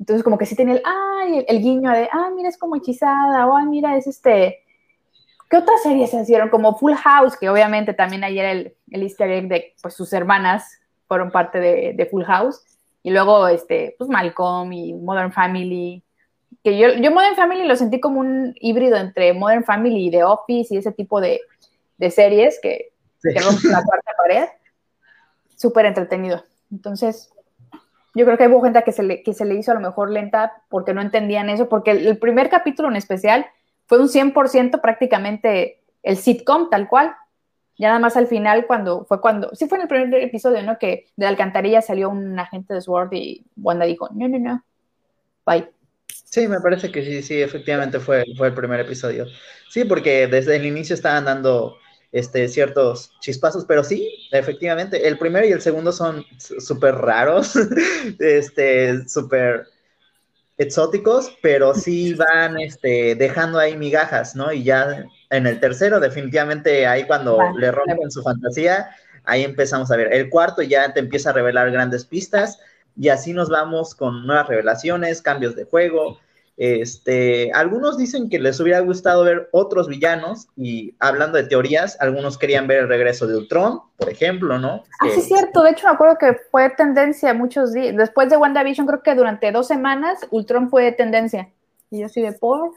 Entonces, 0.00 0.24
como 0.24 0.38
que 0.38 0.46
sí 0.46 0.56
tenía 0.56 0.76
el, 0.76 0.82
ay, 0.82 1.44
el, 1.46 1.60
guiño 1.60 1.90
de, 1.90 2.08
ay, 2.10 2.32
mira, 2.34 2.48
es 2.48 2.56
como 2.56 2.74
hechizada, 2.74 3.46
o 3.46 3.54
ay, 3.54 3.66
mira, 3.66 3.96
es 3.98 4.06
este. 4.06 4.64
¿Qué 5.50 5.58
otras 5.58 5.82
series 5.82 6.10
se 6.10 6.22
hicieron? 6.22 6.48
Como 6.48 6.74
Full 6.78 6.94
House, 6.94 7.36
que 7.36 7.50
obviamente 7.50 7.92
también 7.92 8.24
ayer 8.24 8.46
el, 8.46 8.74
el 8.90 9.02
easter 9.02 9.30
egg 9.30 9.48
de, 9.48 9.74
pues, 9.82 9.94
sus 9.94 10.10
hermanas 10.14 10.80
fueron 11.06 11.30
parte 11.30 11.60
de, 11.60 11.92
de, 11.94 12.06
Full 12.06 12.24
House. 12.24 12.62
Y 13.02 13.10
luego, 13.10 13.46
este, 13.48 13.94
pues, 13.98 14.08
Malcolm 14.08 14.72
y 14.72 14.94
Modern 14.94 15.32
Family. 15.32 16.02
Que 16.64 16.78
yo, 16.78 16.88
yo 16.94 17.10
Modern 17.10 17.36
Family 17.36 17.66
lo 17.66 17.76
sentí 17.76 18.00
como 18.00 18.20
un 18.20 18.54
híbrido 18.58 18.96
entre 18.96 19.34
Modern 19.34 19.64
Family 19.64 20.06
y 20.06 20.10
The 20.10 20.24
Office 20.24 20.74
y 20.74 20.78
ese 20.78 20.92
tipo 20.92 21.20
de, 21.20 21.40
de 21.98 22.10
series 22.10 22.58
que, 22.62 22.92
que 23.22 23.40
rompen 23.40 23.70
la 23.70 23.84
cuarta 23.84 24.12
pared. 24.16 24.48
Súper 25.56 25.84
entretenido. 25.84 26.42
Entonces, 26.70 27.30
yo 28.14 28.24
creo 28.24 28.36
que 28.36 28.48
hubo 28.48 28.62
gente 28.62 28.82
que 28.82 28.92
se, 28.92 29.02
le, 29.02 29.22
que 29.22 29.34
se 29.34 29.44
le 29.44 29.54
hizo 29.54 29.70
a 29.70 29.74
lo 29.74 29.80
mejor 29.80 30.10
lenta 30.10 30.62
porque 30.68 30.92
no 30.92 31.00
entendían 31.00 31.48
eso, 31.48 31.68
porque 31.68 31.92
el, 31.92 32.18
primer 32.18 32.48
capítulo 32.48 32.88
en 32.88 32.96
especial 32.96 33.46
fue 33.86 34.00
un 34.00 34.08
100% 34.08 34.80
prácticamente 34.80 35.80
el 36.02 36.16
sitcom 36.16 36.70
tal 36.70 36.88
cual. 36.88 37.14
Ya 37.78 37.88
nada 37.88 38.00
más 38.00 38.16
al 38.16 38.26
final, 38.26 38.66
cuando 38.66 39.04
fue 39.06 39.20
cuando, 39.20 39.54
sí 39.54 39.66
fue 39.66 39.78
en 39.78 39.82
el 39.82 39.88
primer 39.88 40.22
episodio, 40.22 40.62
¿no? 40.62 40.78
Que 40.78 41.06
de 41.16 41.24
la 41.24 41.28
alcantarilla 41.28 41.80
salió 41.80 42.10
un 42.10 42.38
agente 42.38 42.74
de 42.74 42.80
SWORD 42.82 43.12
y 43.14 43.46
Wanda 43.56 43.86
dijo, 43.86 44.08
no, 44.12 44.28
no, 44.28 44.38
no, 44.38 44.64
bye. 45.46 45.70
Sí, 46.08 46.46
me 46.46 46.60
parece 46.60 46.92
que 46.92 47.02
sí, 47.02 47.22
sí, 47.22 47.40
efectivamente 47.40 47.98
fue, 47.98 48.24
fue 48.36 48.48
el 48.48 48.54
primer 48.54 48.80
episodio. 48.80 49.26
Sí, 49.68 49.84
porque 49.84 50.26
desde 50.26 50.56
el 50.56 50.66
inicio 50.66 50.94
estaban 50.94 51.24
dando 51.24 51.78
este, 52.12 52.48
ciertos 52.48 53.12
chispazos, 53.20 53.64
pero 53.64 53.84
sí, 53.84 54.28
efectivamente, 54.32 55.06
el 55.06 55.18
primero 55.18 55.46
y 55.46 55.52
el 55.52 55.60
segundo 55.60 55.92
son 55.92 56.24
súper 56.38 56.96
raros, 56.96 57.54
este, 58.18 59.08
súper 59.08 59.66
exóticos, 60.58 61.36
pero 61.40 61.74
sí 61.74 62.14
van 62.14 62.60
este, 62.60 63.14
dejando 63.14 63.58
ahí 63.58 63.76
migajas, 63.76 64.36
¿no? 64.36 64.52
Y 64.52 64.62
ya 64.64 65.06
en 65.30 65.46
el 65.46 65.60
tercero, 65.60 66.00
definitivamente, 66.00 66.86
ahí 66.86 67.04
cuando 67.04 67.38
le 67.56 67.70
rompen 67.70 68.10
su 68.10 68.22
fantasía, 68.22 68.90
ahí 69.24 69.44
empezamos 69.44 69.90
a 69.90 69.96
ver. 69.96 70.12
El 70.12 70.28
cuarto 70.28 70.62
ya 70.62 70.92
te 70.92 71.00
empieza 71.00 71.30
a 71.30 71.32
revelar 71.32 71.70
grandes 71.70 72.04
pistas 72.04 72.58
y 72.96 73.08
así 73.08 73.32
nos 73.32 73.48
vamos 73.48 73.94
con 73.94 74.26
nuevas 74.26 74.48
revelaciones, 74.48 75.22
cambios 75.22 75.56
de 75.56 75.64
juego, 75.64 76.20
este, 76.60 77.50
algunos 77.54 77.96
dicen 77.96 78.28
que 78.28 78.38
les 78.38 78.60
hubiera 78.60 78.80
gustado 78.80 79.24
ver 79.24 79.48
otros 79.50 79.88
villanos 79.88 80.48
y 80.58 80.94
hablando 80.98 81.38
de 81.38 81.44
teorías, 81.44 81.96
algunos 82.00 82.36
querían 82.36 82.66
ver 82.66 82.80
el 82.80 82.88
regreso 82.88 83.26
de 83.26 83.34
Ultron, 83.34 83.80
por 83.96 84.10
ejemplo, 84.10 84.58
¿no? 84.58 84.84
Ah, 85.00 85.06
sí, 85.06 85.20
es 85.20 85.24
cierto. 85.24 85.62
De 85.62 85.70
hecho, 85.70 85.86
me 85.86 85.94
acuerdo 85.94 86.18
que 86.18 86.36
fue 86.50 86.68
tendencia 86.68 87.32
muchos 87.32 87.72
días. 87.72 87.96
Después 87.96 88.28
de 88.28 88.36
WandaVision, 88.36 88.86
creo 88.86 89.02
que 89.02 89.14
durante 89.14 89.50
dos 89.52 89.68
semanas, 89.68 90.18
Ultron 90.30 90.68
fue 90.68 90.92
tendencia. 90.92 91.48
Y 91.90 92.00
yo 92.00 92.06
así 92.06 92.20
de, 92.20 92.32
por, 92.32 92.72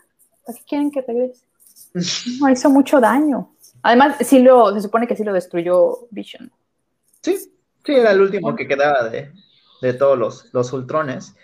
¿para 0.46 0.58
qué 0.58 0.64
quieren 0.64 0.90
que 0.90 1.02
regrese? 1.02 1.44
No, 2.40 2.50
hizo 2.50 2.70
mucho 2.70 3.02
daño. 3.02 3.54
Además, 3.82 4.16
sí 4.22 4.40
lo, 4.40 4.74
se 4.74 4.80
supone 4.80 5.08
que 5.08 5.18
sí 5.18 5.26
lo 5.26 5.34
destruyó 5.34 6.08
Vision. 6.10 6.50
Sí, 7.22 7.36
sí, 7.38 7.52
era 7.94 8.12
el 8.12 8.22
último 8.22 8.56
que 8.56 8.66
quedaba 8.66 9.10
de, 9.10 9.30
de 9.82 9.94
todos 9.94 10.18
los, 10.18 10.54
los 10.54 10.72
Ultrones. 10.72 11.36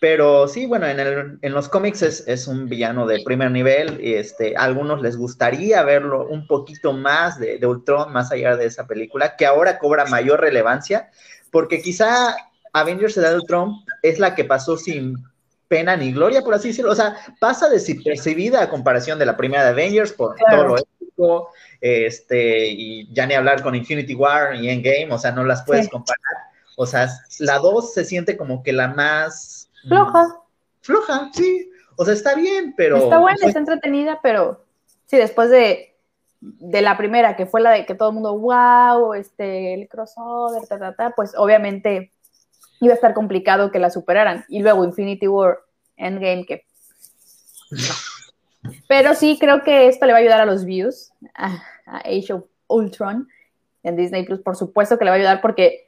Pero 0.00 0.46
sí, 0.46 0.66
bueno, 0.66 0.86
en, 0.86 1.00
el, 1.00 1.38
en 1.40 1.52
los 1.52 1.68
cómics 1.68 2.02
es, 2.02 2.46
un 2.46 2.68
villano 2.68 3.06
de 3.06 3.22
primer 3.24 3.50
nivel. 3.50 3.98
Y 4.00 4.14
este, 4.14 4.56
a 4.56 4.64
algunos 4.64 5.00
les 5.00 5.16
gustaría 5.16 5.82
verlo 5.82 6.26
un 6.26 6.46
poquito 6.46 6.92
más 6.92 7.38
de, 7.38 7.58
de, 7.58 7.66
Ultron, 7.66 8.12
más 8.12 8.30
allá 8.30 8.56
de 8.56 8.66
esa 8.66 8.86
película, 8.86 9.36
que 9.36 9.46
ahora 9.46 9.78
cobra 9.78 10.04
mayor 10.06 10.40
relevancia, 10.40 11.10
porque 11.50 11.80
quizá 11.80 12.36
Avengers 12.72 13.14
de 13.14 13.34
Ultron 13.34 13.74
es 14.02 14.18
la 14.18 14.34
que 14.34 14.44
pasó 14.44 14.76
sin 14.76 15.16
pena 15.68 15.96
ni 15.96 16.12
gloria, 16.12 16.42
por 16.42 16.54
así 16.54 16.68
decirlo. 16.68 16.92
O 16.92 16.96
sea, 16.96 17.16
pasa 17.40 17.68
desapercibida 17.68 18.62
a 18.62 18.68
comparación 18.68 19.18
de 19.18 19.26
la 19.26 19.36
primera 19.36 19.64
de 19.64 19.70
Avengers 19.70 20.12
por 20.12 20.36
todo 20.50 20.64
lo 20.64 20.76
épico, 20.78 21.50
este, 21.80 22.68
y 22.68 23.12
ya 23.12 23.26
ni 23.26 23.34
hablar 23.34 23.62
con 23.62 23.74
Infinity 23.74 24.14
War 24.14 24.54
y 24.54 24.68
Endgame, 24.68 25.08
o 25.10 25.18
sea, 25.18 25.32
no 25.32 25.44
las 25.44 25.62
puedes 25.64 25.88
comparar. 25.88 26.20
O 26.76 26.86
sea, 26.86 27.08
la 27.38 27.58
2 27.58 27.94
se 27.94 28.04
siente 28.04 28.36
como 28.36 28.62
que 28.62 28.72
la 28.72 28.88
más 28.88 29.70
Floja. 29.88 30.26
Floja, 30.80 31.30
sí. 31.32 31.70
O 31.96 32.04
sea, 32.04 32.14
está 32.14 32.34
bien, 32.34 32.74
pero. 32.76 32.96
Está 32.96 33.18
buena, 33.18 33.46
está 33.46 33.58
entretenida, 33.58 34.20
pero 34.22 34.64
sí, 35.06 35.16
después 35.16 35.50
de, 35.50 35.94
la 36.40 36.96
primera, 36.96 37.36
que 37.36 37.46
fue 37.46 37.60
la 37.60 37.70
de 37.70 37.86
que 37.86 37.94
todo 37.94 38.10
el 38.10 38.14
mundo, 38.14 38.38
wow, 38.38 39.14
este, 39.14 39.74
el 39.74 39.88
crossover, 39.88 40.66
ta, 40.68 40.78
ta, 40.78 40.94
ta, 40.94 41.10
pues 41.10 41.32
obviamente 41.36 42.12
iba 42.80 42.92
a 42.92 42.96
estar 42.96 43.14
complicado 43.14 43.70
que 43.70 43.78
la 43.78 43.90
superaran. 43.90 44.44
Y 44.48 44.60
luego 44.60 44.84
Infinity 44.84 45.28
War, 45.28 45.60
Endgame, 45.96 46.44
que. 46.46 46.66
Pero 48.88 49.14
sí, 49.14 49.38
creo 49.40 49.62
que 49.62 49.86
esto 49.86 50.06
le 50.06 50.12
va 50.12 50.18
a 50.18 50.20
ayudar 50.20 50.40
a 50.40 50.46
los 50.46 50.64
views, 50.64 51.12
a, 51.34 51.62
a 51.86 51.98
Age 51.98 52.32
of 52.32 52.44
Ultron 52.66 53.28
en 53.84 53.96
Disney 53.96 54.24
Plus, 54.24 54.40
por 54.40 54.56
supuesto 54.56 54.98
que 54.98 55.04
le 55.04 55.10
va 55.10 55.16
a 55.16 55.18
ayudar 55.18 55.40
porque 55.40 55.85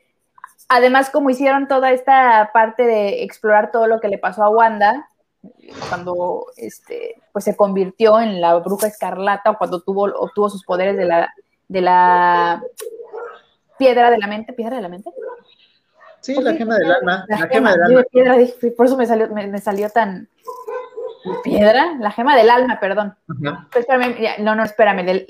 Además, 0.69 1.09
como 1.11 1.31
hicieron 1.31 1.67
toda 1.67 1.93
esta 1.93 2.51
parte 2.53 2.85
de 2.85 3.23
explorar 3.23 3.73
todo 3.73 3.87
lo 3.87 4.01
que 4.01 4.09
le 4.09 4.19
pasó 4.19 4.45
a 4.45 4.51
Wanda, 4.51 5.09
cuando 5.89 6.47
este, 6.57 7.23
pues 7.33 7.47
se 7.47 7.57
convirtió 7.57 8.21
en 8.21 8.41
la 8.41 8.57
bruja 8.57 8.87
escarlata 8.87 9.51
o 9.51 9.59
cuando 9.59 9.81
tuvo, 9.81 10.05
obtuvo 10.05 10.51
sus 10.51 10.65
poderes 10.65 10.97
de 10.97 11.07
la, 11.07 11.33
de 11.69 11.81
la 11.81 12.63
piedra 13.79 14.11
de 14.11 14.19
la 14.19 14.27
mente, 14.27 14.53
piedra 14.53 14.77
de 14.77 14.83
la 14.83 14.89
mente. 14.91 15.11
Sí, 16.21 16.35
la 16.35 16.53
gema 16.53 16.77
del 16.77 16.93
alma. 16.93 17.25
La, 17.29 17.49
gema, 17.49 17.71
del 17.73 17.83
alma. 17.85 18.03
Piedra, 18.13 18.37
por 18.77 18.87
eso 18.87 18.97
me 18.99 19.07
salió, 19.07 19.29
me, 19.29 19.59
salió 19.59 19.89
tan 19.89 20.29
piedra, 21.45 21.95
la 21.99 22.11
gema 22.11 22.37
del 22.37 22.51
alma, 22.51 22.79
perdón. 22.79 23.17
no, 23.29 24.55
no, 24.55 24.65
espérame, 24.65 25.27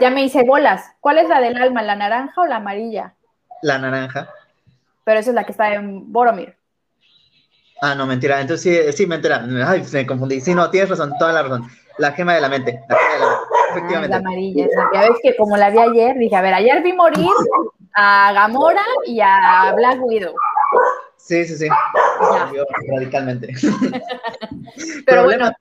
ya 0.00 0.10
me 0.10 0.24
hice 0.24 0.42
bolas. 0.44 0.92
¿Cuál 1.00 1.18
es 1.18 1.28
la 1.28 1.40
del 1.40 1.56
alma, 1.56 1.82
la 1.82 1.94
naranja 1.94 2.40
o 2.40 2.46
la 2.46 2.56
amarilla? 2.56 3.14
La 3.62 3.78
naranja 3.78 4.28
pero 5.06 5.20
esa 5.20 5.30
es 5.30 5.36
la 5.36 5.44
que 5.44 5.52
está 5.52 5.72
en 5.72 6.12
Boromir. 6.12 6.56
Ah, 7.80 7.94
no, 7.94 8.06
mentira. 8.06 8.40
Entonces 8.40 8.90
sí, 8.90 8.92
sí, 8.92 9.06
mentira. 9.06 9.46
Ay, 9.64 9.84
me 9.92 10.04
confundí. 10.04 10.40
Sí, 10.40 10.52
no, 10.52 10.68
tienes 10.68 10.90
razón, 10.90 11.12
toda 11.16 11.32
la 11.32 11.44
razón. 11.44 11.68
La 11.98 12.10
gema 12.10 12.34
de 12.34 12.40
la 12.40 12.48
mente. 12.48 12.80
La 12.88 12.96
gema 12.96 13.12
de 13.12 13.20
la 13.20 13.26
mente. 13.26 13.46
Efectivamente. 13.70 14.08
la 14.08 14.16
amarilla. 14.16 14.66
Ya 14.92 15.00
ves 15.02 15.18
que 15.22 15.36
como 15.36 15.56
la 15.56 15.70
vi 15.70 15.78
ayer, 15.78 16.18
dije, 16.18 16.34
a 16.34 16.42
ver, 16.42 16.54
ayer 16.54 16.82
vi 16.82 16.92
morir 16.92 17.30
a 17.94 18.32
Gamora 18.32 18.82
y 19.06 19.20
a 19.20 19.72
Black 19.76 20.00
Widow. 20.02 20.34
Sí, 21.16 21.44
sí, 21.44 21.56
sí. 21.56 21.68
radicalmente. 22.92 23.52
pero 25.06 25.22
bueno, 25.22 25.52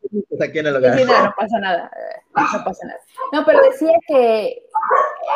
aquí 0.43 0.59
en 0.59 0.65
el 0.65 0.75
hogar. 0.75 0.99
no, 1.05 1.23
no 1.23 1.35
pasa 1.37 1.59
nada. 1.59 1.91
No 2.35 2.63
pasa 2.63 2.87
nada. 2.87 2.99
No, 3.31 3.45
pero 3.45 3.61
decía 3.61 3.93
que 4.07 4.64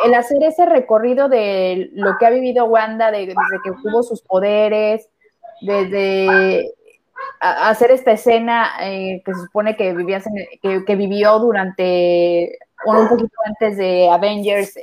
el 0.05 0.13
hacer 0.13 0.43
ese 0.43 0.65
recorrido 0.65 1.29
de 1.29 1.89
lo 1.93 2.17
que 2.17 2.25
ha 2.25 2.29
vivido 2.29 2.65
Wanda 2.65 3.11
desde 3.11 3.33
que 3.63 3.71
tuvo 3.83 4.03
sus 4.03 4.21
poderes, 4.21 5.09
desde 5.61 6.73
hacer 7.39 7.91
esta 7.91 8.11
escena 8.11 8.71
eh, 8.81 9.21
que 9.25 9.33
se 9.33 9.41
supone 9.41 9.75
que, 9.75 9.93
vivías 9.93 10.25
que, 10.61 10.95
vivió 10.95 11.39
durante, 11.39 12.57
o 12.85 12.91
un 12.91 13.07
poquito 13.07 13.33
antes 13.45 13.77
de 13.77 14.09
Avengers, 14.09 14.75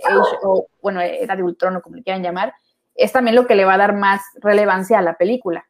o 0.42 0.66
bueno, 0.82 1.00
era 1.00 1.36
de 1.36 1.42
Ultron 1.42 1.76
o 1.76 1.82
como 1.82 1.96
le 1.96 2.02
quieran 2.02 2.22
llamar, 2.22 2.54
es 2.94 3.12
también 3.12 3.36
lo 3.36 3.46
que 3.46 3.54
le 3.54 3.64
va 3.64 3.74
a 3.74 3.78
dar 3.78 3.94
más 3.94 4.22
relevancia 4.40 4.98
a 4.98 5.02
la 5.02 5.14
película. 5.14 5.66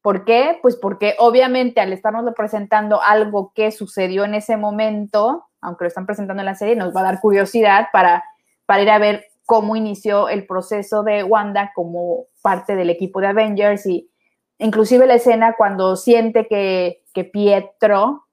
¿Por 0.00 0.24
qué? 0.24 0.58
Pues 0.62 0.76
porque 0.76 1.16
obviamente 1.18 1.80
al 1.80 1.92
estarnos 1.92 2.24
representando 2.24 3.02
algo 3.02 3.52
que 3.54 3.72
sucedió 3.72 4.24
en 4.24 4.34
ese 4.34 4.56
momento, 4.56 5.48
aunque 5.60 5.84
lo 5.84 5.88
están 5.88 6.06
presentando 6.06 6.42
en 6.42 6.46
la 6.46 6.54
serie, 6.54 6.76
nos 6.76 6.94
va 6.94 7.00
a 7.00 7.04
dar 7.04 7.20
curiosidad 7.20 7.88
para, 7.92 8.24
para 8.66 8.82
ir 8.82 8.90
a 8.90 8.98
ver 8.98 9.26
cómo 9.46 9.76
inició 9.76 10.28
el 10.28 10.46
proceso 10.46 11.02
de 11.02 11.22
Wanda 11.22 11.72
como 11.74 12.26
parte 12.42 12.74
del 12.74 12.90
equipo 12.90 13.20
de 13.20 13.28
Avengers 13.28 13.86
y 13.86 14.10
inclusive 14.58 15.06
la 15.06 15.14
escena 15.14 15.54
cuando 15.56 15.96
siente 15.96 16.46
que, 16.46 17.02
Pietro, 17.32 18.26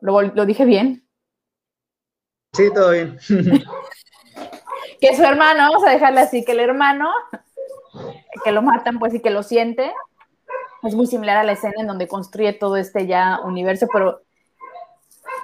¿lo, 0.00 0.22
¿lo 0.22 0.46
dije 0.46 0.64
bien? 0.64 1.06
Sí, 2.54 2.72
todo 2.72 2.90
bien. 2.92 3.18
que 5.00 5.16
su 5.16 5.22
hermano, 5.22 5.70
vamos 5.70 5.84
a 5.86 5.90
dejarle 5.90 6.20
así, 6.20 6.44
que 6.44 6.52
el 6.52 6.60
hermano, 6.60 7.10
que 8.44 8.52
lo 8.52 8.62
matan, 8.62 8.98
pues, 8.98 9.14
y 9.14 9.20
que 9.20 9.30
lo 9.30 9.42
siente, 9.42 9.92
es 10.82 10.94
muy 10.94 11.06
similar 11.06 11.36
a 11.36 11.44
la 11.44 11.52
escena 11.52 11.74
en 11.78 11.86
donde 11.86 12.08
construye 12.08 12.52
todo 12.52 12.76
este 12.76 13.06
ya 13.06 13.40
universo, 13.44 13.86
pero 13.92 14.23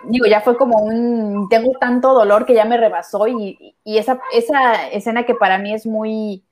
digo, 0.04 0.26
ya 0.26 0.40
fue 0.40 0.56
como 0.56 0.78
un, 0.78 1.48
tengo 1.48 1.72
tanto 1.78 2.14
dolor 2.14 2.46
que 2.46 2.54
ya 2.54 2.64
me 2.64 2.76
rebasó 2.76 3.26
y, 3.28 3.76
esa, 3.84 4.20
esa 4.32 4.88
escena 4.88 5.24
que 5.24 5.34
para 5.34 5.58
mí 5.58 5.74
es 5.74 5.86
muy 5.86 6.44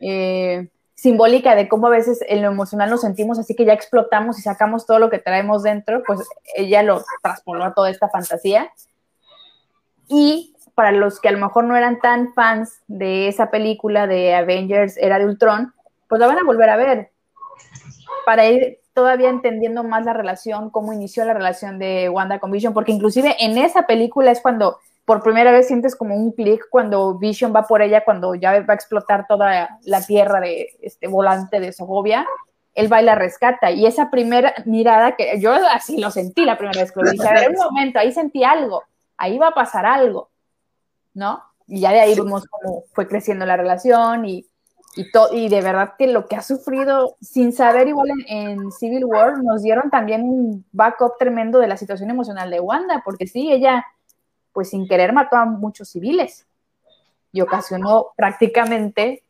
eh, 0.00 0.68
simbólica 0.94 1.54
de 1.54 1.68
cómo 1.68 1.86
a 1.86 1.90
veces 1.90 2.20
en 2.28 2.42
lo 2.42 2.48
emocional 2.48 2.90
nos 2.90 3.02
sentimos 3.02 3.38
así 3.38 3.54
que 3.54 3.64
ya 3.64 3.72
explotamos 3.72 4.38
y 4.38 4.42
sacamos 4.42 4.86
todo 4.86 4.98
lo 4.98 5.10
que 5.10 5.18
traemos 5.18 5.62
dentro, 5.62 6.02
pues 6.06 6.20
ella 6.54 6.82
lo 6.82 7.02
traspoló 7.22 7.64
a 7.64 7.74
toda 7.74 7.90
esta 7.90 8.08
fantasía. 8.08 8.70
Y 10.08 10.54
para 10.74 10.92
los 10.92 11.20
que 11.20 11.28
a 11.28 11.32
lo 11.32 11.38
mejor 11.38 11.64
no 11.64 11.76
eran 11.76 12.00
tan 12.00 12.32
fans 12.34 12.80
de 12.86 13.28
esa 13.28 13.50
película 13.50 14.06
de 14.06 14.34
Avengers 14.34 14.96
Era 14.96 15.18
de 15.18 15.26
Ultron, 15.26 15.74
pues 16.08 16.20
la 16.20 16.26
van 16.26 16.38
a 16.38 16.44
volver 16.44 16.68
a 16.68 16.76
ver 16.76 17.10
para 18.26 18.46
ir 18.46 18.81
todavía 18.94 19.30
entendiendo 19.30 19.84
más 19.84 20.04
la 20.04 20.12
relación, 20.12 20.70
cómo 20.70 20.92
inició 20.92 21.24
la 21.24 21.34
relación 21.34 21.78
de 21.78 22.08
Wanda 22.08 22.38
con 22.38 22.50
Vision, 22.50 22.74
porque 22.74 22.92
inclusive 22.92 23.36
en 23.40 23.58
esa 23.58 23.86
película 23.86 24.30
es 24.30 24.40
cuando 24.40 24.78
por 25.04 25.22
primera 25.22 25.50
vez 25.50 25.66
sientes 25.66 25.96
como 25.96 26.14
un 26.14 26.32
clic 26.32 26.66
cuando 26.70 27.18
Vision 27.18 27.52
va 27.54 27.66
por 27.66 27.82
ella, 27.82 28.04
cuando 28.04 28.34
ya 28.34 28.52
va 28.62 28.72
a 28.72 28.74
explotar 28.74 29.26
toda 29.26 29.78
la 29.84 30.06
tierra 30.06 30.40
de 30.40 30.68
este 30.80 31.08
volante 31.08 31.58
de 31.58 31.72
Sogovia, 31.72 32.26
él 32.74 32.92
va 32.92 33.02
y 33.02 33.04
la 33.04 33.14
rescata. 33.14 33.70
Y 33.70 33.86
esa 33.86 34.10
primera 34.10 34.54
mirada 34.64 35.16
que 35.16 35.40
yo 35.40 35.52
así 35.52 35.98
lo 35.98 36.10
sentí 36.10 36.44
la 36.44 36.56
primera 36.56 36.82
vez 36.82 36.92
que 36.92 37.00
lo 37.00 37.10
dije, 37.10 37.26
a 37.26 37.32
ver, 37.32 37.50
un 37.50 37.64
momento, 37.64 37.98
ahí 37.98 38.12
sentí 38.12 38.44
algo, 38.44 38.84
ahí 39.16 39.38
va 39.38 39.48
a 39.48 39.54
pasar 39.54 39.86
algo, 39.86 40.30
¿no? 41.14 41.42
Y 41.66 41.80
ya 41.80 41.90
de 41.92 42.00
ahí 42.00 42.14
vemos 42.14 42.46
cómo 42.48 42.84
fue 42.92 43.08
creciendo 43.08 43.44
la 43.44 43.56
relación 43.56 44.24
y, 44.26 44.46
y, 44.94 45.10
y 45.32 45.48
de 45.48 45.60
verdad 45.62 45.94
que 45.98 46.06
lo 46.06 46.26
que 46.26 46.36
ha 46.36 46.42
sufrido, 46.42 47.16
sin 47.20 47.52
saber 47.52 47.88
igual 47.88 48.10
en, 48.26 48.70
Civil 48.72 49.04
War, 49.06 49.42
nos 49.42 49.62
dieron 49.62 49.90
también 49.90 50.22
un 50.22 50.64
backup 50.72 51.16
tremendo 51.18 51.58
de 51.58 51.68
la 51.68 51.76
situación 51.76 52.10
emocional 52.10 52.50
de 52.50 52.60
Wanda, 52.60 53.02
porque 53.04 53.26
sí, 53.26 53.50
ella, 53.50 53.86
pues 54.52 54.70
sin 54.70 54.86
querer 54.86 55.12
mató 55.12 55.36
a 55.36 55.46
muchos 55.46 55.88
civiles 55.88 56.46
y 57.32 57.40
ocasionó 57.40 58.08
prácticamente 58.16 59.22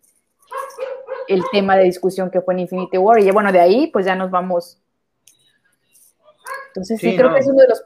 el 1.29 1.45
tema 1.53 1.77
de 1.77 1.85
discusión 1.85 2.31
que 2.31 2.41
fue 2.41 2.55
en 2.55 2.61
Infinity 2.61 2.99
War. 2.99 3.21
Y 3.21 3.31
bueno, 3.31 3.53
de 3.53 3.61
ahí 3.61 3.87
pues 3.87 4.05
ya 4.05 4.17
nos 4.17 4.31
vamos. 4.31 4.79
Entonces 6.73 7.01
sí, 7.01 7.17
creo 7.17 7.33
que 7.33 7.41
es 7.41 7.47
uno 7.47 7.61
de 7.61 7.69
los 7.69 7.85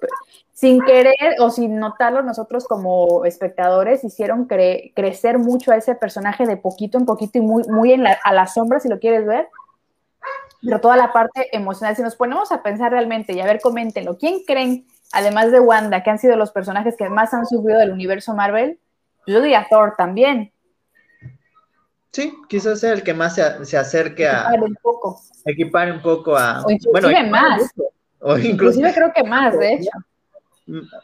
sin 0.53 0.81
querer 0.85 1.37
o 1.41 1.51
sin 1.51 1.79
notarlo 1.79 2.23
nosotros 2.23 2.67
como 2.67 3.25
espectadores, 3.25 4.05
hicieron 4.05 4.47
crecer 4.47 5.39
mucho 5.39 5.73
a 5.73 5.77
ese 5.77 5.95
personaje 5.97 6.47
de 6.47 6.57
poquito 6.57 6.97
en 6.97 7.05
poquito 7.05 7.39
y 7.39 7.41
muy, 7.43 7.65
muy 7.65 7.93
en 7.93 8.05
la, 8.05 8.19
a 8.25 8.33
la 8.33 8.47
sombra, 8.47 8.81
si 8.81 8.89
lo 8.89 8.99
quieres 8.99 9.27
ver. 9.27 9.49
Pero 10.63 10.81
toda 10.81 10.97
la 10.97 11.13
parte 11.13 11.55
emocional, 11.55 11.95
si 11.95 12.03
nos 12.03 12.17
ponemos 12.17 12.53
a 12.53 12.63
pensar 12.63 12.93
realmente 12.93 13.35
y 13.35 13.41
a 13.41 13.45
ver, 13.45 13.61
coméntenlo, 13.61 14.17
¿quién 14.17 14.45
creen, 14.47 14.87
además 15.13 15.53
de 15.53 15.61
Wanda, 15.61 16.03
que 16.03 16.11
han 16.11 16.19
sido 16.19 16.37
los 16.37 16.53
personajes 16.53 16.97
que 16.97 17.09
más 17.09 17.35
han 17.35 17.47
sufrido 17.47 17.79
del 17.79 17.93
universo 17.93 18.35
Marvel? 18.35 18.79
Yo 19.27 19.41
diría 19.43 19.67
Thor 19.69 19.95
también. 19.99 20.53
Sí, 22.13 22.33
quizás 22.49 22.81
sea 22.81 22.95
el 22.95 23.03
que 23.03 23.13
más 23.13 23.35
se, 23.35 23.65
se 23.67 23.77
acerque 23.77 24.27
a... 24.27 24.49
Equipar 24.49 24.63
un 24.63 24.77
poco. 24.81 25.21
Equipar 25.45 25.93
un 25.93 26.01
poco 26.01 26.35
a... 26.35 26.65
O 26.65 26.71
inclusive 26.71 27.29
más. 27.29 27.71
O 28.29 28.37
inclusive 28.39 28.93
creo 28.93 29.13
que 29.15 29.23
más, 29.23 29.59
de 29.59 29.75
hecho 29.75 29.91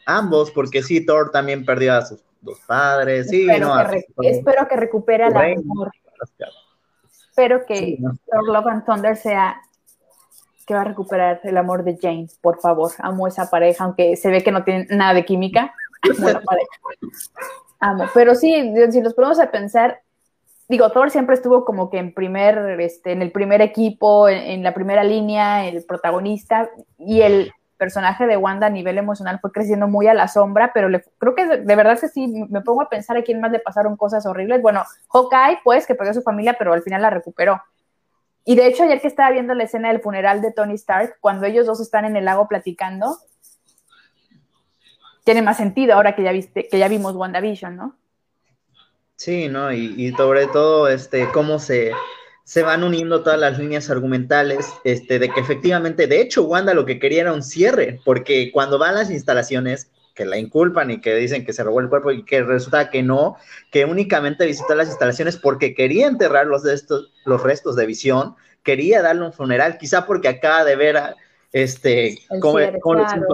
ambos, 0.05 0.51
porque 0.51 0.83
sí, 0.83 1.05
Thor 1.05 1.31
también 1.31 1.65
perdió 1.65 1.93
a 1.95 2.05
sus 2.05 2.23
dos 2.41 2.59
padres. 2.67 3.29
Sí, 3.29 3.49
espero, 3.49 3.73
que, 3.89 4.29
espero 4.29 4.67
que 4.67 4.75
recupere 4.75 5.29
la 5.29 5.53
amor. 5.57 5.91
Espero 7.29 7.65
que 7.65 7.97
Thor 8.29 8.47
Love 8.47 8.67
and 8.67 8.85
Thunder 8.85 9.17
sea 9.17 9.61
que 10.65 10.73
va 10.73 10.81
a 10.81 10.85
recuperar 10.85 11.41
el 11.43 11.57
amor 11.57 11.83
de 11.83 11.97
James, 12.01 12.37
por 12.41 12.59
favor. 12.59 12.91
Amo 12.99 13.27
esa 13.27 13.49
pareja, 13.49 13.83
aunque 13.83 14.15
se 14.15 14.29
ve 14.29 14.43
que 14.43 14.51
no 14.51 14.63
tienen 14.63 14.87
nada 14.91 15.13
de 15.13 15.25
química. 15.25 15.73
Amo 16.03 16.41
pareja. 16.45 16.71
Amo. 17.79 18.05
Pero 18.13 18.35
sí, 18.35 18.73
si 18.91 19.01
nos 19.01 19.13
ponemos 19.13 19.39
a 19.39 19.51
pensar, 19.51 20.01
digo, 20.69 20.91
Thor 20.91 21.09
siempre 21.09 21.35
estuvo 21.35 21.65
como 21.65 21.89
que 21.89 21.97
en 21.97 22.13
primer, 22.13 22.79
este, 22.79 23.11
en 23.11 23.21
el 23.21 23.31
primer 23.31 23.61
equipo, 23.61 24.29
en 24.29 24.63
la 24.63 24.73
primera 24.73 25.03
línea, 25.03 25.67
el 25.67 25.83
protagonista, 25.85 26.69
y 26.97 27.21
el 27.21 27.51
personaje 27.77 28.27
de 28.27 28.37
Wanda 28.37 28.67
a 28.67 28.69
nivel 28.69 28.97
emocional 28.97 29.39
fue 29.41 29.51
creciendo 29.51 29.87
muy 29.87 30.07
a 30.07 30.13
la 30.13 30.29
sombra, 30.29 30.71
pero 30.73 30.87
le, 30.87 31.03
creo 31.17 31.35
que 31.35 31.45
de, 31.45 31.75
verdad 31.75 31.99
que 31.99 32.07
sí, 32.07 32.27
me 32.49 32.61
pongo 32.61 32.81
a 32.81 32.89
pensar 32.89 33.17
a 33.17 33.23
quién 33.23 33.41
más 33.41 33.51
le 33.51 33.59
pasaron 33.59 33.97
cosas 33.97 34.25
horribles. 34.25 34.61
Bueno, 34.61 34.83
Hawkeye, 35.09 35.59
pues, 35.63 35.85
que 35.85 35.95
perdió 35.95 36.11
a 36.11 36.13
su 36.13 36.21
familia, 36.21 36.55
pero 36.57 36.71
al 36.73 36.81
final 36.81 37.01
la 37.01 37.09
recuperó. 37.09 37.61
Y 38.45 38.55
de 38.55 38.67
hecho, 38.67 38.83
ayer 38.83 39.01
que 39.01 39.07
estaba 39.07 39.31
viendo 39.31 39.53
la 39.53 39.65
escena 39.65 39.89
del 39.89 40.01
funeral 40.01 40.41
de 40.41 40.51
Tony 40.51 40.75
Stark, 40.75 41.17
cuando 41.19 41.45
ellos 41.45 41.65
dos 41.65 41.81
están 41.81 42.05
en 42.05 42.15
el 42.15 42.25
lago 42.25 42.47
platicando, 42.47 43.17
tiene 45.25 45.41
más 45.41 45.57
sentido 45.57 45.95
ahora 45.95 46.15
que 46.15 46.23
ya 46.23 46.31
viste, 46.31 46.67
que 46.69 46.79
ya 46.79 46.87
vimos 46.87 47.15
WandaVision, 47.15 47.75
¿no? 47.75 47.95
Sí, 49.23 49.47
¿no? 49.47 49.71
Y, 49.71 49.95
y 49.97 50.11
sobre 50.11 50.47
todo, 50.47 50.89
este, 50.89 51.29
cómo 51.31 51.57
se, 51.57 51.93
se 52.43 52.61
van 52.61 52.83
uniendo 52.83 53.23
todas 53.23 53.39
las 53.39 53.57
líneas 53.57 53.89
argumentales, 53.89 54.67
este, 54.83 55.17
de 55.17 55.29
que 55.29 55.39
efectivamente, 55.39 56.07
de 56.07 56.19
hecho, 56.19 56.43
Wanda 56.43 56.73
lo 56.73 56.85
que 56.85 56.99
quería 56.99 57.21
era 57.21 57.31
un 57.31 57.41
cierre, 57.41 58.01
porque 58.03 58.51
cuando 58.51 58.77
van 58.77 58.95
las 58.95 59.09
instalaciones, 59.09 59.89
que 60.13 60.25
la 60.25 60.37
inculpan 60.37 60.91
y 60.91 60.99
que 60.99 61.15
dicen 61.15 61.45
que 61.45 61.53
se 61.53 61.63
robó 61.63 61.79
el 61.79 61.87
cuerpo 61.87 62.11
y 62.11 62.25
que 62.25 62.43
resulta 62.43 62.89
que 62.89 63.01
no, 63.01 63.37
que 63.71 63.85
únicamente 63.85 64.45
visitó 64.45 64.75
las 64.75 64.89
instalaciones 64.89 65.37
porque 65.37 65.73
quería 65.73 66.07
enterrar 66.07 66.45
los, 66.45 66.63
de 66.63 66.73
estos, 66.73 67.13
los 67.23 67.41
restos 67.41 67.77
de 67.77 67.85
visión, 67.85 68.35
quería 68.61 69.01
darle 69.01 69.23
un 69.23 69.31
funeral, 69.31 69.77
quizá 69.77 70.05
porque 70.05 70.27
acaba 70.27 70.65
de 70.65 70.75
ver 70.75 70.97
a, 70.97 71.15
este, 71.53 72.19
con, 72.41 72.59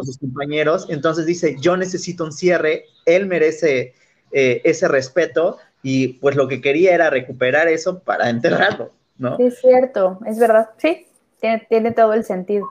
sus 0.05 0.19
compañeros, 0.19 0.85
entonces 0.87 1.25
dice, 1.25 1.55
yo 1.59 1.75
necesito 1.77 2.25
un 2.25 2.31
cierre, 2.31 2.85
él 3.07 3.25
merece 3.25 3.95
eh, 4.31 4.61
ese 4.63 4.87
respeto 4.87 5.57
y 5.81 6.09
pues 6.13 6.35
lo 6.35 6.47
que 6.47 6.61
quería 6.61 6.93
era 6.93 7.09
recuperar 7.09 7.67
eso 7.67 7.99
para 7.99 8.29
enterrarlo. 8.29 8.91
es 9.39 9.59
cierto, 9.59 10.19
es 10.25 10.39
verdad, 10.39 10.69
sí, 10.77 11.07
tiene, 11.39 11.91
todo 11.91 12.13
el 12.13 12.23
sentido. 12.23 12.69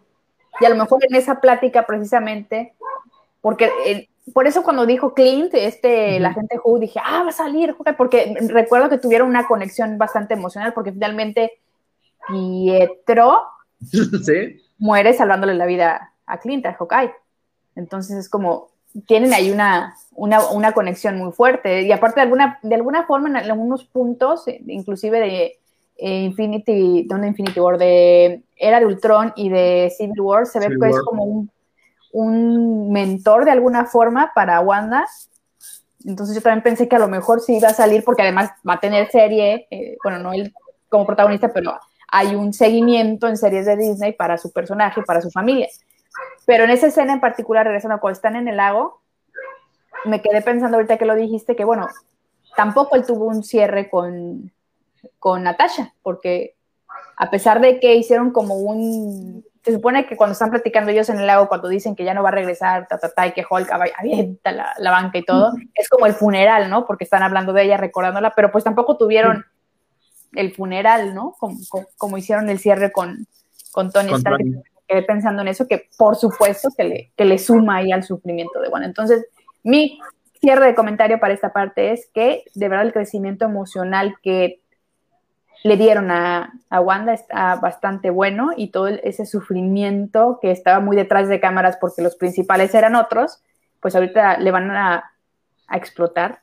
Y 0.60 0.64
a 0.64 0.70
lo 0.70 0.76
mejor 0.76 1.04
en 1.08 1.14
esa 1.14 1.40
plática 1.40 1.86
precisamente, 1.86 2.74
porque 3.40 3.70
eh, 3.86 4.08
por 4.32 4.46
eso 4.46 4.62
cuando 4.62 4.86
dijo 4.86 5.14
Clint, 5.14 5.54
este, 5.54 6.18
la 6.20 6.32
gente 6.32 6.58
Who, 6.62 6.78
dije, 6.78 7.00
ah, 7.02 7.22
va 7.22 7.28
a 7.28 7.32
salir, 7.32 7.76
porque 7.96 8.34
recuerdo 8.48 8.88
que 8.88 8.98
tuvieron 8.98 9.28
una 9.28 9.46
conexión 9.46 9.98
bastante 9.98 10.34
emocional, 10.34 10.72
porque 10.74 10.92
finalmente 10.92 11.52
Pietro 12.28 13.42
muere 14.78 15.12
salvándole 15.14 15.54
la 15.54 15.66
vida 15.66 16.12
a 16.26 16.38
Clint, 16.38 16.66
a 16.66 16.74
Hawkeye. 16.74 17.12
Entonces 17.76 18.16
es 18.18 18.28
como, 18.28 18.70
tienen 19.06 19.32
ahí 19.32 19.50
una, 19.50 19.96
una, 20.18 20.72
conexión 20.72 21.16
muy 21.16 21.32
fuerte. 21.32 21.82
Y 21.82 21.92
aparte, 21.92 22.20
de 22.20 22.22
alguna, 22.22 22.58
de 22.62 22.74
alguna 22.74 23.06
forma, 23.06 23.28
en 23.28 23.36
algunos 23.36 23.84
puntos, 23.84 24.44
inclusive 24.66 25.20
de 25.20 25.58
eh, 25.96 26.22
Infinity, 26.22 27.04
donde 27.08 27.28
Infinity 27.28 27.60
War, 27.60 27.78
de 27.78 28.42
Era 28.56 28.80
de 28.80 28.86
Ultron 28.86 29.32
y 29.36 29.48
de 29.48 29.92
Civil 29.96 30.20
War, 30.20 30.46
se 30.46 30.58
ve 30.58 30.68
que 30.68 30.88
es 30.88 31.00
como 31.00 31.48
un, 32.12 32.92
mentor 32.92 33.44
de 33.44 33.52
alguna 33.52 33.84
forma 33.84 34.32
para 34.34 34.60
Wanda. 34.60 35.06
Entonces 36.04 36.34
yo 36.34 36.42
también 36.42 36.62
pensé 36.62 36.88
que 36.88 36.96
a 36.96 37.00
lo 37.00 37.08
mejor 37.08 37.40
sí 37.40 37.56
iba 37.56 37.68
a 37.68 37.74
salir, 37.74 38.02
porque 38.02 38.22
además 38.22 38.50
va 38.68 38.74
a 38.74 38.80
tener 38.80 39.10
serie, 39.10 39.68
eh, 39.70 39.96
bueno, 40.02 40.18
no 40.18 40.32
él 40.32 40.52
como 40.88 41.06
protagonista, 41.06 41.52
pero 41.52 41.78
hay 42.10 42.34
un 42.34 42.52
seguimiento 42.52 43.28
en 43.28 43.36
series 43.36 43.66
de 43.66 43.76
Disney 43.76 44.12
para 44.12 44.38
su 44.38 44.50
personaje, 44.50 45.02
para 45.02 45.20
su 45.20 45.30
familia. 45.30 45.68
Pero 46.46 46.64
en 46.64 46.70
esa 46.70 46.86
escena 46.86 47.12
en 47.12 47.20
particular, 47.20 47.66
regresando 47.66 48.00
cuando 48.00 48.16
están 48.16 48.34
en 48.34 48.48
el 48.48 48.56
lago, 48.56 49.02
me 50.04 50.20
quedé 50.22 50.42
pensando 50.42 50.76
ahorita 50.76 50.98
que 50.98 51.04
lo 51.04 51.14
dijiste, 51.14 51.56
que 51.56 51.64
bueno, 51.64 51.88
tampoco 52.56 52.96
él 52.96 53.06
tuvo 53.06 53.26
un 53.26 53.44
cierre 53.44 53.88
con, 53.90 54.52
con 55.18 55.42
Natasha, 55.42 55.94
porque 56.02 56.54
a 57.16 57.30
pesar 57.30 57.60
de 57.60 57.80
que 57.80 57.94
hicieron 57.94 58.30
como 58.30 58.56
un, 58.56 59.44
se 59.64 59.72
supone 59.72 60.06
que 60.06 60.16
cuando 60.16 60.32
están 60.32 60.50
platicando 60.50 60.90
ellos 60.90 61.08
en 61.08 61.18
el 61.18 61.26
lago, 61.26 61.48
cuando 61.48 61.68
dicen 61.68 61.94
que 61.94 62.04
ya 62.04 62.14
no 62.14 62.22
va 62.22 62.30
a 62.30 62.32
regresar, 62.32 62.86
ta, 62.88 62.98
ta, 62.98 63.10
ta, 63.10 63.26
y 63.26 63.32
que 63.32 63.44
Hulk 63.48 63.70
avienta 63.98 64.52
la, 64.52 64.74
la 64.78 64.90
banca 64.90 65.18
y 65.18 65.24
todo, 65.24 65.52
es 65.74 65.88
como 65.88 66.06
el 66.06 66.14
funeral, 66.14 66.70
¿no? 66.70 66.86
Porque 66.86 67.04
están 67.04 67.22
hablando 67.22 67.52
de 67.52 67.64
ella, 67.64 67.76
recordándola, 67.76 68.32
pero 68.34 68.50
pues 68.50 68.64
tampoco 68.64 68.96
tuvieron 68.96 69.44
el 70.32 70.54
funeral, 70.54 71.14
¿no? 71.14 71.34
Como, 71.38 71.58
como, 71.68 71.86
como 71.96 72.18
hicieron 72.18 72.48
el 72.50 72.58
cierre 72.58 72.92
con, 72.92 73.26
con 73.72 73.90
Tony 73.90 74.14
Stark. 74.14 74.38
Quedé 74.86 75.02
pensando 75.02 75.42
en 75.42 75.48
eso, 75.48 75.68
que 75.68 75.88
por 75.98 76.16
supuesto 76.16 76.70
que 76.76 76.84
le, 76.84 77.12
que 77.14 77.26
le 77.26 77.38
suma 77.38 77.76
ahí 77.76 77.92
al 77.92 78.04
sufrimiento 78.04 78.58
de 78.60 78.68
Wanda. 78.68 78.86
Entonces, 78.86 79.26
mi 79.62 79.98
cierre 80.40 80.66
de 80.66 80.74
comentario 80.74 81.18
para 81.18 81.34
esta 81.34 81.52
parte 81.52 81.92
es 81.92 82.08
que 82.14 82.44
de 82.54 82.68
verdad 82.68 82.86
el 82.86 82.92
crecimiento 82.92 83.44
emocional 83.44 84.16
que 84.22 84.60
le 85.64 85.76
dieron 85.76 86.10
a, 86.10 86.52
a 86.70 86.80
Wanda 86.80 87.12
está 87.12 87.56
bastante 87.56 88.10
bueno 88.10 88.50
y 88.56 88.70
todo 88.70 88.88
ese 88.88 89.26
sufrimiento 89.26 90.38
que 90.40 90.52
estaba 90.52 90.80
muy 90.80 90.96
detrás 90.96 91.28
de 91.28 91.40
cámaras 91.40 91.76
porque 91.80 92.02
los 92.02 92.14
principales 92.14 92.74
eran 92.74 92.94
otros, 92.94 93.42
pues 93.80 93.94
ahorita 93.96 94.38
le 94.38 94.50
van 94.50 94.70
a, 94.70 95.12
a 95.66 95.76
explotar 95.76 96.40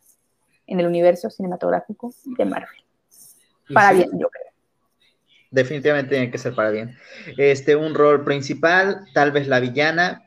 en 0.67 0.79
el 0.79 0.87
universo 0.87 1.29
cinematográfico 1.29 2.13
de 2.25 2.45
Marvel. 2.45 2.83
Para 3.73 3.89
sí, 3.89 3.97
bien, 3.97 4.09
yo 4.19 4.29
creo. 4.29 4.51
Definitivamente 5.51 6.09
tiene 6.15 6.31
que 6.31 6.37
ser 6.37 6.53
para 6.53 6.69
bien. 6.69 6.97
Este, 7.37 7.75
un 7.75 7.95
rol 7.95 8.23
principal, 8.23 9.05
tal 9.13 9.31
vez 9.31 9.47
la 9.47 9.59
villana. 9.59 10.24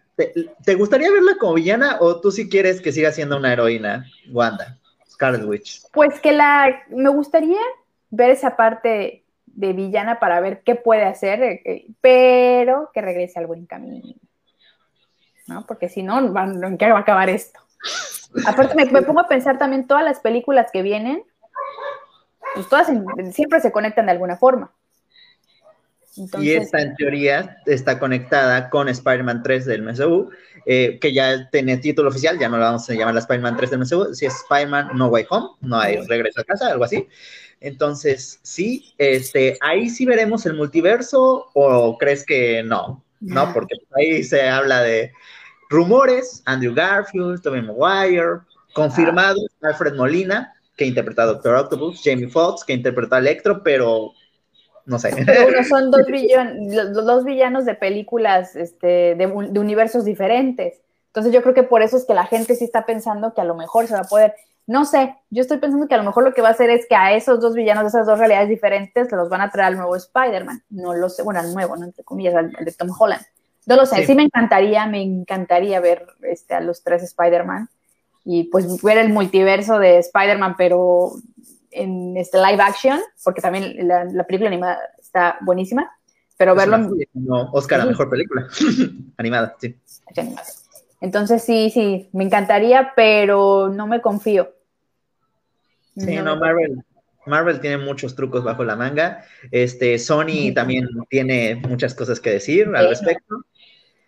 ¿Te, 0.65 0.75
gustaría 0.75 1.13
verla 1.13 1.37
como 1.39 1.55
villana 1.55 1.99
o 2.01 2.21
tú 2.21 2.33
sí 2.33 2.49
quieres 2.49 2.81
que 2.81 2.91
siga 2.91 3.13
siendo 3.13 3.37
una 3.37 3.53
heroína, 3.53 4.05
Wanda, 4.33 4.77
Scarlet 5.09 5.45
Witch? 5.45 5.83
Pues 5.93 6.19
que 6.19 6.33
la, 6.33 6.83
me 6.89 7.09
gustaría 7.11 7.61
ver 8.11 8.31
esa 8.31 8.57
parte 8.57 9.25
de 9.47 9.73
villana 9.73 10.19
para 10.19 10.41
ver 10.41 10.63
qué 10.65 10.75
puede 10.75 11.05
hacer, 11.05 11.43
eh, 11.43 11.63
eh, 11.65 11.87
pero 12.01 12.91
que 12.93 13.01
regrese 13.01 13.39
al 13.39 13.47
buen 13.47 13.67
camino. 13.67 14.13
¿No? 15.47 15.65
Porque 15.67 15.89
si 15.89 16.03
no, 16.03 16.19
¿en 16.19 16.79
qué 16.79 16.91
va 16.91 16.99
a 16.99 17.03
acabar 17.03 17.31
esto? 17.31 17.61
Aparte, 18.45 18.75
me, 18.75 19.03
pongo 19.03 19.21
a 19.21 19.29
pensar 19.29 19.57
también 19.57 19.87
todas 19.87 20.05
las 20.05 20.19
películas 20.19 20.71
que 20.73 20.83
vienen, 20.83 21.23
pues 22.55 22.69
todas 22.69 22.91
siempre 23.33 23.61
se 23.61 23.71
conectan 23.71 24.07
de 24.07 24.13
alguna 24.13 24.37
forma. 24.37 24.73
Y 26.41 26.53
esta, 26.53 26.81
en 26.81 26.95
teoría, 26.97 27.59
está 27.67 27.99
conectada 27.99 28.71
con 28.71 28.89
Spider-Man 28.89 29.43
3 29.43 29.67
del 29.67 29.83
MCU, 29.83 30.31
eh, 30.67 30.99
que 31.01 31.13
ya 31.13 31.49
tiene 31.51 31.77
título 31.79 32.09
oficial, 32.09 32.39
ya 32.39 32.49
no 32.49 32.59
la 32.59 32.67
vamos 32.67 32.89
a 32.89 32.95
llamar 32.95 33.15
la 33.15 33.21
Spider-Man 33.21 33.57
3 33.57 33.71
del 33.71 33.81
MCU, 33.81 34.15
si 34.15 34.27
es 34.27 34.35
Spider-Man 34.35 34.91
No 34.95 35.09
Way 35.09 35.27
Home, 35.31 35.49
no 35.61 35.79
hay 35.79 35.97
regreso 36.07 36.41
a 36.41 36.45
casa, 36.45 36.69
algo 36.69 36.85
así. 36.85 37.07
Entonces, 37.61 38.39
sí, 38.43 38.95
este, 38.99 39.59
ahí 39.61 39.91
sí 39.91 40.07
veremos 40.07 40.47
el 40.47 40.55
multiverso, 40.55 41.51
o 41.55 41.99
crees 41.99 42.25
que 42.25 42.63
no, 42.63 43.05
¿no? 43.21 43.53
Porque 43.53 43.75
ahí 43.97 44.23
se 44.23 44.49
habla 44.49 44.83
de 44.83 45.13
rumores, 45.69 46.43
Andrew 46.47 46.75
Garfield, 46.75 47.43
Tobey 47.43 47.63
Maguire, 47.63 48.41
confirmado 48.73 49.41
Alfred 49.63 49.95
Molina, 49.95 50.55
que 50.77 50.87
interpreta 50.87 51.25
a 51.25 51.27
Doctor 51.27 51.57
Octopus, 51.57 52.01
Jamie 52.03 52.29
Foxx, 52.29 52.65
que 52.65 52.73
interpreta 52.73 53.17
a 53.17 53.19
Electro, 53.19 53.63
pero 53.63 54.13
no 54.89 54.99
sé. 54.99 55.11
pero 55.25 55.65
son 55.65 55.91
dos, 55.91 56.03
los 56.69 57.07
dos 57.07 57.25
villanos 57.25 57.65
de 57.65 57.75
películas 57.75 58.57
este, 58.57 59.15
de, 59.15 59.27
un- 59.27 59.53
de 59.53 59.61
universos 59.61 60.05
diferentes. 60.05 60.81
Entonces 61.09 61.33
yo 61.33 61.43
creo 61.43 61.55
que 61.55 61.63
por 61.63 61.83
eso 61.83 61.97
es 61.97 62.05
que 62.05 62.15
la 62.15 62.27
gente 62.27 62.55
sí 62.55 62.65
está 62.65 62.85
pensando 62.87 63.35
que 63.35 63.41
a 63.41 63.45
lo 63.45 63.55
mejor 63.55 63.87
se 63.87 63.95
va 63.95 64.01
a 64.01 64.05
poder, 64.05 64.35
no 64.67 64.85
sé, 64.85 65.15
yo 65.31 65.41
estoy 65.43 65.59
pensando 65.59 65.89
que 65.89 65.95
a 65.95 65.99
lo 65.99 66.05
mejor 66.05 66.25
lo 66.25 66.35
que 66.35 66.43
va 66.43 66.49
a 66.49 66.53
hacer 66.53 66.71
es 66.71 66.87
que 66.87 66.95
a 66.97 67.13
esos 67.15 67.41
dos 67.41 67.55
villanos 67.55 67.85
de 67.85 67.89
esas 67.89 68.07
dos 68.07 68.19
realidades 68.19 68.49
diferentes 68.49 69.11
los 69.13 69.29
van 69.29 69.41
a 69.41 69.51
traer 69.51 69.69
al 69.69 69.77
nuevo 69.77 69.97
Spider-Man. 69.97 70.63
No 70.71 70.95
lo 70.95 71.09
sé, 71.09 71.23
bueno, 71.23 71.41
al 71.41 71.53
nuevo, 71.55 71.77
¿no? 71.77 71.85
Entre 71.87 72.05
comillas, 72.05 72.35
al, 72.35 72.53
al 72.57 72.65
de 72.65 72.73
Tom 72.73 72.91
Holland. 72.99 73.23
No 73.67 73.77
lo 73.77 73.87
sé, 73.87 73.97
sí. 73.97 74.07
Sí. 74.07 74.15
me 74.15 74.23
encantaría, 74.25 74.87
me 74.87 75.03
encantaría 75.03 75.81
ver 75.81 76.07
este, 76.23 76.55
a 76.55 76.61
los 76.61 76.83
tres 76.83 77.03
Spider-Man 77.03 77.69
y 78.25 78.45
pues 78.45 78.83
ver 78.83 78.99
el 78.99 79.09
multiverso 79.11 79.79
de 79.79 79.99
Spider-Man, 79.99 80.55
pero 80.59 81.13
en 81.71 82.17
este 82.17 82.39
live 82.39 82.63
action, 82.63 83.01
porque 83.25 83.41
también 83.41 83.87
la, 83.87 84.05
la 84.05 84.25
película 84.27 84.49
animada 84.49 84.79
está 84.99 85.37
buenísima, 85.43 85.91
pero 86.37 86.55
verlo 86.55 86.79
No, 87.15 87.51
Oscar, 87.53 87.79
la 87.79 87.85
Sí. 87.85 87.91
mejor 87.91 88.11
película 88.11 88.47
animada, 89.17 89.55
sí. 89.61 89.77
Entonces 91.01 91.43
sí, 91.45 91.71
sí, 91.71 92.09
me 92.13 92.25
encantaría, 92.25 92.93
pero 92.97 93.69
no 93.69 93.87
me 93.87 94.01
confío. 94.01 94.55
Sí, 95.97 96.17
No 96.17 96.23
no, 96.23 96.37
Marvel, 96.37 96.83
Marvel 97.27 97.61
tiene 97.61 97.79
muchos 97.79 98.15
trucos 98.17 98.43
bajo 98.45 98.65
la 98.65 98.77
manga. 98.77 99.25
Este, 99.51 99.99
Sony 99.99 100.53
también 100.55 100.89
tiene 101.09 101.57
muchas 101.57 101.95
cosas 101.95 102.21
que 102.21 102.31
decir 102.31 102.69
al 102.75 102.89
respecto. 102.89 103.37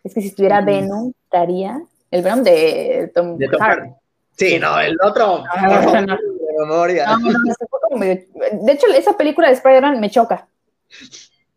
Es 0.03 0.15
que 0.15 0.21
si 0.21 0.29
estuviera. 0.29 0.63
Venom, 0.63 1.13
estaría 1.25 1.81
el 2.11 2.23
Venom 2.23 2.43
de 2.43 3.13
Tom, 3.15 3.37
De 3.37 3.49
Tom 3.49 3.61
Hardy. 3.61 3.91
Sí, 4.37 4.59
no, 4.59 4.81
el 4.81 4.97
otro, 5.03 5.45
por 5.53 5.83
favor, 5.83 6.07
no. 6.09 6.17
De 6.61 6.67
memoria. 6.67 7.07
No, 7.07 7.19
no, 7.19 7.97
medio- 7.99 8.25
De 8.63 8.73
hecho, 8.73 8.87
esa 8.89 9.17
película 9.17 9.49
de 9.49 9.55
Spider-Man 9.55 10.01
me 10.01 10.11
choca. 10.11 10.49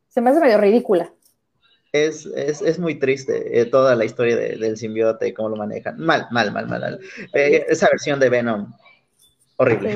Se 0.10 0.22
me 0.22 0.30
hace 0.30 0.39
medio 0.39 0.58
ridícula. 0.58 1.12
Es, 1.91 2.26
es, 2.26 2.62
es 2.62 2.80
muy 2.80 2.95
triste 2.95 3.60
eh, 3.60 3.66
toda 3.66 3.95
la 3.95 4.06
historia 4.06 4.36
de- 4.36 4.58
del 4.58 4.78
simbiote 4.78 5.28
y 5.28 5.34
cómo 5.34 5.49
lo 5.49 5.56
manejan. 5.58 5.97
Mal, 5.99 6.28
mal, 6.32 6.51
mal, 6.51 6.68
mal. 6.68 6.80
mal. 6.82 6.99
Eh, 7.34 7.66
esa 7.70 7.88
versión 7.89 8.20
de 8.20 8.30
Venom, 8.30 8.74
horrible. 9.58 9.95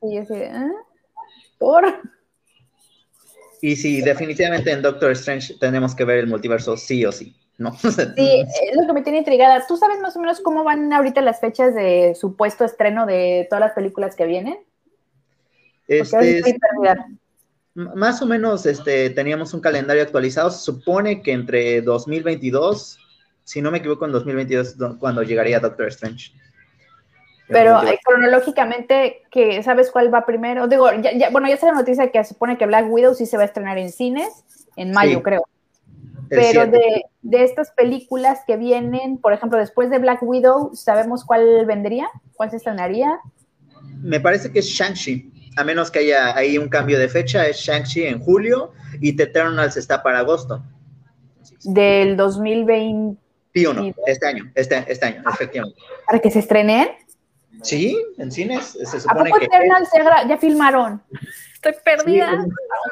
Sí, 0.00 0.14
yo 0.14 0.22
así 0.22 0.34
de, 0.34 0.46
¿ah? 0.48 0.70
¿Por? 1.58 1.84
Y 3.60 3.74
sí, 3.74 4.00
definitivamente 4.00 4.70
en 4.70 4.80
Doctor 4.82 5.10
Strange 5.10 5.54
tenemos 5.58 5.92
que 5.96 6.04
ver 6.04 6.18
el 6.18 6.28
multiverso 6.28 6.76
sí 6.76 7.04
o 7.04 7.10
sí, 7.10 7.34
¿no? 7.58 7.72
Sí, 8.16 8.44
es 8.70 8.76
lo 8.76 8.86
que 8.86 8.92
me 8.92 9.02
tiene 9.02 9.18
intrigada. 9.18 9.66
¿Tú 9.66 9.76
sabes 9.76 10.00
más 10.00 10.16
o 10.16 10.20
menos 10.20 10.40
cómo 10.40 10.64
van 10.64 10.92
ahorita 10.92 11.20
las 11.20 11.40
fechas 11.40 11.74
de 11.74 12.14
supuesto 12.14 12.64
estreno 12.64 13.04
de 13.04 13.46
todas 13.50 13.60
las 13.60 13.72
películas 13.72 14.14
que 14.16 14.24
vienen? 14.26 14.58
Este, 15.88 16.42
Más 17.74 18.20
o 18.22 18.26
menos 18.26 18.66
este, 18.66 19.10
teníamos 19.10 19.54
un 19.54 19.60
calendario 19.60 20.02
actualizado. 20.02 20.50
Se 20.50 20.60
supone 20.64 21.22
que 21.22 21.32
entre 21.32 21.80
2022, 21.82 22.98
si 23.44 23.62
no 23.62 23.70
me 23.70 23.78
equivoco, 23.78 24.04
en 24.04 24.12
2022 24.12 24.66
es 24.68 24.76
do- 24.78 24.98
cuando 24.98 25.22
llegaría 25.22 25.60
Doctor 25.60 25.88
Strange. 25.88 26.32
Pero 27.48 27.82
eh, 27.88 27.98
cronológicamente, 28.04 29.22
¿qué, 29.30 29.62
¿sabes 29.62 29.90
cuál 29.90 30.12
va 30.12 30.26
primero? 30.26 30.68
Digo, 30.68 30.92
ya, 31.00 31.12
ya- 31.16 31.30
bueno, 31.30 31.48
ya 31.48 31.54
está 31.54 31.68
la 31.68 31.72
noticia 31.78 32.10
que 32.10 32.22
se 32.22 32.34
supone 32.34 32.58
que 32.58 32.66
Black 32.66 32.86
Widow 32.90 33.14
sí 33.14 33.24
se 33.24 33.38
va 33.38 33.44
a 33.44 33.46
estrenar 33.46 33.78
en 33.78 33.90
cines 33.90 34.44
en 34.76 34.92
mayo, 34.92 35.18
Sí, 35.18 35.22
creo. 35.22 35.42
Pero 36.28 36.66
de, 36.66 37.04
de 37.22 37.44
estas 37.44 37.70
películas 37.72 38.40
que 38.46 38.56
vienen, 38.56 39.18
por 39.18 39.32
ejemplo, 39.32 39.58
después 39.58 39.90
de 39.90 39.98
Black 39.98 40.22
Widow, 40.22 40.74
¿sabemos 40.74 41.24
cuál 41.24 41.64
vendría? 41.66 42.08
¿Cuál 42.34 42.50
se 42.50 42.56
estrenaría? 42.56 43.18
Me 44.02 44.20
parece 44.20 44.52
que 44.52 44.58
es 44.60 44.66
Shang-Chi, 44.66 45.52
a 45.56 45.64
menos 45.64 45.90
que 45.90 46.00
haya 46.00 46.36
ahí 46.36 46.58
un 46.58 46.68
cambio 46.68 46.98
de 46.98 47.08
fecha, 47.08 47.46
es 47.46 47.56
Shang-Chi 47.58 48.04
en 48.04 48.20
julio 48.20 48.72
y 49.00 49.14
The 49.16 49.24
Eternals 49.24 49.76
está 49.76 50.02
para 50.02 50.20
agosto. 50.20 50.62
Del 51.64 52.16
2020, 52.16 53.18
Sí 53.54 53.66
o 53.66 53.72
no, 53.72 53.82
Sí. 53.82 53.94
este 54.06 54.26
año, 54.26 54.52
este, 54.54 54.84
este 54.86 55.06
año, 55.06 55.22
efectivamente. 55.32 55.80
para 56.06 56.18
que 56.20 56.30
se 56.30 56.38
estrenen. 56.40 56.88
Sí, 57.62 57.98
en 58.18 58.30
cines 58.30 58.78
se 58.80 58.96
¿A 59.08 59.14
poco 59.14 59.38
que... 59.38 59.46
Eternals 59.46 59.88
ya, 59.92 60.04
gra- 60.04 60.28
ya 60.28 60.36
filmaron? 60.38 61.02
Estoy 61.54 61.72
perdida, 61.84 62.44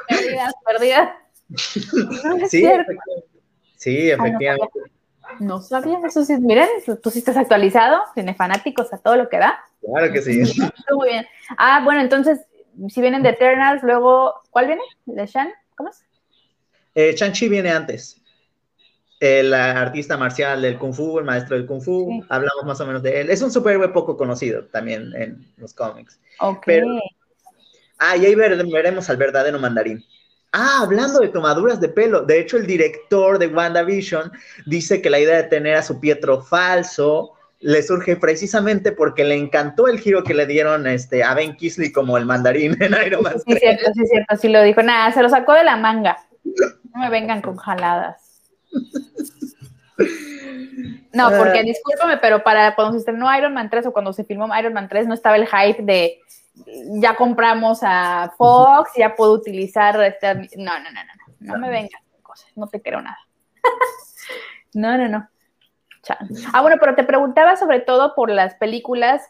Sí, 0.09 0.17
perdida, 0.17 0.51
perdida. 0.67 1.17
No 2.25 2.37
es 2.39 2.51
Sí, 2.51 2.59
cierto. 2.59 2.93
Sí, 3.77 4.11
efectivamente. 4.11 4.69
No 5.41 5.61
sabía, 5.61 5.99
eso 6.07 6.25
sí, 6.25 6.37
miren, 6.39 6.69
tú 7.03 7.11
sí 7.11 7.19
estás 7.19 7.37
actualizado, 7.37 8.03
tiene 8.15 8.35
fanáticos 8.35 8.93
a 8.93 8.99
todo 8.99 9.17
lo 9.17 9.29
que 9.29 9.39
da. 9.39 9.59
Claro 9.85 10.13
que 10.13 10.23
sí. 10.23 10.41
Muy 10.95 11.09
bien. 11.11 11.27
Ah, 11.59 11.81
bueno, 11.85 12.01
entonces, 12.01 12.41
si 12.89 13.01
vienen 13.01 13.23
de 13.23 13.31
Eternals, 13.31 13.83
luego, 13.83 14.35
¿cuál 14.51 14.67
viene? 14.67 14.83
¿De 15.05 15.27
Shan? 15.27 15.51
¿Cómo 15.77 15.91
es? 15.91 16.05
Eh, 16.95 17.15
Shang-Chi 17.15 17.49
viene 17.49 17.71
antes. 17.71 18.21
El 19.21 19.53
artista 19.55 20.17
marcial 20.17 20.63
del 20.63 20.79
Kung 20.79 20.93
Fu, 20.95 21.19
el 21.19 21.25
maestro 21.25 21.57
del 21.57 21.67
Kung 21.67 21.81
Fu, 21.83 22.07
Sí. 22.11 22.27
hablamos 22.29 22.65
más 22.65 22.81
o 22.81 22.87
menos 22.87 23.03
de 23.03 23.21
él. 23.23 23.31
Es 23.31 23.43
un 23.43 23.51
superhéroe 23.51 23.89
poco 23.89 24.17
conocido 24.17 24.65
también 24.67 25.13
en 25.17 25.53
los 25.57 25.75
cómics. 25.75 26.21
Ok. 26.41 26.63
Pero- 26.67 26.87
Ah, 27.99 28.15
y 28.17 28.27
ahí 28.27 28.35
ver- 28.35 28.63
veremos 28.67 29.09
al 29.09 29.17
verdadero 29.17 29.59
mandarín. 29.59 30.05
Ah, 30.59 30.81
hablando 30.81 31.21
de 31.21 31.29
tomaduras 31.29 31.81
de 31.81 31.91
pelo. 31.91 32.23
De 32.23 32.41
hecho, 32.41 32.57
el 32.57 32.67
director 32.67 33.39
de 33.39 33.49
WandaVision 33.49 34.33
dice 34.65 35.03
que 35.03 35.11
la 35.11 35.19
idea 35.19 35.37
de 35.37 35.43
tener 35.43 35.75
a 35.75 35.83
su 35.83 36.01
Pietro 36.01 36.41
falso 36.41 37.35
le 37.61 37.83
surge 37.83 38.17
precisamente 38.17 38.91
porque 38.91 39.25
le 39.25 39.35
encantó 39.35 39.87
el 39.87 40.01
giro 40.01 40.25
que 40.25 40.33
le 40.33 40.47
dieron 40.47 40.87
este, 40.87 41.23
a 41.23 41.35
Ben 41.35 41.57
Kisley 41.57 41.93
como 41.93 42.17
el 42.17 42.25
mandarín 42.25 42.75
en 42.83 42.95
Iron 43.07 43.23
Man. 43.23 43.35
Sí, 43.45 43.53
es 43.53 43.61
cierto, 43.61 43.85
sí, 43.93 44.07
cierto, 44.07 44.37
sí 44.37 44.49
lo 44.49 44.63
dijo. 44.63 44.83
Nada, 44.83 45.13
se 45.13 45.23
lo 45.23 45.29
sacó 45.29 45.53
de 45.53 45.65
la 45.65 45.77
manga. 45.77 46.17
No 46.43 47.01
me 47.01 47.11
vengan 47.11 47.43
con 47.43 47.57
jaladas. 47.57 48.41
No, 51.13 51.31
porque 51.37 51.63
discúlpame, 51.65 52.17
pero 52.17 52.43
para 52.43 52.75
cuando 52.75 52.93
se 52.93 52.99
estrenó 53.01 53.35
Iron 53.37 53.53
Man 53.53 53.69
3 53.69 53.87
o 53.87 53.93
cuando 53.93 54.15
se 54.15 54.25
filmó 54.25 54.49
Iron 54.59 54.73
Man 54.73 54.89
3 54.89 55.07
no 55.07 55.13
estaba 55.13 55.37
el 55.37 55.47
hype 55.47 55.83
de 55.83 56.19
ya 57.01 57.15
compramos 57.17 57.81
a 57.83 58.33
Fox, 58.37 58.93
ya 58.97 59.15
puedo 59.15 59.33
utilizar 59.33 60.01
este... 60.03 60.35
No, 60.57 60.79
no, 60.79 60.91
no, 60.91 61.05
no, 61.05 61.35
no, 61.41 61.53
no 61.55 61.59
me 61.59 61.71
vengan 61.71 62.03
con 62.11 62.23
cosas, 62.23 62.51
no 62.57 62.67
te 62.67 62.81
creo 62.81 63.01
nada. 63.01 63.19
no, 64.75 64.97
no, 64.99 65.09
no. 65.09 65.29
Ah, 66.53 66.63
bueno, 66.63 66.77
pero 66.79 66.95
te 66.95 67.05
preguntaba 67.05 67.57
sobre 67.57 67.81
todo 67.81 68.15
por 68.15 68.31
las 68.31 68.55
películas 68.55 69.23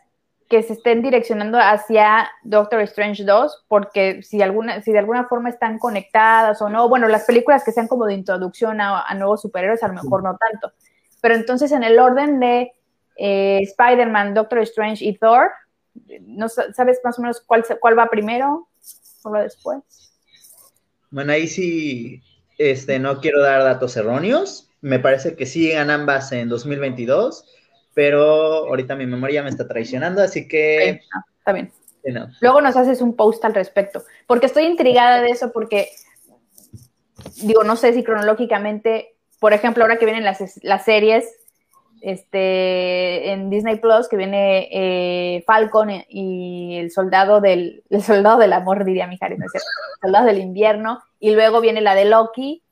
que 0.49 0.63
se 0.63 0.75
estén 0.75 1.03
direccionando 1.03 1.59
hacia 1.59 2.31
Doctor 2.45 2.81
Strange 2.83 3.25
2, 3.25 3.65
porque 3.67 4.23
si, 4.23 4.43
alguna, 4.43 4.81
si 4.81 4.93
de 4.93 5.01
alguna 5.01 5.27
forma 5.27 5.49
están 5.49 5.79
conectadas 5.79 6.63
o 6.63 6.69
no, 6.69 6.89
bueno, 6.89 7.09
las 7.09 7.25
películas 7.25 7.65
que 7.65 7.73
sean 7.73 7.89
como 7.89 8.07
de 8.07 8.15
introducción 8.15 8.81
a, 8.81 9.13
nuevos 9.15 9.43
superhéroes, 9.43 9.83
a 9.83 9.89
lo 9.89 9.95
mejor 9.95 10.23
no 10.23 10.37
tanto. 10.37 10.73
Pero 11.21 11.35
entonces 11.35 11.73
en 11.73 11.83
el 11.83 11.99
orden 11.99 12.39
de 12.39 12.73
eh, 13.17 13.61
Spider-Man, 13.63 14.35
Doctor 14.35 14.61
Strange 14.61 15.05
y 15.05 15.19
Thor, 15.19 15.51
¿no 16.23 16.49
sabes 16.49 17.01
más 17.05 17.19
o 17.19 17.23
menos 17.23 17.41
cuál, 17.41 17.65
cuál 17.81 17.99
va 17.99 18.07
primero 18.07 18.69
o 19.23 19.31
va 19.31 19.43
después? 19.43 19.79
Bueno, 21.11 21.33
ahí 21.33 21.47
sí 21.47 22.23
este, 22.59 22.99
no 22.99 23.21
quiero 23.21 23.43
dar 23.43 23.63
datos 23.63 23.97
erróneos. 23.97 24.71
Me 24.81 24.99
parece 24.99 25.37
que 25.37 25.47
siguen 25.47 25.91
ambas 25.91 26.33
en 26.33 26.49
2022 26.49 27.53
pero 27.97 28.69
ahorita 28.69 28.95
mi 28.95 29.07
memoria 29.07 29.43
me 29.43 29.49
está 29.49 29.67
traicionando, 29.67 30.21
así 30.21 30.47
que... 30.47 31.01
está 31.39 31.53
bien. 31.55 31.73
Luego 32.43 32.61
nos 32.61 32.77
haces 32.77 33.01
un 33.01 33.17
post 33.17 33.43
al 33.47 33.55
respecto, 33.55 34.05
porque 34.27 34.45
estoy 34.45 34.65
intrigada 34.65 35.23
de 35.23 35.31
eso, 35.31 35.51
porque 35.51 35.89
digo, 37.37 37.65
no 37.65 37.75
sé 37.75 37.95
si 37.95 38.05
cronológicamente, 38.05 39.17
por 39.41 39.55
ejemplo, 39.55 39.83
ahora 39.83 39.97
que 39.97 40.05
vienen 40.05 40.25
las, 40.25 40.63
las 40.63 40.85
series 40.85 41.25
este, 42.01 43.33
en 43.33 43.51
Disney 43.51 43.77
Plus, 43.77 44.09
que 44.09 44.17
viene 44.17 44.69
eh, 44.71 45.45
Falcon 45.47 45.91
y 46.09 46.77
el 46.79 46.91
soldado 46.91 47.41
del, 47.41 47.83
el 47.91 48.03
soldado 48.03 48.39
del 48.39 48.53
amor, 48.53 48.85
diría 48.85 49.07
mi 49.07 49.19
¿no 49.21 49.27
es 49.27 49.53
cierto? 49.53 49.69
Soldado 50.03 50.27
del 50.27 50.39
invierno, 50.39 51.01
y 51.19 51.31
luego 51.31 51.61
viene 51.61 51.81
la 51.81 51.95
de 51.95 52.05
Loki, 52.05 52.63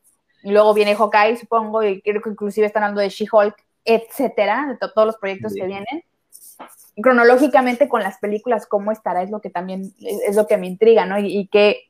y 0.42 0.50
luego 0.50 0.74
viene 0.74 0.94
Hawkeye, 0.94 1.36
supongo, 1.36 1.82
y 1.82 2.02
creo 2.02 2.20
que 2.20 2.30
inclusive 2.30 2.66
están 2.66 2.82
hablando 2.82 3.00
de 3.00 3.08
She-Hulk, 3.08 3.56
etcétera, 3.84 4.66
de 4.68 4.88
todos 4.88 5.06
los 5.06 5.16
proyectos 5.16 5.54
que 5.54 5.66
vienen. 5.66 6.04
Cronológicamente 7.02 7.88
con 7.88 8.02
las 8.02 8.18
películas, 8.18 8.66
cómo 8.66 8.92
estará, 8.92 9.22
es 9.22 9.30
lo 9.30 9.40
que 9.40 9.50
también 9.50 9.94
es, 10.00 10.36
lo 10.36 10.46
que 10.46 10.58
me 10.58 10.66
intriga, 10.66 11.06
¿no? 11.06 11.18
Y, 11.18 11.48
que 11.48 11.84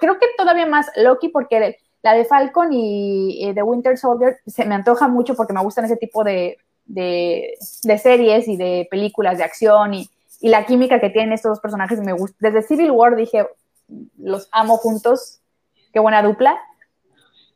creo 0.00 0.18
que 0.18 0.26
todavía 0.36 0.66
más 0.66 0.90
Loki, 0.96 1.28
porque 1.28 1.78
la 2.02 2.14
de 2.14 2.24
Falcon 2.24 2.70
y 2.72 3.52
de 3.52 3.62
Winter 3.62 3.96
Soldier 3.96 4.38
se 4.44 4.64
me 4.64 4.74
antoja 4.74 5.06
mucho 5.06 5.34
porque 5.36 5.52
me 5.52 5.62
gustan 5.62 5.84
ese 5.84 5.96
tipo 5.96 6.24
de, 6.24 6.58
de, 6.90 7.56
series 8.02 8.48
y 8.48 8.56
de 8.56 8.88
películas 8.90 9.38
de 9.38 9.44
acción 9.44 9.94
y, 9.94 10.10
y, 10.40 10.48
la 10.48 10.66
química 10.66 11.00
que 11.00 11.10
tienen 11.10 11.32
estos 11.32 11.52
dos 11.52 11.60
personajes 11.60 12.00
me 12.00 12.12
gusta. 12.12 12.36
Desde 12.40 12.62
Civil 12.62 12.90
War 12.90 13.16
dije, 13.16 13.46
los 14.18 14.48
amo 14.52 14.76
juntos, 14.76 15.40
qué 15.92 16.00
buena 16.00 16.22
dupla. 16.22 16.58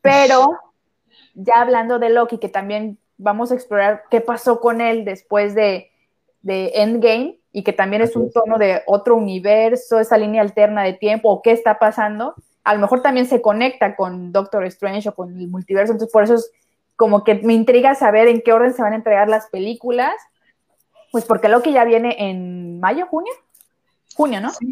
Pero 0.01 0.59
ya 1.33 1.61
hablando 1.61 1.99
de 1.99 2.09
Loki, 2.09 2.37
que 2.37 2.49
también 2.49 2.97
vamos 3.17 3.51
a 3.51 3.55
explorar 3.55 4.03
qué 4.09 4.21
pasó 4.21 4.59
con 4.59 4.81
él 4.81 5.05
después 5.05 5.55
de, 5.55 5.91
Endgame 6.47 7.39
y 7.51 7.63
que 7.63 7.73
también 7.73 8.03
es 8.03 8.15
un 8.15 8.31
tono 8.31 8.59
de 8.59 8.83
otro 8.85 9.15
universo, 9.15 9.99
esa 9.99 10.17
línea 10.17 10.43
alterna 10.43 10.83
de 10.83 10.93
tiempo 10.93 11.29
o 11.31 11.41
qué 11.41 11.51
está 11.51 11.79
pasando, 11.79 12.35
a 12.63 12.75
lo 12.75 12.81
mejor 12.81 13.01
también 13.01 13.25
se 13.25 13.41
conecta 13.41 13.95
con 13.95 14.31
Doctor 14.31 14.63
Strange 14.65 15.09
o 15.09 15.15
con 15.15 15.35
el 15.39 15.47
multiverso, 15.47 15.93
entonces 15.93 16.13
por 16.13 16.23
eso 16.23 16.35
es 16.35 16.51
como 16.95 17.23
que 17.23 17.35
me 17.35 17.53
intriga 17.53 17.95
saber 17.95 18.27
en 18.27 18.41
qué 18.41 18.53
orden 18.53 18.73
se 18.73 18.81
van 18.81 18.93
a 18.93 18.97
entregar 18.97 19.27
las 19.27 19.47
películas, 19.47 20.13
pues 21.11 21.25
porque 21.25 21.49
lo 21.49 21.61
que 21.61 21.71
ya 21.71 21.83
viene 21.83 22.15
en 22.17 22.79
mayo, 22.79 23.07
junio, 23.07 23.33
junio, 24.15 24.41
¿no? 24.41 24.51
Sí, 24.51 24.67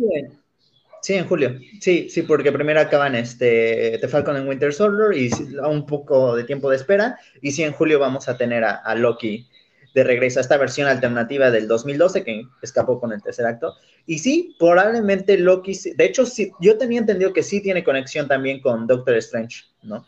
Sí, 1.03 1.15
en 1.15 1.28
julio. 1.28 1.59
Sí, 1.82 2.09
sí, 2.09 2.21
porque 2.21 2.53
primero 2.53 2.80
acaban 2.80 3.13
este 3.13 3.97
The 3.99 4.07
Falcon 4.07 4.38
en 4.38 4.47
Winter 4.47 4.74
Soldier 4.74 5.11
y 5.21 5.30
un 5.59 5.86
poco 5.86 6.34
de 6.34 6.45
tiempo 6.45 6.69
de 6.69 6.78
espera. 6.78 7.19
Y 7.41 7.51
sí, 7.51 7.61
en 7.61 7.74
julio 7.74 7.99
vamos 7.99 8.30
a 8.30 8.38
tener 8.38 8.63
a, 8.63 8.95
Loki 8.95 9.45
de 9.93 10.05
regreso 10.05 10.39
a 10.39 10.43
esta 10.43 10.55
versión 10.55 10.88
alternativa 10.88 11.51
del 11.51 11.67
2012 11.67 12.24
que 12.24 12.43
escapó 12.61 13.01
con 13.01 13.11
el 13.11 13.21
tercer 13.21 13.45
acto. 13.45 13.76
Y 14.05 14.19
sí, 14.19 14.55
probablemente 14.57 15.38
Loki, 15.38 15.78
de 15.93 16.05
hecho, 16.05 16.26
sí, 16.26 16.53
yo 16.61 16.78
tenía 16.78 16.99
entendido 16.99 17.34
que 17.34 17.43
sí 17.43 17.61
tiene 17.61 17.84
conexión 17.84 18.30
también 18.30 18.61
con 18.61 18.88
Doctor 18.88 19.17
Strange, 19.17 19.65
¿no? 19.82 20.05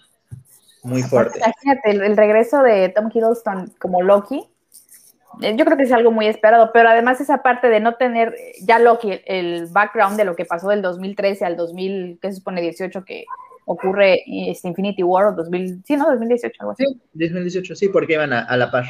Muy 0.85 1.03
fuerte. 1.03 1.39
Imagínate, 1.39 1.91
el 1.91 2.15
regreso 2.15 2.61
de 2.61 2.89
Tom 2.89 3.09
Hiddleston 3.13 3.73
como 3.79 4.01
Loki 4.01 4.47
eh, 5.41 5.55
yo 5.57 5.65
creo 5.65 5.77
que 5.77 5.83
es 5.83 5.91
algo 5.91 6.11
muy 6.11 6.27
esperado, 6.27 6.71
pero 6.73 6.89
además 6.89 7.19
esa 7.21 7.41
parte 7.41 7.67
de 7.69 7.79
no 7.79 7.95
tener 7.95 8.35
ya 8.61 8.79
Loki, 8.79 9.19
el 9.25 9.67
background 9.67 10.17
de 10.17 10.25
lo 10.25 10.35
que 10.35 10.45
pasó 10.45 10.69
del 10.69 10.81
2013 10.81 11.45
al 11.45 11.57
2000, 11.57 12.19
que 12.21 12.29
se 12.29 12.37
supone 12.37 12.61
18 12.61 13.03
que 13.03 13.25
ocurre 13.65 14.23
este 14.27 14.67
Infinity 14.67 15.03
War 15.03 15.27
o 15.27 15.31
2000, 15.33 15.83
sí, 15.85 15.97
¿no? 15.97 16.05
2018, 16.09 16.55
algo 16.59 16.71
así. 16.71 16.85
Sí, 16.85 17.01
2018, 17.13 17.75
sí, 17.75 17.89
porque 17.89 18.13
iban 18.13 18.31
a, 18.31 18.55
la 18.55 18.71
par. 18.71 18.85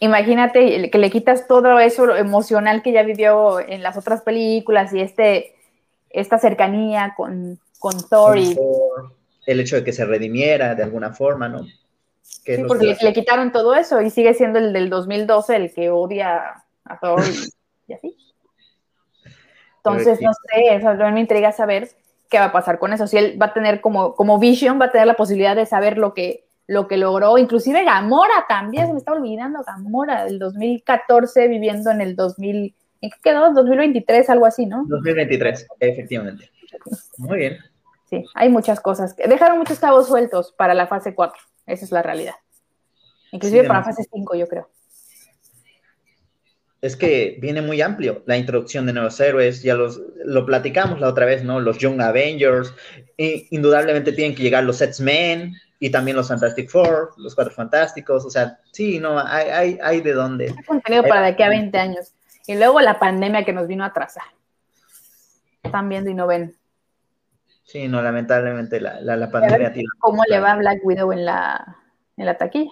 Imagínate 0.00 0.90
que 0.90 0.98
le 0.98 1.10
quitas 1.10 1.48
todo 1.48 1.78
eso 1.78 2.14
emocional 2.14 2.82
que 2.82 2.92
ya 2.92 3.02
vivió 3.02 3.60
en 3.60 3.82
las 3.82 3.96
otras 3.96 4.20
películas 4.20 4.92
y 4.92 5.00
este, 5.00 5.54
esta 6.10 6.38
cercanía 6.38 7.14
con, 7.16 7.58
con 7.78 7.94
Thor. 8.08 8.36
Y... 8.36 8.56
El 9.46 9.60
hecho 9.60 9.76
de 9.76 9.84
que 9.84 9.92
se 9.92 10.04
redimiera 10.04 10.74
de 10.74 10.82
alguna 10.82 11.12
forma, 11.12 11.48
¿no? 11.48 11.64
sí, 12.54 12.64
porque 12.66 12.96
le, 13.00 13.12
quitaron 13.12 13.52
todo 13.52 13.74
eso 13.74 14.00
y 14.00 14.10
sigue 14.10 14.34
siendo 14.34 14.58
el 14.58 14.72
del 14.72 14.90
2012 14.90 15.56
el 15.56 15.72
que 15.72 15.90
odia 15.90 16.64
a 16.84 16.98
Thor 17.00 17.20
y, 17.86 17.92
así. 17.92 18.16
Entonces, 19.78 20.20
no 20.20 20.32
sé, 20.32 20.74
eso 20.74 20.94
me 20.94 21.20
intriga 21.20 21.52
saber 21.52 21.88
qué 22.28 22.38
va 22.38 22.46
a 22.46 22.52
pasar 22.52 22.78
con 22.78 22.92
eso. 22.92 23.06
Si 23.06 23.16
él 23.16 23.40
va 23.40 23.46
a 23.46 23.54
tener 23.54 23.80
como, 23.80 24.14
como 24.14 24.38
Vision, 24.38 24.80
va 24.80 24.86
a 24.86 24.90
tener 24.90 25.06
la 25.06 25.14
posibilidad 25.14 25.54
de 25.54 25.66
saber 25.66 25.96
lo 25.96 26.12
que, 26.12 26.44
lo 26.66 26.88
que 26.88 26.96
logró. 26.96 27.38
Inclusive 27.38 27.84
Gamora 27.84 28.46
también, 28.48 28.86
se 28.86 28.92
me 28.92 28.98
está 28.98 29.12
olvidando 29.12 29.62
Gamora, 29.64 30.24
del 30.24 30.38
2014 30.38 31.48
viviendo 31.48 31.90
en 31.90 32.00
el 32.00 32.16
2000, 32.16 32.74
¿en 33.00 33.10
qué 33.10 33.16
quedó? 33.22 33.52
2023, 33.52 34.28
algo 34.30 34.46
así, 34.46 34.66
¿no? 34.66 34.84
2023, 34.88 35.66
efectivamente. 35.80 36.50
Muy 37.18 37.38
bien. 37.38 37.58
Sí, 38.08 38.24
hay 38.34 38.48
muchas 38.48 38.80
cosas. 38.80 39.16
Dejaron 39.16 39.58
muchos 39.58 39.78
cabos 39.78 40.06
sueltos 40.06 40.52
para 40.52 40.74
la 40.74 40.86
fase 40.86 41.14
4. 41.14 41.40
Esa 41.66 41.84
es 41.84 41.90
la 41.90 42.02
realidad. 42.02 42.34
Inclusive 43.32 43.64
para 43.64 43.82
fase 43.82 44.04
5, 44.10 44.36
yo 44.36 44.46
creo. 44.46 44.70
Es 46.80 46.96
que 46.96 47.36
viene 47.40 47.62
muy 47.62 47.80
amplio 47.80 48.22
la 48.26 48.36
introducción 48.36 48.86
de 48.86 48.92
nuevos 48.92 49.18
héroes, 49.18 49.62
ya 49.62 49.74
los, 49.74 50.00
lo 50.24 50.46
platicamos 50.46 51.00
la 51.00 51.08
otra 51.08 51.26
vez, 51.26 51.42
¿no? 51.42 51.58
Los 51.58 51.78
Young 51.78 52.00
Avengers, 52.00 52.72
indudablemente 53.16 54.12
tienen 54.12 54.36
que 54.36 54.42
llegar 54.42 54.62
los 54.62 54.80
X-Men 54.80 55.54
y 55.80 55.90
también 55.90 56.16
los 56.16 56.28
Fantastic 56.28 56.70
Four, 56.70 57.14
los 57.16 57.34
Cuatro 57.34 57.54
Fantásticos, 57.54 58.24
o 58.24 58.30
sea, 58.30 58.60
sí, 58.72 59.00
no, 59.00 59.18
hay, 59.18 59.48
hay, 59.48 59.78
hay 59.82 60.00
de 60.00 60.12
dónde. 60.12 60.54
Hay 60.56 60.64
contenido 60.64 61.02
para 61.02 61.22
de 61.22 61.28
aquí 61.28 61.42
a 61.42 61.48
20 61.48 61.76
años. 61.76 62.12
Y 62.46 62.54
luego 62.54 62.80
la 62.80 62.98
pandemia 62.98 63.44
que 63.44 63.52
nos 63.52 63.66
vino 63.66 63.82
a 63.82 63.88
atrasar. 63.88 64.24
Están 65.62 65.88
viendo 65.88 66.10
y 66.10 66.14
no 66.14 66.26
ven. 66.26 66.54
Sí, 67.66 67.88
no, 67.88 68.00
lamentablemente 68.00 68.80
la, 68.80 69.00
la, 69.00 69.30
pandemia 69.30 69.72
tiene. 69.72 69.88
¿Cómo 69.98 70.22
le 70.28 70.38
va 70.38 70.52
a 70.52 70.56
Black 70.56 70.78
Widow 70.84 71.10
en 71.12 71.24
la, 71.24 71.76
en 72.16 72.26
la 72.26 72.38
taquilla? 72.38 72.70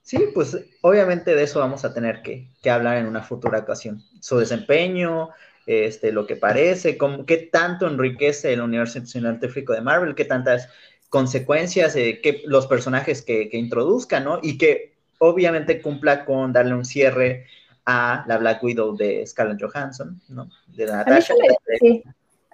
Sí, 0.00 0.30
pues 0.32 0.58
obviamente 0.80 1.34
de 1.34 1.42
eso 1.42 1.60
vamos 1.60 1.84
a 1.84 1.92
tener 1.92 2.22
que, 2.22 2.48
hablar 2.70 2.96
en 2.96 3.06
una 3.06 3.22
futura 3.22 3.58
ocasión. 3.58 4.02
Su 4.20 4.38
desempeño, 4.38 5.28
este, 5.66 6.10
lo 6.10 6.26
que 6.26 6.36
parece, 6.36 6.96
cómo, 6.96 7.26
qué 7.26 7.36
tanto 7.36 7.86
enriquece 7.86 8.54
el 8.54 8.62
universo 8.62 9.04
cinematográfico 9.04 9.74
de 9.74 9.82
Marvel, 9.82 10.14
qué 10.14 10.24
tantas 10.24 10.70
consecuencias, 11.10 11.96
eh, 11.96 12.20
que 12.22 12.42
los 12.46 12.66
personajes 12.66 13.20
que, 13.20 13.50
que 13.50 13.58
introduzcan, 13.58 14.24
¿no? 14.24 14.40
Y 14.42 14.56
que 14.56 14.94
obviamente 15.18 15.82
cumpla 15.82 16.24
con 16.24 16.50
darle 16.54 16.74
un 16.74 16.86
cierre 16.86 17.46
a 17.84 18.24
la 18.26 18.38
Black 18.38 18.64
Widow 18.64 18.96
de 18.96 19.26
Scarlett 19.26 19.62
Johansson, 19.62 20.18
¿no? 20.28 20.48
De 20.68 20.86
Natasha. 20.86 21.34
Sí. 21.78 22.02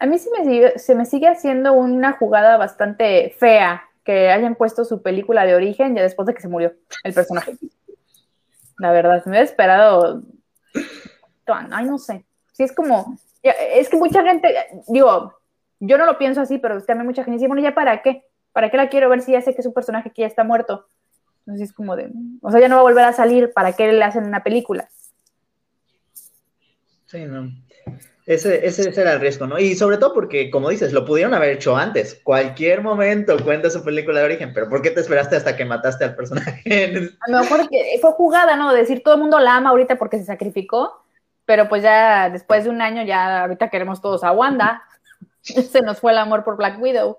A 0.00 0.06
mí 0.06 0.18
se 0.18 0.30
me, 0.30 0.44
sigue, 0.44 0.78
se 0.78 0.94
me 0.94 1.04
sigue 1.04 1.28
haciendo 1.28 1.74
una 1.74 2.12
jugada 2.12 2.56
bastante 2.56 3.34
fea 3.38 3.84
que 4.02 4.30
hayan 4.30 4.54
puesto 4.54 4.84
su 4.84 5.02
película 5.02 5.44
de 5.44 5.54
origen 5.54 5.94
ya 5.94 6.02
después 6.02 6.26
de 6.26 6.34
que 6.34 6.40
se 6.40 6.48
murió 6.48 6.72
el 7.04 7.12
personaje. 7.12 7.56
La 8.78 8.92
verdad, 8.92 9.22
me 9.26 9.32
hubiera 9.32 9.44
esperado. 9.44 10.22
Ay, 11.46 11.84
no 11.84 11.98
sé. 11.98 12.24
Si 12.52 12.62
es 12.62 12.72
como. 12.72 13.18
Es 13.42 13.88
que 13.88 13.96
mucha 13.96 14.22
gente, 14.22 14.54
digo, 14.88 15.34
yo 15.80 15.98
no 15.98 16.06
lo 16.06 16.18
pienso 16.18 16.40
así, 16.40 16.58
pero 16.58 16.82
también 16.82 17.06
mucha 17.06 17.24
gente 17.24 17.36
dice, 17.36 17.46
bueno, 17.46 17.62
¿ya 17.62 17.74
para 17.74 18.02
qué? 18.02 18.24
¿Para 18.52 18.70
qué 18.70 18.76
la 18.76 18.88
quiero 18.88 19.08
ver 19.08 19.22
si 19.22 19.32
ya 19.32 19.42
sé 19.42 19.54
que 19.54 19.60
es 19.60 19.66
un 19.66 19.74
personaje 19.74 20.10
que 20.10 20.22
ya 20.22 20.26
está 20.26 20.44
muerto? 20.44 20.86
Entonces 21.40 21.70
es 21.70 21.74
como 21.74 21.96
de, 21.96 22.10
o 22.42 22.50
sea, 22.50 22.60
ya 22.60 22.68
no 22.68 22.76
va 22.76 22.80
a 22.80 22.84
volver 22.84 23.04
a 23.04 23.12
salir, 23.12 23.52
¿para 23.52 23.72
qué 23.72 23.92
le 23.92 24.04
hacen 24.04 24.24
una 24.24 24.42
película? 24.42 24.88
Sí, 27.06 27.24
no. 27.24 27.50
Ese, 28.26 28.66
ese, 28.66 28.88
era 29.00 29.14
el 29.14 29.20
riesgo, 29.20 29.46
¿no? 29.46 29.58
Y 29.58 29.74
sobre 29.74 29.96
todo 29.96 30.14
porque, 30.14 30.50
como 30.50 30.68
dices, 30.68 30.92
lo 30.92 31.04
pudieron 31.04 31.34
haber 31.34 31.50
hecho 31.50 31.76
antes. 31.76 32.20
Cualquier 32.22 32.82
momento 32.82 33.36
cuenta 33.42 33.70
su 33.70 33.82
película 33.82 34.20
de 34.20 34.26
origen, 34.26 34.52
pero 34.54 34.68
¿por 34.68 34.82
qué 34.82 34.90
te 34.90 35.00
esperaste 35.00 35.36
hasta 35.36 35.56
que 35.56 35.64
mataste 35.64 36.04
al 36.04 36.14
personaje? 36.14 36.62
A 37.26 37.30
lo 37.30 37.40
mejor 37.40 37.68
fue 38.00 38.12
jugada, 38.12 38.56
¿no? 38.56 38.72
Decir 38.72 39.02
todo 39.02 39.14
el 39.14 39.20
mundo 39.20 39.40
la 39.40 39.56
ama 39.56 39.70
ahorita 39.70 39.96
porque 39.96 40.18
se 40.18 40.24
sacrificó, 40.24 41.02
pero 41.44 41.68
pues 41.68 41.82
ya 41.82 42.30
después 42.30 42.64
de 42.64 42.70
un 42.70 42.82
año, 42.82 43.02
ya 43.04 43.42
ahorita 43.42 43.70
queremos 43.70 44.00
todos 44.00 44.22
a 44.22 44.32
Wanda. 44.32 44.82
se 45.42 45.80
nos 45.82 45.98
fue 45.98 46.12
el 46.12 46.18
amor 46.18 46.44
por 46.44 46.56
Black 46.56 46.80
Widow. 46.80 47.18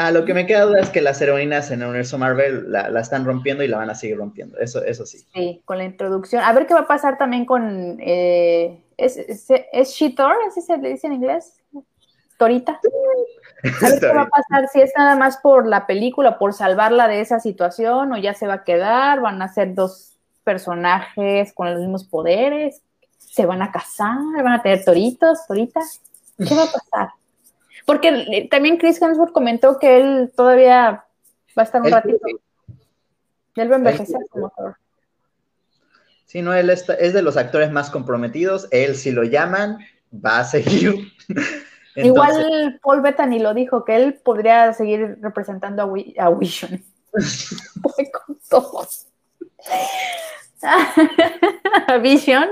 Ah, 0.00 0.12
lo 0.12 0.24
que 0.24 0.32
me 0.32 0.46
queda 0.46 0.62
duda 0.62 0.78
es 0.78 0.90
que 0.90 1.00
las 1.00 1.20
heroínas 1.20 1.72
en 1.72 1.82
el 1.82 1.88
universo 1.88 2.18
Marvel 2.18 2.70
la, 2.70 3.00
están 3.00 3.24
rompiendo 3.24 3.64
y 3.64 3.68
la 3.68 3.78
van 3.78 3.90
a 3.90 3.96
seguir 3.96 4.16
rompiendo. 4.16 4.56
Eso, 4.58 4.80
eso 4.84 5.04
sí. 5.04 5.26
Sí, 5.34 5.60
con 5.64 5.76
la 5.76 5.86
introducción. 5.86 6.40
A 6.44 6.52
ver 6.52 6.68
qué 6.68 6.74
va 6.74 6.82
a 6.82 6.86
pasar 6.86 7.18
también 7.18 7.44
con. 7.44 7.98
Eh, 8.00 8.80
¿Es, 8.96 9.16
es, 9.16 9.50
es? 9.50 10.02
¿Así 10.46 10.60
se 10.64 10.78
le 10.78 10.90
dice 10.90 11.08
en 11.08 11.14
inglés? 11.14 11.60
¿Torita? 12.38 12.78
A 13.82 13.90
ver 13.90 13.98
qué 14.00 14.06
va 14.06 14.22
a 14.22 14.28
pasar, 14.28 14.68
si 14.72 14.80
es 14.80 14.92
nada 14.96 15.16
más 15.16 15.38
por 15.38 15.66
la 15.66 15.88
película, 15.88 16.38
por 16.38 16.54
salvarla 16.54 17.08
de 17.08 17.20
esa 17.20 17.40
situación, 17.40 18.12
o 18.12 18.18
ya 18.18 18.34
se 18.34 18.46
va 18.46 18.54
a 18.54 18.64
quedar, 18.64 19.20
van 19.20 19.42
a 19.42 19.52
ser 19.52 19.74
dos 19.74 20.16
personajes 20.44 21.52
con 21.52 21.72
los 21.72 21.80
mismos 21.80 22.04
poderes, 22.04 22.82
se 23.18 23.46
van 23.46 23.62
a 23.62 23.72
casar, 23.72 24.16
van 24.44 24.52
a 24.52 24.62
tener 24.62 24.84
toritos, 24.84 25.44
toritas. 25.48 26.00
¿Qué 26.38 26.54
va 26.54 26.62
a 26.62 26.66
pasar? 26.66 27.17
Porque 27.88 28.08
eh, 28.08 28.48
también 28.50 28.76
Chris 28.76 29.00
Hemsworth 29.00 29.32
comentó 29.32 29.78
que 29.78 29.96
él 29.96 30.30
todavía 30.36 31.06
va 31.56 31.62
a 31.62 31.62
estar 31.62 31.80
un 31.80 31.90
ratito. 31.90 32.18
Él 33.56 33.70
va 33.70 33.76
a 33.76 33.78
envejecer 33.78 34.18
como 34.28 34.50
Thor. 34.50 34.76
Sí, 36.26 36.42
no, 36.42 36.52
él 36.52 36.68
es 36.68 36.86
de 36.86 37.22
los 37.22 37.38
actores 37.38 37.70
más 37.72 37.88
comprometidos. 37.88 38.68
Él, 38.72 38.94
si 38.94 39.10
lo 39.10 39.24
llaman, 39.24 39.78
va 40.12 40.40
a 40.40 40.44
seguir. 40.44 41.14
Igual 41.96 42.78
Paul 42.82 43.00
Bettany 43.00 43.38
lo 43.38 43.54
dijo, 43.54 43.86
que 43.86 43.96
él 43.96 44.20
podría 44.22 44.74
seguir 44.74 45.16
representando 45.22 45.82
a, 45.82 46.24
a 46.26 46.30
Vision. 46.34 46.84
con 47.82 48.38
todos. 48.50 49.06
Vision 52.02 52.48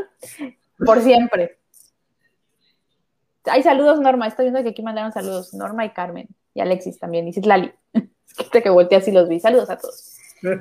por 0.78 1.02
siempre. 1.02 1.58
Hay 3.46 3.62
saludos, 3.62 4.00
Norma. 4.00 4.26
Estoy 4.26 4.46
viendo 4.46 4.62
que 4.62 4.70
aquí 4.70 4.82
mandaron 4.82 5.12
saludos. 5.12 5.54
Norma 5.54 5.84
y 5.84 5.90
Carmen. 5.90 6.28
Y 6.54 6.60
Alexis 6.60 6.98
también. 6.98 7.26
Dice 7.26 7.40
Lali. 7.42 7.72
que 8.52 8.62
que 8.62 8.70
volteé 8.70 8.98
así 8.98 9.12
los 9.12 9.28
vi. 9.28 9.40
Saludos 9.40 9.70
a 9.70 9.78
todos. 9.78 10.16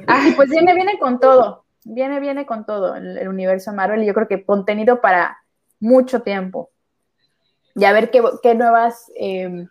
Ah, 0.07 0.25
pues 0.36 0.49
viene, 0.49 0.73
viene 0.73 0.97
con 0.99 1.19
todo. 1.19 1.65
Viene, 1.83 2.19
viene 2.19 2.45
con 2.45 2.65
todo 2.65 2.95
el, 2.95 3.27
universo 3.27 3.73
Marvel. 3.73 4.03
Y 4.03 4.05
yo 4.05 4.13
creo 4.13 4.27
que 4.27 4.45
contenido 4.45 5.01
para 5.01 5.38
mucho 5.79 6.21
tiempo. 6.21 6.71
Y 7.75 7.86
a 7.86 7.91
ver 7.91 8.09
qué, 8.09 8.55
nuevas. 8.55 9.11
Eh, 9.19 9.67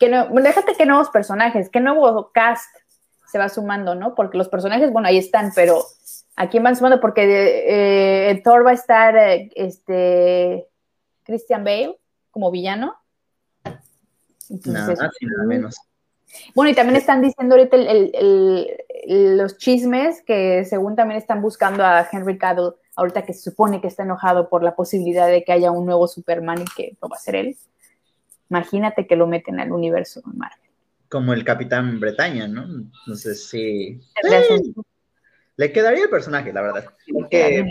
déjate 0.00 0.74
qué 0.76 0.86
nuevos 0.86 1.10
personajes, 1.10 1.70
qué 1.70 1.80
nuevo 1.80 2.30
cast 2.32 2.74
se 3.26 3.38
va 3.38 3.48
sumando, 3.48 3.94
¿no? 3.94 4.14
Porque 4.14 4.38
los 4.38 4.48
personajes, 4.48 4.92
bueno, 4.92 5.08
ahí 5.08 5.18
están, 5.18 5.52
pero 5.54 5.84
¿a 6.36 6.48
quién 6.48 6.62
van 6.62 6.76
sumando? 6.76 7.00
Porque 7.00 7.22
eh, 8.30 8.40
Thor 8.42 8.66
va 8.66 8.70
a 8.70 8.74
estar 8.74 9.16
eh, 9.16 9.50
este 9.54 10.66
Christian 11.24 11.64
Bale 11.64 11.99
como 12.30 12.50
villano. 12.50 12.96
nada, 14.64 14.94
nada 14.94 15.44
menos. 15.46 15.76
Bueno, 16.54 16.70
y 16.70 16.74
también 16.74 16.96
están 16.96 17.22
diciendo 17.22 17.54
ahorita 17.56 17.76
los 19.06 19.58
chismes 19.58 20.22
que 20.22 20.64
según 20.64 20.94
también 20.94 21.18
están 21.18 21.42
buscando 21.42 21.84
a 21.84 22.06
Henry 22.10 22.38
Cavill, 22.38 22.72
ahorita 22.96 23.22
que 23.22 23.32
se 23.32 23.50
supone 23.50 23.80
que 23.80 23.88
está 23.88 24.04
enojado 24.04 24.48
por 24.48 24.62
la 24.62 24.76
posibilidad 24.76 25.26
de 25.26 25.42
que 25.44 25.52
haya 25.52 25.70
un 25.70 25.86
nuevo 25.86 26.06
Superman 26.06 26.62
y 26.62 26.64
que 26.76 26.96
no 27.02 27.08
va 27.08 27.16
a 27.16 27.20
ser 27.20 27.36
él. 27.36 27.56
Imagínate 28.48 29.06
que 29.06 29.16
lo 29.16 29.26
meten 29.26 29.60
al 29.60 29.72
universo 29.72 30.22
Marvel. 30.24 30.58
Como 31.08 31.32
el 31.32 31.44
Capitán 31.44 31.98
Bretaña, 31.98 32.46
¿no? 32.46 32.64
Entonces 32.64 33.48
sí. 33.48 34.00
Le 35.56 35.72
quedaría 35.72 36.04
el 36.04 36.10
personaje, 36.10 36.52
la 36.52 36.62
verdad. 36.62 36.84
Lo 37.08 37.28
que 37.28 37.64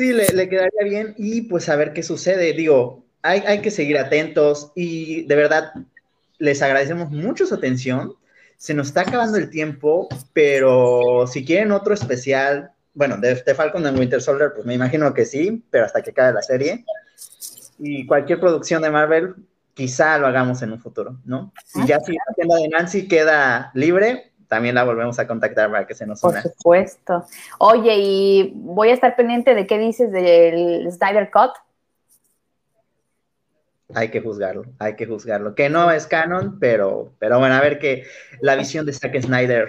Sí, 0.00 0.14
le, 0.14 0.48
quedaría 0.48 0.82
bien 0.82 1.14
y 1.18 1.42
pues 1.42 1.68
a 1.68 1.76
ver 1.76 1.92
qué 1.92 2.02
sucede. 2.02 2.54
Digo, 2.54 3.04
hay, 3.20 3.40
hay, 3.40 3.60
que 3.60 3.70
seguir 3.70 3.98
atentos 3.98 4.72
y 4.74 5.26
de 5.26 5.36
verdad 5.36 5.74
les 6.38 6.62
agradecemos 6.62 7.10
mucho 7.10 7.44
su 7.44 7.54
atención. 7.54 8.14
Se 8.56 8.72
nos 8.72 8.86
está 8.86 9.02
acabando 9.02 9.36
el 9.36 9.50
tiempo, 9.50 10.08
pero 10.32 11.26
si 11.26 11.44
quieren 11.44 11.70
otro 11.70 11.92
especial, 11.92 12.70
bueno, 12.94 13.18
de, 13.18 13.34
de 13.34 13.54
Falcon 13.54 13.84
and 13.84 13.98
Winter 13.98 14.22
Soldier, 14.22 14.52
pues 14.54 14.64
me 14.64 14.72
imagino 14.72 15.12
que 15.12 15.26
sí, 15.26 15.62
pero 15.68 15.84
hasta 15.84 16.00
que 16.00 16.12
acabe 16.12 16.32
la 16.32 16.40
serie. 16.40 16.86
Y 17.78 18.06
cualquier 18.06 18.40
producción 18.40 18.80
de 18.80 18.88
Marvel, 18.88 19.34
quizá 19.74 20.16
lo 20.16 20.28
hagamos 20.28 20.62
en 20.62 20.72
un 20.72 20.80
futuro, 20.80 21.20
¿no? 21.26 21.52
Y 21.74 21.86
ya 21.86 22.00
si 22.00 22.12
la 22.12 22.34
tienda 22.34 22.56
de 22.56 22.68
Nancy 22.68 23.06
queda 23.06 23.70
libre, 23.74 24.29
también 24.50 24.74
la 24.74 24.82
volvemos 24.82 25.16
a 25.20 25.28
contactar 25.28 25.70
para 25.70 25.86
que 25.86 25.94
se 25.94 26.04
nos 26.04 26.24
una. 26.24 26.42
Por 26.42 26.52
supuesto. 26.52 27.24
Oye, 27.58 27.94
y 27.96 28.52
voy 28.56 28.88
a 28.88 28.94
estar 28.94 29.14
pendiente 29.14 29.54
de 29.54 29.64
qué 29.64 29.78
dices 29.78 30.10
del 30.10 30.90
Snyder 30.90 31.30
Cut. 31.30 31.52
Hay 33.94 34.08
que 34.10 34.20
juzgarlo, 34.20 34.64
hay 34.80 34.96
que 34.96 35.06
juzgarlo. 35.06 35.54
Que 35.54 35.70
no 35.70 35.88
es 35.92 36.08
canon, 36.08 36.58
pero, 36.58 37.12
pero 37.20 37.38
bueno, 37.38 37.54
a 37.54 37.60
ver 37.60 37.78
que 37.78 38.04
la 38.40 38.56
visión 38.56 38.86
de 38.86 38.92
Zack 38.92 39.20
Snyder 39.20 39.68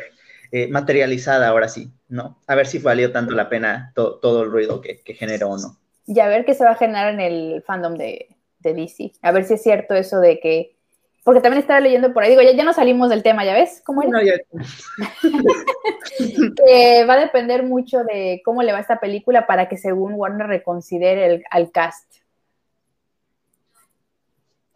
eh, 0.52 0.68
materializada 0.68 1.48
ahora 1.48 1.70
sí, 1.70 1.92
¿no? 2.10 2.40
A 2.48 2.56
ver 2.56 2.66
si 2.66 2.80
valió 2.80 3.12
tanto 3.12 3.36
la 3.36 3.50
pena 3.50 3.92
todo 3.94 4.44
el 4.44 4.52
ruido 4.52 4.82
que, 4.82 5.00
generó 5.14 5.50
o 5.50 5.58
no. 5.60 5.78
Y 6.08 6.20
a 6.20 6.28
ver 6.28 6.44
qué 6.44 6.56
se 6.56 6.64
va 6.64 6.72
a 6.72 6.76
generar 6.76 7.14
en 7.14 7.20
el 7.20 7.64
fandom 7.68 7.94
de, 7.94 8.30
de 8.60 8.74
DC. 8.74 9.12
A 9.22 9.32
ver 9.32 9.44
si 9.44 9.54
es 9.54 9.62
cierto 9.62 9.94
eso 9.94 10.20
de 10.20 10.40
que 10.40 10.76
porque 11.24 11.42
también 11.42 11.62
estaba 11.62 11.80
leyendo 11.80 12.14
por 12.14 12.24
ahí, 12.24 12.32
digo, 12.32 12.42
ya, 12.42 12.54
ya 12.54 12.64
no 12.64 12.74
salimos 12.74 13.10
del 13.10 13.22
tema, 13.22 13.46
¿ya 13.46 13.54
ves? 13.54 13.84
¿Cómo 13.86 14.02
era? 14.02 14.20
que 16.56 17.06
va 17.06 17.14
a 17.14 17.20
depender 17.20 17.64
mucho 17.64 18.04
de 18.04 18.42
cómo 18.44 18.64
le 18.64 18.72
va 18.72 18.80
esta 18.80 19.00
película 19.00 19.46
para 19.46 19.70
que 19.70 19.78
según 19.78 20.14
Warner 20.14 20.48
reconsidere 20.48 21.26
el, 21.26 21.44
al 21.52 21.72
cast. 21.72 22.12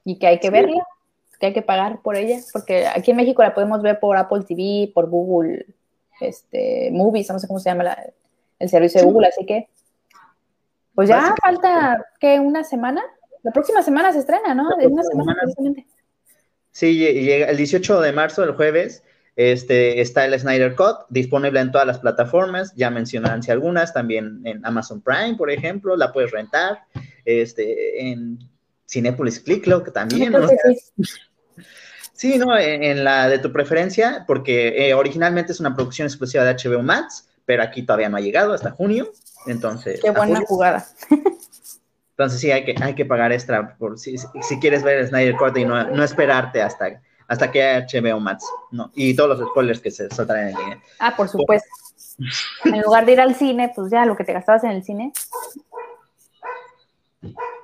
Y 0.04 0.20
que 0.20 0.28
hay 0.28 0.40
que 0.40 0.52
verla, 0.52 0.86
que 1.40 1.48
hay 1.48 1.54
que 1.54 1.64
pagar 1.64 2.02
por 2.02 2.16
ella, 2.16 2.38
porque 2.54 2.86
aquí 2.86 3.12
en 3.12 3.18
México 3.18 3.42
la 3.42 3.56
podemos 3.56 3.82
ver 3.82 4.00
por 4.00 4.16
Apple 4.16 4.44
TV, 4.48 4.92
por 4.94 5.10
Google 5.10 5.66
este, 6.22 6.92
Movies, 6.92 7.32
no 7.32 7.40
sé 7.40 7.48
cómo 7.48 7.60
se 7.60 7.72
llama 7.72 7.98
el 8.60 8.70
servicio 8.70 9.02
de 9.02 9.08
Google, 9.08 9.28
así 9.28 9.48
que 9.48 9.68
pues 10.94 11.10
ya 11.10 11.34
falta, 11.44 12.06
¿qué? 12.20 12.40
¿Una 12.40 12.64
semana? 12.64 13.04
La 13.44 13.52
próxima 13.52 13.84
semana 13.84 14.14
se 14.14 14.20
estrena, 14.20 14.56
¿no? 14.56 14.78
De 14.78 14.88
una 14.88 15.04
semana, 15.04 15.36
precisamente. 15.42 15.86
Sí, 16.76 16.98
llega 16.98 17.46
el 17.46 17.56
18 17.56 18.02
de 18.02 18.12
marzo, 18.12 18.44
el 18.44 18.52
jueves, 18.52 19.02
este, 19.38 20.02
está 20.02 20.26
el 20.26 20.38
Snyder 20.38 20.76
Cut, 20.76 21.06
disponible 21.08 21.62
en 21.62 21.72
todas 21.72 21.88
las 21.88 22.00
plataformas, 22.00 22.74
ya 22.76 22.90
mencionaron 22.90 23.42
si 23.42 23.50
algunas, 23.50 23.94
también 23.94 24.42
en 24.44 24.66
Amazon 24.66 25.00
Prime, 25.00 25.36
por 25.38 25.50
ejemplo, 25.50 25.96
la 25.96 26.12
puedes 26.12 26.32
rentar, 26.32 26.82
este, 27.24 28.12
en 28.12 28.40
Cinepolis 28.90 29.40
Click, 29.40 29.64
que 29.64 29.92
también, 29.92 30.34
¿no? 30.34 30.50
Sí, 32.12 32.38
no, 32.38 32.58
en, 32.58 33.06
la 33.06 33.30
de 33.30 33.40
tu 33.40 33.54
preferencia, 33.54 34.26
porque 34.28 34.90
eh, 34.90 34.94
originalmente 34.94 35.54
es 35.54 35.62
una 35.62 35.74
producción 35.76 36.08
exclusiva 36.10 36.44
de 36.44 36.56
HBO 36.56 36.84
Max, 36.84 37.30
pero 37.46 37.64
aquí 37.64 37.84
todavía 37.84 38.10
no 38.10 38.18
ha 38.18 38.22
llegado 38.22 38.52
hasta 38.52 38.72
junio, 38.72 39.14
entonces... 39.48 40.02
Qué 40.02 40.12
buena 40.12 40.42
jugada. 40.46 40.86
Entonces 42.18 42.40
sí, 42.40 42.50
hay 42.50 42.64
que, 42.64 42.74
hay 42.82 42.96
que 42.96 43.04
pagar 43.04 43.34
extra 43.34 43.76
por 43.78 44.00
si, 44.00 44.16
si 44.18 44.60
quieres 44.62 44.84
ver 44.84 45.06
Snyder 45.06 45.36
Cut 45.36 45.58
y 45.58 45.66
no, 45.66 45.84
no 45.92 46.02
esperarte 46.02 46.62
hasta, 46.62 47.02
hasta 47.28 47.52
que 47.52 47.62
haya 47.62 47.86
HBO 47.86 48.22
Max, 48.22 48.46
¿no? 48.72 48.90
Y 48.96 49.14
todos 49.18 49.38
los 49.38 49.50
spoilers 49.50 49.82
que 49.82 49.92
se 49.92 50.10
soltarán 50.10 50.48
en 50.48 50.56
línea. 50.56 50.80
Ah, 51.00 51.14
por 51.16 51.28
supuesto. 51.28 51.68
en 52.64 52.82
lugar 52.82 53.06
de 53.06 53.12
ir 53.12 53.20
al 53.20 53.36
cine, 53.36 53.74
pues 53.76 53.92
ya 53.92 54.06
lo 54.06 54.16
que 54.16 54.24
te 54.24 54.32
gastabas 54.32 54.64
en 54.64 54.72
el 54.72 54.84
cine. 54.84 55.12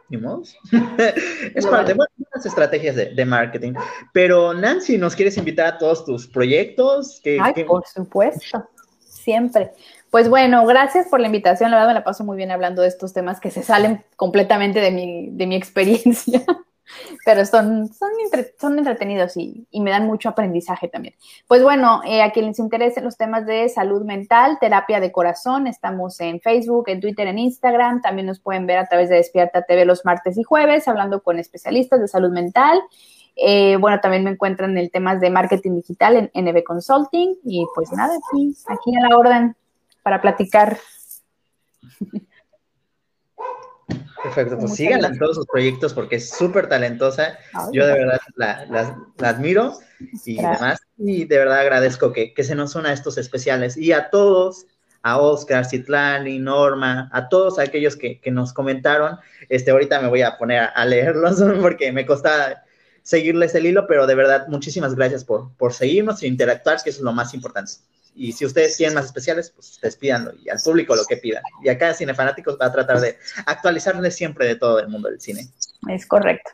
Ni 0.10 0.18
modo. 0.18 0.44
es 1.56 1.66
parte 1.66 1.94
de 1.94 1.98
buenas 1.98 2.46
estrategias 2.46 2.98
de, 2.98 3.14
de, 3.14 3.26
marketing. 3.26 3.74
Pero 4.12 4.54
Nancy, 4.54 4.98
¿nos 4.98 5.16
quieres 5.16 5.38
invitar 5.38 5.68
a 5.68 5.78
todos 5.78 6.04
tus 6.04 6.28
proyectos? 6.28 7.22
Ay, 7.42 7.64
por 7.64 7.88
supuesto. 7.88 8.68
Siempre. 9.00 9.72
Pues 10.12 10.28
bueno, 10.28 10.66
gracias 10.66 11.08
por 11.08 11.22
la 11.22 11.28
invitación. 11.28 11.72
La 11.72 11.78
verdad 11.78 11.88
me 11.88 11.94
la 11.94 12.04
paso 12.04 12.26
muy 12.26 12.36
bien 12.36 12.52
hablando 12.52 12.82
de 12.82 12.90
estos 12.90 13.14
temas 13.14 13.40
que 13.40 13.50
se 13.50 13.64
salen 13.64 14.04
completamente 14.18 14.82
de 14.82 14.92
mi, 14.92 15.30
de 15.32 15.48
mi 15.48 15.56
experiencia, 15.56 16.44
pero 17.26 17.46
son, 17.46 17.88
son, 17.94 18.10
entretenidos 18.78 19.38
y, 19.38 19.66
me 19.72 19.90
dan 19.90 20.06
mucho 20.06 20.28
aprendizaje 20.28 20.90
también. 20.90 21.16
Pues 21.48 21.64
bueno, 21.64 22.02
eh, 22.06 22.22
a 22.22 22.32
quien 22.34 22.48
les 22.48 22.60
interesen 22.60 23.06
los 23.06 23.16
temas 23.16 23.46
de 23.46 23.70
salud 23.70 24.04
mental, 24.04 24.58
terapia 24.60 25.00
de 25.00 25.14
corazón, 25.14 25.66
estamos 25.66 26.20
en 26.20 26.42
Facebook, 26.42 26.90
en 26.90 27.00
Twitter, 27.00 27.28
en 27.28 27.40
Instagram. 27.40 28.02
También 28.02 28.28
nos 28.28 28.42
pueden 28.42 28.68
ver 28.68 28.80
a 28.80 28.88
través 28.88 29.08
de 29.08 29.16
Despierta 29.16 29.62
TV 29.62 29.86
los 29.86 30.04
martes 30.04 30.38
y 30.38 30.44
jueves, 30.44 30.90
hablando 30.90 31.24
con 31.24 31.40
especialistas 31.40 32.02
de 32.02 32.10
salud 32.10 32.32
mental. 32.32 32.82
Eh, 33.38 33.78
bueno, 33.78 34.02
también 34.02 34.26
me 34.26 34.32
encuentran 34.32 34.78
en 34.78 34.90
temas 34.90 35.22
de 35.22 35.30
marketing 35.30 35.76
digital 35.76 36.30
en 36.34 36.46
NB 36.46 36.64
Consulting 36.66 37.38
y 37.46 37.66
pues 37.74 37.94
nada, 37.94 38.14
aquí, 38.14 38.54
aquí 38.68 38.94
a 38.98 39.08
la 39.08 39.18
orden 39.18 39.56
para 40.04 40.22
platicar. 40.22 40.78
Perfecto, 44.24 44.58
pues 44.60 44.76
síganla 44.76 45.08
en 45.08 45.18
todos 45.18 45.36
sus 45.36 45.48
proyectos 45.48 45.94
porque 45.94 46.18
es 46.18 46.30
súper 46.30 46.70
talentosa. 46.70 47.40
Yo 47.72 47.86
de 47.88 47.94
verdad 47.94 48.20
la, 48.36 48.98
admiro 49.20 49.74
y 50.26 50.36
demás. 50.36 50.80
Y 50.98 51.26
de 51.26 51.38
verdad 51.38 51.60
agradezco 51.60 52.14
que, 52.14 52.34
se 52.38 52.56
nos 52.56 52.76
una 52.76 52.90
a 52.90 52.94
estos 52.94 53.18
especiales. 53.18 53.78
Y 53.78 53.94
a 53.94 54.10
todos, 54.10 54.68
a 55.02 55.20
Oscar, 55.20 55.66
Citlani, 55.66 56.38
Norma, 56.38 57.10
a 57.12 57.30
todos 57.30 57.58
aquellos 57.58 57.96
que, 57.96 58.22
nos 58.32 58.54
comentaron. 58.54 59.18
Este, 59.50 59.72
ahorita 59.72 60.00
me 60.00 60.08
voy 60.08 60.22
a 60.22 60.38
poner 60.38 60.70
a, 60.74 60.86
leerlos 60.86 61.42
porque 61.62 61.92
me 61.92 62.06
costaba 62.06 62.64
seguirles 63.02 63.56
el 63.56 63.66
hilo, 63.66 63.88
pero 63.88 64.06
de 64.06 64.14
verdad, 64.14 64.48
muchísimas 64.48 64.94
gracias 64.94 65.26
por, 65.26 65.52
por 65.58 65.74
seguirnos 65.74 66.22
e 66.22 66.28
interactuar, 66.28 66.78
que 66.84 66.92
eso 66.92 67.00
es 67.00 67.04
lo 67.04 67.14
más 67.14 67.34
importante. 67.34 67.72
Y 68.14 68.34
si 68.34 68.46
ustedes 68.46 68.78
tienen 68.78 68.96
más 68.96 69.06
especiales, 69.06 69.52
pues 69.52 69.80
despídanlo 69.82 70.34
y 70.44 70.50
al 70.50 70.60
público 70.64 70.96
lo 70.96 71.06
que 71.06 71.18
pidan. 71.18 71.44
Y 71.64 71.70
acá 71.70 71.94
Cinefanáticos 71.94 72.58
va 72.60 72.68
a 72.68 72.72
tratar 72.72 73.00
de 73.00 73.18
actualizarles 73.46 74.16
siempre 74.16 74.48
de 74.48 74.56
todo 74.56 74.80
el 74.80 74.90
mundo 74.90 75.10
del 75.10 75.22
cine. 75.22 75.48
Es 75.90 76.06
correcto. 76.06 76.52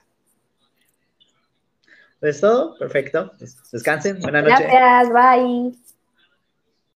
¿Es 2.22 2.42
todo? 2.42 2.78
Perfecto. 2.78 3.34
Descansen. 3.72 4.20
Buenas 4.20 4.44
noches. 4.44 4.68
Gracias. 4.72 5.14
Bye. 5.14 5.87